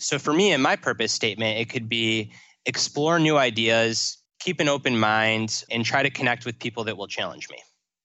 So 0.00 0.18
for 0.18 0.32
me, 0.32 0.52
in 0.52 0.60
my 0.62 0.76
purpose 0.76 1.12
statement, 1.12 1.58
it 1.58 1.68
could 1.68 1.88
be 1.88 2.32
explore 2.64 3.18
new 3.18 3.36
ideas, 3.36 4.18
keep 4.40 4.60
an 4.60 4.68
open 4.68 4.98
mind, 4.98 5.62
and 5.70 5.84
try 5.84 6.02
to 6.02 6.10
connect 6.10 6.46
with 6.46 6.58
people 6.58 6.84
that 6.84 6.96
will 6.96 7.06
challenge 7.06 7.48
me. 7.50 7.58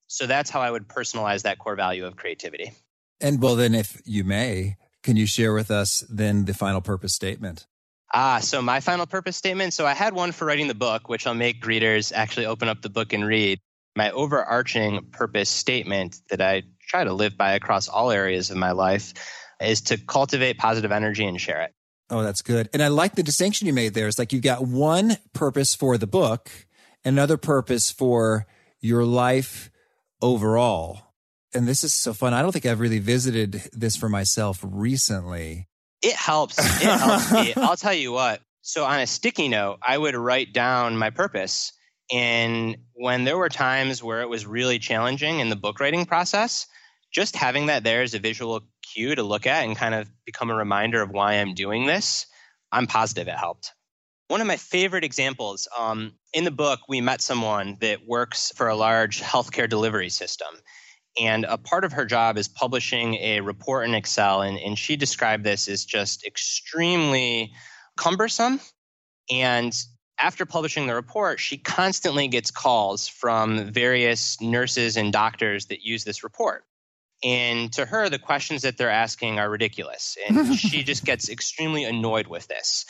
So 0.08 0.28
that's 0.28 0.50
how 0.50 0.62
I 0.62 0.70
would 0.70 0.88
personalize 0.88 1.44
that 1.44 1.58
core 1.58 1.76
value 1.76 2.06
of 2.06 2.16
creativity. 2.16 2.74
And 3.22 3.42
well, 3.42 3.56
then, 3.56 3.74
if 3.74 4.02
you 4.06 4.24
may, 4.24 4.76
can 5.04 5.16
you 5.16 5.26
share 5.26 5.54
with 5.54 5.72
us 5.72 6.04
then 6.10 6.46
the 6.46 6.54
final 6.54 6.82
purpose 6.82 7.14
statement? 7.14 7.66
Ah, 8.14 8.40
so 8.40 8.62
my 8.62 8.82
final 8.82 9.06
purpose 9.06 9.38
statement. 9.38 9.74
So 9.74 9.86
I 9.86 9.94
had 9.94 10.14
one 10.14 10.32
for 10.32 10.46
writing 10.46 10.68
the 10.68 10.76
book, 10.76 11.10
which 11.10 11.26
I'll 11.26 11.34
make 11.34 11.66
readers 11.66 12.12
actually 12.12 12.46
open 12.46 12.68
up 12.68 12.82
the 12.82 12.90
book 12.90 13.14
and 13.14 13.26
read. 13.26 13.60
My 13.96 14.12
overarching 14.12 15.12
purpose 15.12 15.50
statement 15.50 16.20
that 16.30 16.42
I 16.42 16.64
try 16.88 17.06
to 17.06 17.14
live 17.14 17.38
by 17.38 17.54
across 17.54 17.88
all 17.88 18.12
areas 18.12 18.52
of 18.52 18.58
my 18.58 18.72
life 18.72 19.14
is 19.62 19.82
to 19.82 19.98
cultivate 19.98 20.58
positive 20.58 20.92
energy 20.92 21.26
and 21.26 21.40
share 21.40 21.62
it. 21.62 21.74
Oh, 22.10 22.22
that's 22.22 22.42
good. 22.42 22.70
And 22.74 22.84
I 22.84 22.90
like 22.90 23.16
the 23.16 23.24
distinction 23.24 23.68
you 23.68 23.74
made 23.74 23.94
there. 23.94 24.08
It's 24.08 24.20
like 24.20 24.32
you've 24.32 24.44
got 24.44 24.66
one 24.66 25.18
purpose 25.34 25.74
for 25.74 25.98
the 25.98 26.08
book, 26.08 26.52
another 27.04 27.38
purpose 27.38 27.90
for 27.92 28.46
your 28.80 29.04
life 29.04 29.72
overall. 30.22 31.02
And 31.54 31.68
this 31.68 31.84
is 31.84 31.94
so 31.94 32.14
fun. 32.14 32.34
I 32.34 32.42
don't 32.42 32.52
think 32.52 32.66
I've 32.66 32.80
really 32.80 33.00
visited 33.00 33.70
this 33.72 33.96
for 33.96 34.10
myself 34.10 34.60
recently. 34.62 35.68
It 36.02 36.16
helps. 36.16 36.60
It 36.60 36.88
helps 36.88 37.32
me. 37.32 37.54
I'll 37.58 37.78
tell 37.78 37.94
you 37.94 38.12
what. 38.12 38.42
So 38.62 38.84
on 38.84 39.00
a 39.00 39.08
sticky 39.08 39.48
note, 39.48 39.80
I 39.82 39.98
would 39.98 40.16
write 40.16 40.54
down 40.54 40.98
my 40.98 41.10
purpose. 41.10 41.72
And 42.12 42.78
when 42.94 43.24
there 43.24 43.38
were 43.38 43.50
times 43.50 44.04
where 44.04 44.22
it 44.22 44.30
was 44.30 44.46
really 44.46 44.78
challenging 44.78 45.40
in 45.40 45.50
the 45.50 45.56
book 45.56 45.80
writing 45.80 46.06
process, 46.06 46.68
just 47.12 47.36
having 47.36 47.68
that 47.68 47.84
there 47.84 48.02
as 48.02 48.14
a 48.14 48.20
visual 48.20 48.62
cue 48.96 49.16
to 49.16 49.24
look 49.24 49.46
at 49.46 49.66
and 49.66 49.76
kind 49.76 49.94
of 49.94 50.10
become 50.26 50.50
a 50.50 50.56
reminder 50.56 51.02
of 51.02 51.12
why 51.12 51.34
I'm 51.34 51.54
doing 51.54 51.86
this, 51.86 52.26
I'm 52.72 52.88
positive 52.88 53.28
it 53.28 53.38
helped. 53.38 53.72
One 54.28 54.42
of 54.42 54.48
my 54.48 54.58
favorite 54.58 55.04
examples 55.04 55.68
um, 55.78 56.14
in 56.34 56.46
the 56.46 56.52
book, 56.52 56.80
we 56.90 57.00
met 57.02 57.22
someone 57.22 57.78
that 57.82 58.08
works 58.08 58.52
for 58.56 58.68
a 58.68 58.76
large 58.76 59.22
healthcare 59.22 59.70
delivery 59.70 60.10
system. 60.10 60.48
And 61.22 61.46
a 61.46 61.58
part 61.58 61.86
of 61.86 61.94
her 61.94 62.06
job 62.06 62.38
is 62.38 62.48
publishing 62.48 63.16
a 63.16 63.42
report 63.42 63.88
in 63.88 63.94
Excel. 63.94 64.42
And, 64.42 64.58
and 64.58 64.78
she 64.78 64.96
described 64.96 65.44
this 65.44 65.68
as 65.68 65.86
just 65.86 66.26
extremely 66.26 67.54
cumbersome. 67.98 68.60
And 69.32 69.74
after 70.18 70.46
publishing 70.46 70.88
the 70.88 70.96
report, 70.96 71.40
she 71.40 71.58
constantly 71.58 72.28
gets 72.28 72.52
calls 72.52 73.08
from 73.08 73.72
various 73.72 74.42
nurses 74.42 74.98
and 74.98 75.14
doctors 75.14 75.68
that 75.68 75.84
use 75.84 76.04
this 76.04 76.24
report. 76.24 76.66
And 77.26 77.74
to 77.74 77.86
her, 77.86 78.08
the 78.08 78.20
questions 78.20 78.62
that 78.62 78.78
they're 78.78 78.92
asking 78.92 79.40
are 79.40 79.50
ridiculous. 79.50 80.16
And 80.28 80.56
she 80.58 80.84
just 80.84 81.04
gets 81.04 81.28
extremely 81.28 81.84
annoyed 81.84 82.28
with 82.28 82.48
this. 82.48 82.86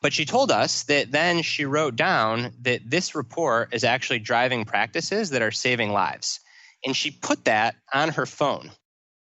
But 0.00 0.12
she 0.12 0.24
told 0.24 0.50
us 0.50 0.84
that 0.84 1.10
then 1.10 1.42
she 1.42 1.64
wrote 1.64 1.96
down 1.96 2.52
that 2.62 2.88
this 2.88 3.14
report 3.14 3.74
is 3.74 3.84
actually 3.84 4.20
driving 4.20 4.64
practices 4.64 5.30
that 5.30 5.42
are 5.42 5.50
saving 5.50 5.90
lives. 5.90 6.40
And 6.86 6.96
she 6.96 7.10
put 7.10 7.44
that 7.44 7.74
on 7.92 8.10
her 8.10 8.24
phone. 8.24 8.70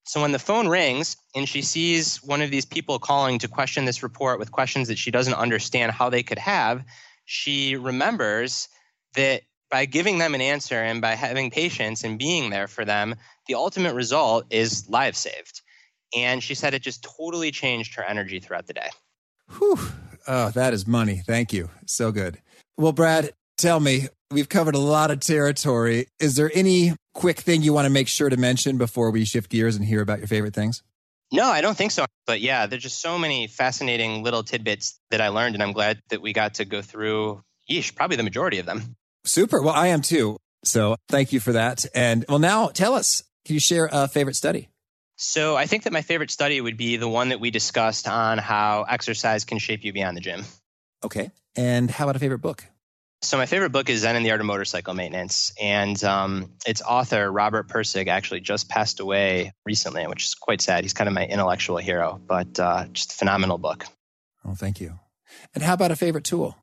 So 0.03 0.21
when 0.21 0.33
the 0.33 0.39
phone 0.39 0.67
rings 0.67 1.17
and 1.33 1.49
she 1.49 1.61
sees 1.61 2.23
one 2.23 2.41
of 2.41 2.51
these 2.51 2.65
people 2.65 2.99
calling 2.99 3.39
to 3.39 3.47
question 3.47 3.85
this 3.85 4.03
report 4.03 4.37
with 4.37 4.51
questions 4.51 4.89
that 4.89 4.97
she 4.97 5.11
doesn't 5.11 5.33
understand 5.33 5.93
how 5.93 6.09
they 6.09 6.23
could 6.23 6.37
have, 6.37 6.83
she 7.25 7.75
remembers 7.75 8.67
that 9.15 9.41
by 9.69 9.85
giving 9.85 10.17
them 10.17 10.35
an 10.35 10.41
answer 10.41 10.81
and 10.81 11.01
by 11.01 11.15
having 11.15 11.51
patience 11.51 12.03
and 12.03 12.17
being 12.17 12.49
there 12.49 12.67
for 12.67 12.85
them, 12.85 13.15
the 13.47 13.55
ultimate 13.55 13.93
result 13.93 14.45
is 14.49 14.87
lives 14.89 15.19
saved. 15.19 15.61
And 16.15 16.41
she 16.41 16.55
said 16.55 16.73
it 16.73 16.81
just 16.81 17.05
totally 17.17 17.51
changed 17.51 17.95
her 17.95 18.03
energy 18.03 18.39
throughout 18.39 18.67
the 18.67 18.73
day. 18.73 18.89
Whew. 19.57 19.77
Oh, 20.27 20.49
that 20.51 20.73
is 20.73 20.87
money. 20.87 21.21
Thank 21.25 21.53
you. 21.53 21.69
So 21.85 22.11
good. 22.11 22.39
Well, 22.77 22.91
Brad, 22.91 23.31
tell 23.57 23.79
me, 23.79 24.07
we've 24.29 24.49
covered 24.49 24.75
a 24.75 24.79
lot 24.79 25.11
of 25.11 25.19
territory. 25.19 26.07
Is 26.19 26.35
there 26.35 26.51
any 26.53 26.93
quick 27.13 27.39
thing 27.39 27.61
you 27.61 27.73
want 27.73 27.85
to 27.85 27.89
make 27.89 28.07
sure 28.07 28.29
to 28.29 28.37
mention 28.37 28.77
before 28.77 29.11
we 29.11 29.25
shift 29.25 29.49
gears 29.49 29.75
and 29.75 29.85
hear 29.85 30.01
about 30.01 30.19
your 30.19 30.27
favorite 30.27 30.53
things? 30.53 30.83
No, 31.31 31.45
I 31.45 31.61
don't 31.61 31.75
think 31.75 31.91
so. 31.91 32.05
But 32.25 32.39
yeah, 32.39 32.67
there's 32.67 32.83
just 32.83 33.01
so 33.01 33.17
many 33.17 33.47
fascinating 33.47 34.23
little 34.23 34.43
tidbits 34.43 34.99
that 35.11 35.19
I 35.19 35.29
learned, 35.29 35.55
and 35.55 35.63
I'm 35.63 35.73
glad 35.73 35.99
that 36.09 36.21
we 36.21 36.31
got 36.31 36.55
to 36.55 36.65
go 36.65 36.81
through, 36.81 37.41
yeesh, 37.69 37.95
probably 37.95 38.15
the 38.15 38.23
majority 38.23 38.59
of 38.59 38.65
them. 38.65 38.95
Super. 39.27 39.61
Well, 39.61 39.73
I 39.73 39.87
am 39.87 40.01
too. 40.01 40.37
So 40.63 40.95
thank 41.09 41.33
you 41.33 41.39
for 41.39 41.53
that. 41.53 41.85
And 41.93 42.25
well, 42.27 42.39
now 42.39 42.67
tell 42.69 42.93
us, 42.93 43.23
can 43.45 43.53
you 43.53 43.59
share 43.59 43.89
a 43.91 44.07
favorite 44.07 44.35
study? 44.35 44.69
So 45.17 45.55
I 45.55 45.65
think 45.65 45.83
that 45.83 45.93
my 45.93 46.01
favorite 46.01 46.31
study 46.31 46.61
would 46.61 46.77
be 46.77 46.97
the 46.97 47.09
one 47.09 47.29
that 47.29 47.39
we 47.39 47.49
discussed 47.49 48.07
on 48.07 48.37
how 48.37 48.85
exercise 48.87 49.45
can 49.45 49.57
shape 49.57 49.83
you 49.83 49.91
beyond 49.91 50.15
the 50.15 50.21
gym. 50.21 50.45
Okay. 51.03 51.31
And 51.55 51.89
how 51.89 52.05
about 52.05 52.15
a 52.15 52.19
favorite 52.19 52.39
book? 52.39 52.65
So 53.23 53.37
my 53.37 53.47
favorite 53.47 53.71
book 53.71 53.89
is 53.89 54.01
Zen 54.01 54.15
and 54.15 54.23
the 54.23 54.29
Art 54.29 54.41
of 54.41 54.45
Motorcycle 54.45 54.93
Maintenance, 54.93 55.51
and 55.59 56.01
um, 56.03 56.51
its 56.67 56.83
author 56.83 57.31
Robert 57.31 57.67
Pirsig 57.67 58.07
actually 58.07 58.41
just 58.41 58.69
passed 58.69 58.99
away 58.99 59.53
recently, 59.65 60.05
which 60.05 60.23
is 60.23 60.35
quite 60.35 60.61
sad. 60.61 60.83
He's 60.83 60.93
kind 60.93 61.07
of 61.07 61.15
my 61.15 61.25
intellectual 61.25 61.77
hero, 61.77 62.21
but 62.23 62.59
uh, 62.59 62.85
just 62.93 63.13
a 63.13 63.15
phenomenal 63.15 63.57
book. 63.57 63.85
Oh, 64.45 64.53
thank 64.53 64.79
you. 64.79 64.99
And 65.55 65.63
how 65.63 65.73
about 65.73 65.89
a 65.89 65.95
favorite 65.95 66.25
tool? 66.25 66.55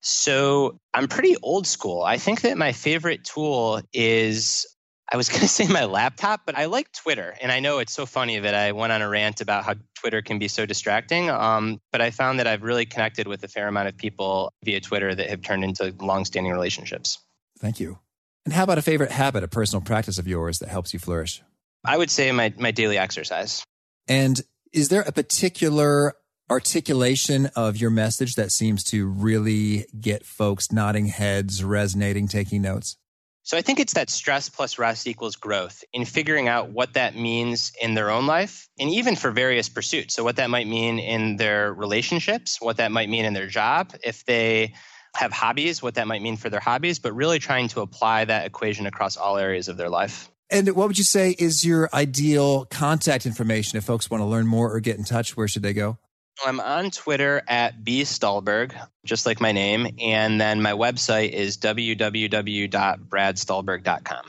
So 0.00 0.78
I'm 0.94 1.08
pretty 1.08 1.36
old 1.42 1.66
school. 1.66 2.02
I 2.02 2.16
think 2.16 2.42
that 2.42 2.56
my 2.56 2.72
favorite 2.72 3.24
tool 3.24 3.82
is 3.92 4.66
I 5.12 5.16
was 5.16 5.28
going 5.30 5.40
to 5.40 5.48
say 5.48 5.66
my 5.66 5.84
laptop, 5.84 6.42
but 6.46 6.56
I 6.56 6.66
like 6.66 6.92
Twitter. 6.92 7.34
And 7.40 7.50
I 7.52 7.60
know 7.60 7.78
it's 7.78 7.92
so 7.92 8.06
funny 8.06 8.38
that 8.38 8.54
I 8.54 8.72
went 8.72 8.92
on 8.92 9.02
a 9.02 9.08
rant 9.08 9.40
about 9.40 9.64
how 9.64 9.74
Twitter 9.94 10.22
can 10.22 10.38
be 10.38 10.48
so 10.48 10.66
distracting. 10.66 11.30
Um, 11.30 11.80
but 11.92 12.00
I 12.00 12.10
found 12.10 12.38
that 12.38 12.46
I've 12.46 12.62
really 12.62 12.86
connected 12.86 13.26
with 13.26 13.42
a 13.44 13.48
fair 13.48 13.68
amount 13.68 13.88
of 13.88 13.96
people 13.96 14.52
via 14.64 14.80
Twitter 14.80 15.14
that 15.14 15.28
have 15.28 15.42
turned 15.42 15.64
into 15.64 15.94
long-standing 16.00 16.52
relationships. 16.52 17.18
Thank 17.58 17.80
you. 17.80 17.98
And 18.44 18.54
how 18.54 18.64
about 18.64 18.78
a 18.78 18.82
favorite 18.82 19.10
habit, 19.10 19.44
a 19.44 19.48
personal 19.48 19.82
practice 19.82 20.18
of 20.18 20.26
yours 20.26 20.60
that 20.60 20.70
helps 20.70 20.94
you 20.94 20.98
flourish? 20.98 21.42
I 21.84 21.96
would 21.96 22.10
say 22.10 22.32
my, 22.32 22.54
my 22.58 22.70
daily 22.70 22.96
exercise. 22.96 23.62
And 24.08 24.40
is 24.72 24.88
there 24.88 25.02
a 25.02 25.12
particular 25.12 26.14
articulation 26.50 27.46
of 27.54 27.76
your 27.76 27.90
message 27.90 28.34
that 28.34 28.50
seems 28.50 28.82
to 28.84 29.06
really 29.06 29.86
get 29.98 30.26
folks 30.26 30.72
nodding 30.72 31.06
heads, 31.06 31.62
resonating, 31.62 32.26
taking 32.26 32.60
notes? 32.60 32.96
So 33.42 33.56
I 33.56 33.62
think 33.62 33.80
it's 33.80 33.94
that 33.94 34.10
stress 34.10 34.48
plus 34.48 34.78
rest 34.78 35.06
equals 35.06 35.36
growth 35.36 35.82
in 35.92 36.04
figuring 36.04 36.46
out 36.46 36.70
what 36.70 36.92
that 36.94 37.16
means 37.16 37.72
in 37.80 37.94
their 37.94 38.10
own 38.10 38.26
life 38.26 38.68
and 38.78 38.90
even 38.90 39.16
for 39.16 39.30
various 39.30 39.68
pursuits. 39.68 40.14
So 40.14 40.22
what 40.24 40.36
that 40.36 40.50
might 40.50 40.66
mean 40.66 40.98
in 40.98 41.36
their 41.36 41.72
relationships, 41.72 42.60
what 42.60 42.76
that 42.76 42.92
might 42.92 43.08
mean 43.08 43.24
in 43.24 43.32
their 43.32 43.46
job, 43.46 43.94
if 44.04 44.24
they 44.26 44.74
have 45.16 45.32
hobbies, 45.32 45.82
what 45.82 45.94
that 45.94 46.06
might 46.06 46.22
mean 46.22 46.36
for 46.36 46.50
their 46.50 46.60
hobbies, 46.60 46.98
but 46.98 47.14
really 47.14 47.38
trying 47.38 47.68
to 47.68 47.80
apply 47.80 48.26
that 48.26 48.46
equation 48.46 48.86
across 48.86 49.16
all 49.16 49.38
areas 49.38 49.68
of 49.68 49.76
their 49.76 49.88
life. 49.88 50.30
And 50.50 50.68
what 50.74 50.88
would 50.88 50.98
you 50.98 51.04
say 51.04 51.34
is 51.38 51.64
your 51.64 51.88
ideal 51.94 52.66
contact 52.66 53.24
information 53.24 53.78
if 53.78 53.84
folks 53.84 54.10
want 54.10 54.20
to 54.20 54.26
learn 54.26 54.46
more 54.46 54.72
or 54.72 54.80
get 54.80 54.98
in 54.98 55.04
touch? 55.04 55.36
Where 55.36 55.48
should 55.48 55.62
they 55.62 55.72
go? 55.72 55.98
I'm 56.44 56.60
on 56.60 56.90
Twitter 56.90 57.42
at 57.48 57.82
B 57.84 58.04
Stulberg, 58.04 58.74
just 59.04 59.26
like 59.26 59.40
my 59.40 59.52
name. 59.52 59.88
And 60.00 60.40
then 60.40 60.62
my 60.62 60.72
website 60.72 61.30
is 61.30 61.58
www.bradstulberg.com. 61.58 64.24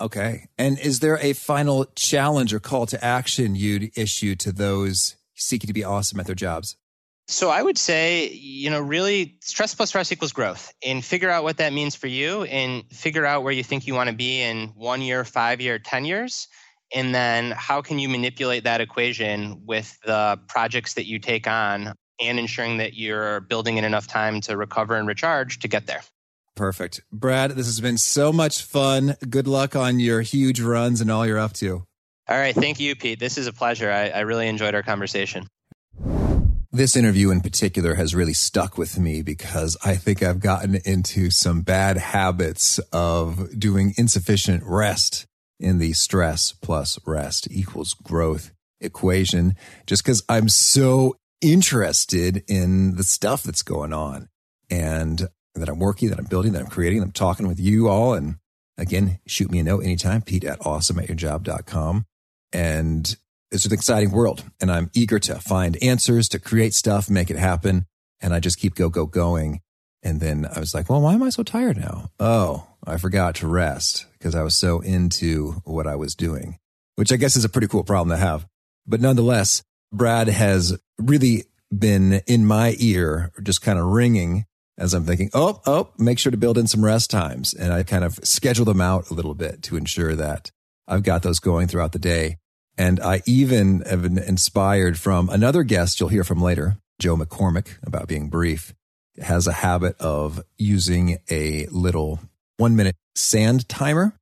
Okay. 0.00 0.48
And 0.58 0.78
is 0.78 1.00
there 1.00 1.18
a 1.18 1.32
final 1.32 1.86
challenge 1.94 2.52
or 2.52 2.60
call 2.60 2.86
to 2.86 3.02
action 3.04 3.54
you'd 3.54 3.96
issue 3.96 4.34
to 4.36 4.52
those 4.52 5.16
seeking 5.34 5.68
to 5.68 5.72
be 5.72 5.84
awesome 5.84 6.20
at 6.20 6.26
their 6.26 6.34
jobs? 6.34 6.76
So 7.28 7.50
I 7.50 7.62
would 7.62 7.78
say, 7.78 8.28
you 8.28 8.68
know, 8.68 8.80
really 8.80 9.36
stress 9.40 9.74
plus 9.74 9.94
rest 9.94 10.10
equals 10.10 10.32
growth 10.32 10.72
and 10.84 11.04
figure 11.04 11.30
out 11.30 11.44
what 11.44 11.58
that 11.58 11.72
means 11.72 11.94
for 11.94 12.08
you 12.08 12.42
and 12.42 12.82
figure 12.90 13.24
out 13.24 13.44
where 13.44 13.52
you 13.52 13.62
think 13.62 13.86
you 13.86 13.94
want 13.94 14.10
to 14.10 14.16
be 14.16 14.42
in 14.42 14.72
one 14.74 15.02
year, 15.02 15.24
five 15.24 15.60
year, 15.60 15.78
10 15.78 16.04
years 16.04 16.48
and 16.94 17.14
then 17.14 17.52
how 17.52 17.82
can 17.82 17.98
you 17.98 18.08
manipulate 18.08 18.64
that 18.64 18.80
equation 18.80 19.64
with 19.66 19.98
the 20.04 20.38
projects 20.48 20.94
that 20.94 21.06
you 21.06 21.18
take 21.18 21.46
on 21.46 21.94
and 22.20 22.38
ensuring 22.38 22.76
that 22.78 22.94
you're 22.94 23.40
building 23.40 23.78
in 23.78 23.84
enough 23.84 24.06
time 24.06 24.40
to 24.42 24.56
recover 24.56 24.96
and 24.96 25.08
recharge 25.08 25.60
to 25.60 25.68
get 25.68 25.86
there? 25.86 26.02
Perfect. 26.54 27.00
Brad, 27.10 27.52
this 27.52 27.66
has 27.66 27.80
been 27.80 27.98
so 27.98 28.32
much 28.32 28.62
fun. 28.62 29.16
Good 29.28 29.48
luck 29.48 29.74
on 29.74 30.00
your 30.00 30.20
huge 30.20 30.60
runs 30.60 31.00
and 31.00 31.10
all 31.10 31.26
you're 31.26 31.38
up 31.38 31.54
to. 31.54 31.84
All 32.28 32.38
right. 32.38 32.54
Thank 32.54 32.78
you, 32.78 32.94
Pete. 32.94 33.18
This 33.18 33.38
is 33.38 33.46
a 33.46 33.52
pleasure. 33.52 33.90
I, 33.90 34.08
I 34.08 34.20
really 34.20 34.48
enjoyed 34.48 34.74
our 34.74 34.82
conversation. 34.82 35.46
This 36.70 36.96
interview 36.96 37.30
in 37.30 37.42
particular 37.42 37.94
has 37.94 38.14
really 38.14 38.32
stuck 38.32 38.78
with 38.78 38.98
me 38.98 39.22
because 39.22 39.76
I 39.84 39.96
think 39.96 40.22
I've 40.22 40.40
gotten 40.40 40.76
into 40.86 41.30
some 41.30 41.60
bad 41.60 41.98
habits 41.98 42.78
of 42.92 43.58
doing 43.58 43.92
insufficient 43.98 44.62
rest 44.64 45.26
in 45.58 45.78
the 45.78 45.92
stress 45.92 46.52
plus 46.52 46.98
rest 47.06 47.48
equals 47.50 47.94
growth 47.94 48.52
equation 48.80 49.54
just 49.86 50.04
because 50.04 50.22
I'm 50.28 50.48
so 50.48 51.16
interested 51.40 52.44
in 52.48 52.96
the 52.96 53.04
stuff 53.04 53.42
that's 53.42 53.62
going 53.62 53.92
on 53.92 54.28
and 54.70 55.28
that 55.54 55.68
I'm 55.68 55.78
working, 55.78 56.08
that 56.10 56.18
I'm 56.18 56.26
building, 56.26 56.52
that 56.52 56.62
I'm 56.62 56.68
creating, 56.68 57.00
that 57.00 57.06
I'm 57.06 57.12
talking 57.12 57.46
with 57.46 57.60
you 57.60 57.88
all. 57.88 58.14
And 58.14 58.36
again, 58.78 59.18
shoot 59.26 59.50
me 59.50 59.58
a 59.58 59.64
note 59.64 59.84
anytime, 59.84 60.22
Pete 60.22 60.44
at 60.44 60.60
awesomeatyourjob.com. 60.60 62.06
And 62.52 63.16
it's 63.50 63.66
an 63.66 63.72
exciting 63.72 64.12
world 64.12 64.44
and 64.60 64.70
I'm 64.70 64.90
eager 64.94 65.18
to 65.20 65.36
find 65.36 65.82
answers, 65.82 66.28
to 66.30 66.38
create 66.38 66.74
stuff, 66.74 67.10
make 67.10 67.30
it 67.30 67.36
happen. 67.36 67.86
And 68.20 68.32
I 68.32 68.40
just 68.40 68.58
keep 68.58 68.74
go, 68.74 68.88
go, 68.88 69.06
going. 69.06 69.60
And 70.02 70.20
then 70.20 70.46
I 70.46 70.58
was 70.58 70.74
like, 70.74 70.88
well, 70.88 71.00
why 71.00 71.14
am 71.14 71.22
I 71.22 71.30
so 71.30 71.42
tired 71.42 71.76
now? 71.76 72.10
Oh, 72.18 72.66
I 72.84 72.96
forgot 72.96 73.36
to 73.36 73.46
rest 73.46 74.06
because 74.22 74.36
I 74.36 74.44
was 74.44 74.54
so 74.54 74.78
into 74.80 75.62
what 75.64 75.88
I 75.88 75.96
was 75.96 76.14
doing, 76.14 76.58
which 76.94 77.10
I 77.12 77.16
guess 77.16 77.34
is 77.34 77.44
a 77.44 77.48
pretty 77.48 77.66
cool 77.66 77.82
problem 77.82 78.16
to 78.16 78.24
have. 78.24 78.46
But 78.86 79.00
nonetheless, 79.00 79.64
Brad 79.92 80.28
has 80.28 80.78
really 80.96 81.46
been 81.76 82.20
in 82.28 82.46
my 82.46 82.76
ear, 82.78 83.32
just 83.42 83.62
kind 83.62 83.80
of 83.80 83.86
ringing 83.86 84.44
as 84.78 84.94
I'm 84.94 85.04
thinking, 85.04 85.30
oh, 85.34 85.60
oh, 85.66 85.90
make 85.98 86.20
sure 86.20 86.30
to 86.30 86.38
build 86.38 86.56
in 86.56 86.68
some 86.68 86.84
rest 86.84 87.10
times. 87.10 87.52
And 87.52 87.72
I 87.72 87.82
kind 87.82 88.04
of 88.04 88.14
schedule 88.22 88.64
them 88.64 88.80
out 88.80 89.10
a 89.10 89.14
little 89.14 89.34
bit 89.34 89.60
to 89.64 89.76
ensure 89.76 90.14
that 90.14 90.52
I've 90.86 91.02
got 91.02 91.22
those 91.22 91.40
going 91.40 91.66
throughout 91.66 91.92
the 91.92 91.98
day. 91.98 92.36
And 92.78 93.00
I 93.00 93.22
even 93.26 93.80
have 93.80 94.02
been 94.02 94.18
inspired 94.18 94.98
from 94.98 95.30
another 95.30 95.64
guest 95.64 95.98
you'll 95.98 96.08
hear 96.10 96.24
from 96.24 96.40
later, 96.40 96.78
Joe 97.00 97.16
McCormack, 97.16 97.76
about 97.82 98.06
being 98.06 98.30
brief, 98.30 98.72
has 99.20 99.48
a 99.48 99.52
habit 99.52 100.00
of 100.00 100.42
using 100.56 101.18
a 101.28 101.66
little 101.66 102.20
one 102.56 102.76
minute 102.76 102.96
sand 103.14 103.68
timer. 103.68 104.16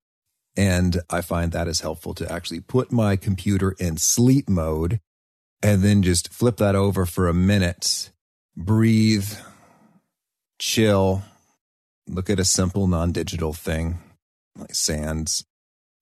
And 0.57 1.01
I 1.09 1.21
find 1.21 1.53
that 1.53 1.69
is 1.69 1.81
helpful 1.81 2.13
to 2.15 2.31
actually 2.31 2.61
put 2.61 2.91
my 2.91 3.17
computer 3.17 3.75
in 3.79 3.97
sleep 3.97 4.49
mode 4.49 5.01
and 5.63 5.83
then 5.83 6.03
just 6.03 6.33
flip 6.33 6.57
that 6.57 6.75
over 6.75 7.07
for 7.07 7.29
a 7.29 7.35
minute, 7.35 8.11
breathe, 8.57 9.33
chill, 10.59 11.23
look 12.09 12.29
at 12.29 12.41
a 12.41 12.45
simple 12.45 12.87
non 12.87 13.13
digital 13.13 13.53
thing 13.53 13.99
like 14.57 14.75
sands 14.75 15.45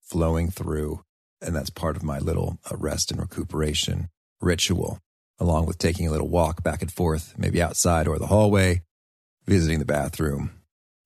flowing 0.00 0.50
through. 0.50 1.02
And 1.40 1.54
that's 1.54 1.70
part 1.70 1.96
of 1.96 2.02
my 2.02 2.18
little 2.18 2.58
uh, 2.70 2.76
rest 2.76 3.10
and 3.10 3.20
recuperation 3.20 4.08
ritual, 4.40 4.98
along 5.38 5.66
with 5.66 5.78
taking 5.78 6.08
a 6.08 6.10
little 6.10 6.28
walk 6.28 6.62
back 6.62 6.82
and 6.82 6.90
forth, 6.90 7.34
maybe 7.36 7.62
outside 7.62 8.08
or 8.08 8.18
the 8.18 8.26
hallway, 8.26 8.82
visiting 9.46 9.78
the 9.78 9.84
bathroom, 9.84 10.50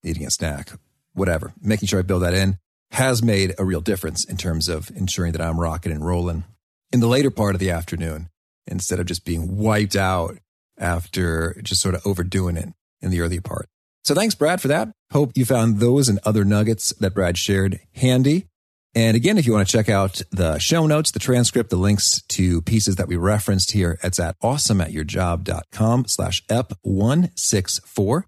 eating 0.03 0.27
a 0.27 0.31
snack, 0.31 0.73
whatever, 1.15 1.53
making 1.61 1.89
sure 1.89 1.99
I 1.99 2.03
build 2.03 2.23
that 2.23 2.35
in 2.35 2.59
has 2.93 3.23
made 3.23 3.55
a 3.59 3.65
real 3.65 3.81
difference 3.81 4.25
in 4.25 4.37
terms 4.37 4.69
of 4.69 4.91
ensuring 4.95 5.33
that 5.33 5.41
I'm 5.41 5.59
rocking 5.59 5.93
and 5.93 6.05
rolling 6.05 6.45
in 6.93 7.01
the 7.01 7.07
later 7.07 7.31
part 7.31 7.55
of 7.55 7.59
the 7.59 7.71
afternoon 7.71 8.29
instead 8.67 9.01
of 9.01 9.07
just 9.07 9.25
being 9.25 9.57
wiped 9.57 9.97
out 9.97 10.39
after 10.79 11.59
just 11.63 11.81
sort 11.81 11.95
of 11.95 12.07
overdoing 12.07 12.57
it 12.57 12.69
in 13.01 13.11
the 13.11 13.21
early 13.21 13.41
part. 13.41 13.69
So 14.05 14.15
thanks, 14.15 14.35
Brad, 14.35 14.61
for 14.61 14.69
that. 14.69 14.93
Hope 15.11 15.33
you 15.35 15.45
found 15.45 15.79
those 15.79 16.09
and 16.09 16.19
other 16.25 16.45
nuggets 16.45 16.93
that 17.01 17.15
Brad 17.15 17.39
shared 17.39 17.81
handy. 17.95 18.49
And 18.95 19.17
again, 19.17 19.39
if 19.39 19.47
you 19.47 19.55
want 19.55 19.67
to 19.67 19.73
check 19.73 19.89
out 19.89 20.21
the 20.31 20.59
show 20.59 20.87
notes, 20.87 21.13
the 21.13 21.19
transcript, 21.19 21.71
the 21.71 21.77
links 21.77 22.21
to 22.29 22.61
pieces 22.63 22.97
that 22.97 23.09
we 23.09 23.17
referenced 23.17 23.73
here, 23.73 23.99
it's 24.03 24.21
at 24.21 24.39
awesomeatyourjob.com 24.41 26.07
slash 26.09 26.45
ep164. 26.47 28.25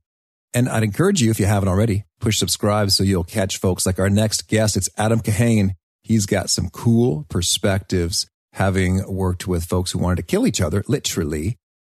And 0.54 0.68
I'd 0.68 0.84
encourage 0.84 1.20
you, 1.20 1.32
if 1.32 1.40
you 1.40 1.46
haven't 1.46 1.68
already, 1.68 2.04
push 2.20 2.38
subscribe 2.38 2.92
so 2.92 3.02
you'll 3.02 3.24
catch 3.24 3.58
folks 3.58 3.84
like 3.84 3.98
our 3.98 4.08
next 4.08 4.48
guest. 4.48 4.76
It's 4.76 4.88
Adam 4.96 5.20
Kahane. 5.20 5.72
He's 6.02 6.26
got 6.26 6.48
some 6.48 6.70
cool 6.70 7.26
perspectives 7.28 8.28
having 8.52 9.04
worked 9.12 9.48
with 9.48 9.64
folks 9.64 9.90
who 9.90 9.98
wanted 9.98 10.16
to 10.16 10.22
kill 10.22 10.46
each 10.46 10.60
other, 10.60 10.84
literally. 10.86 11.56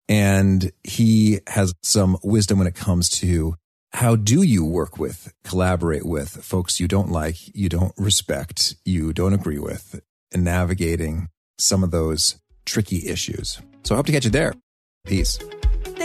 And 0.10 0.72
he 0.84 1.40
has 1.48 1.74
some 1.84 2.18
wisdom 2.24 2.58
when 2.58 2.68
it 2.68 2.74
comes 2.74 3.10
to 3.20 3.56
how 3.92 4.16
do 4.16 4.42
you 4.42 4.66
work 4.66 4.98
with, 4.98 5.34
collaborate 5.44 6.06
with 6.06 6.44
folks 6.44 6.80
you 6.80 6.88
don't 6.88 7.12
like, 7.12 7.56
you 7.56 7.70
don't 7.70 7.94
respect, 7.96 8.76
you 8.86 9.14
don't 9.14 9.34
agree 9.34 9.60
with, 9.60 10.02
and 10.34 10.44
navigating 10.44 11.28
some 11.60 11.84
of 11.84 11.92
those 11.92 12.40
tricky 12.66 13.08
issues? 13.08 13.62
So 13.84 13.94
I 13.94 13.98
hope 13.98 14.08
to 14.08 14.12
catch 14.12 14.26
you 14.26 14.32
there. 14.32 14.54
Peace. 15.06 15.38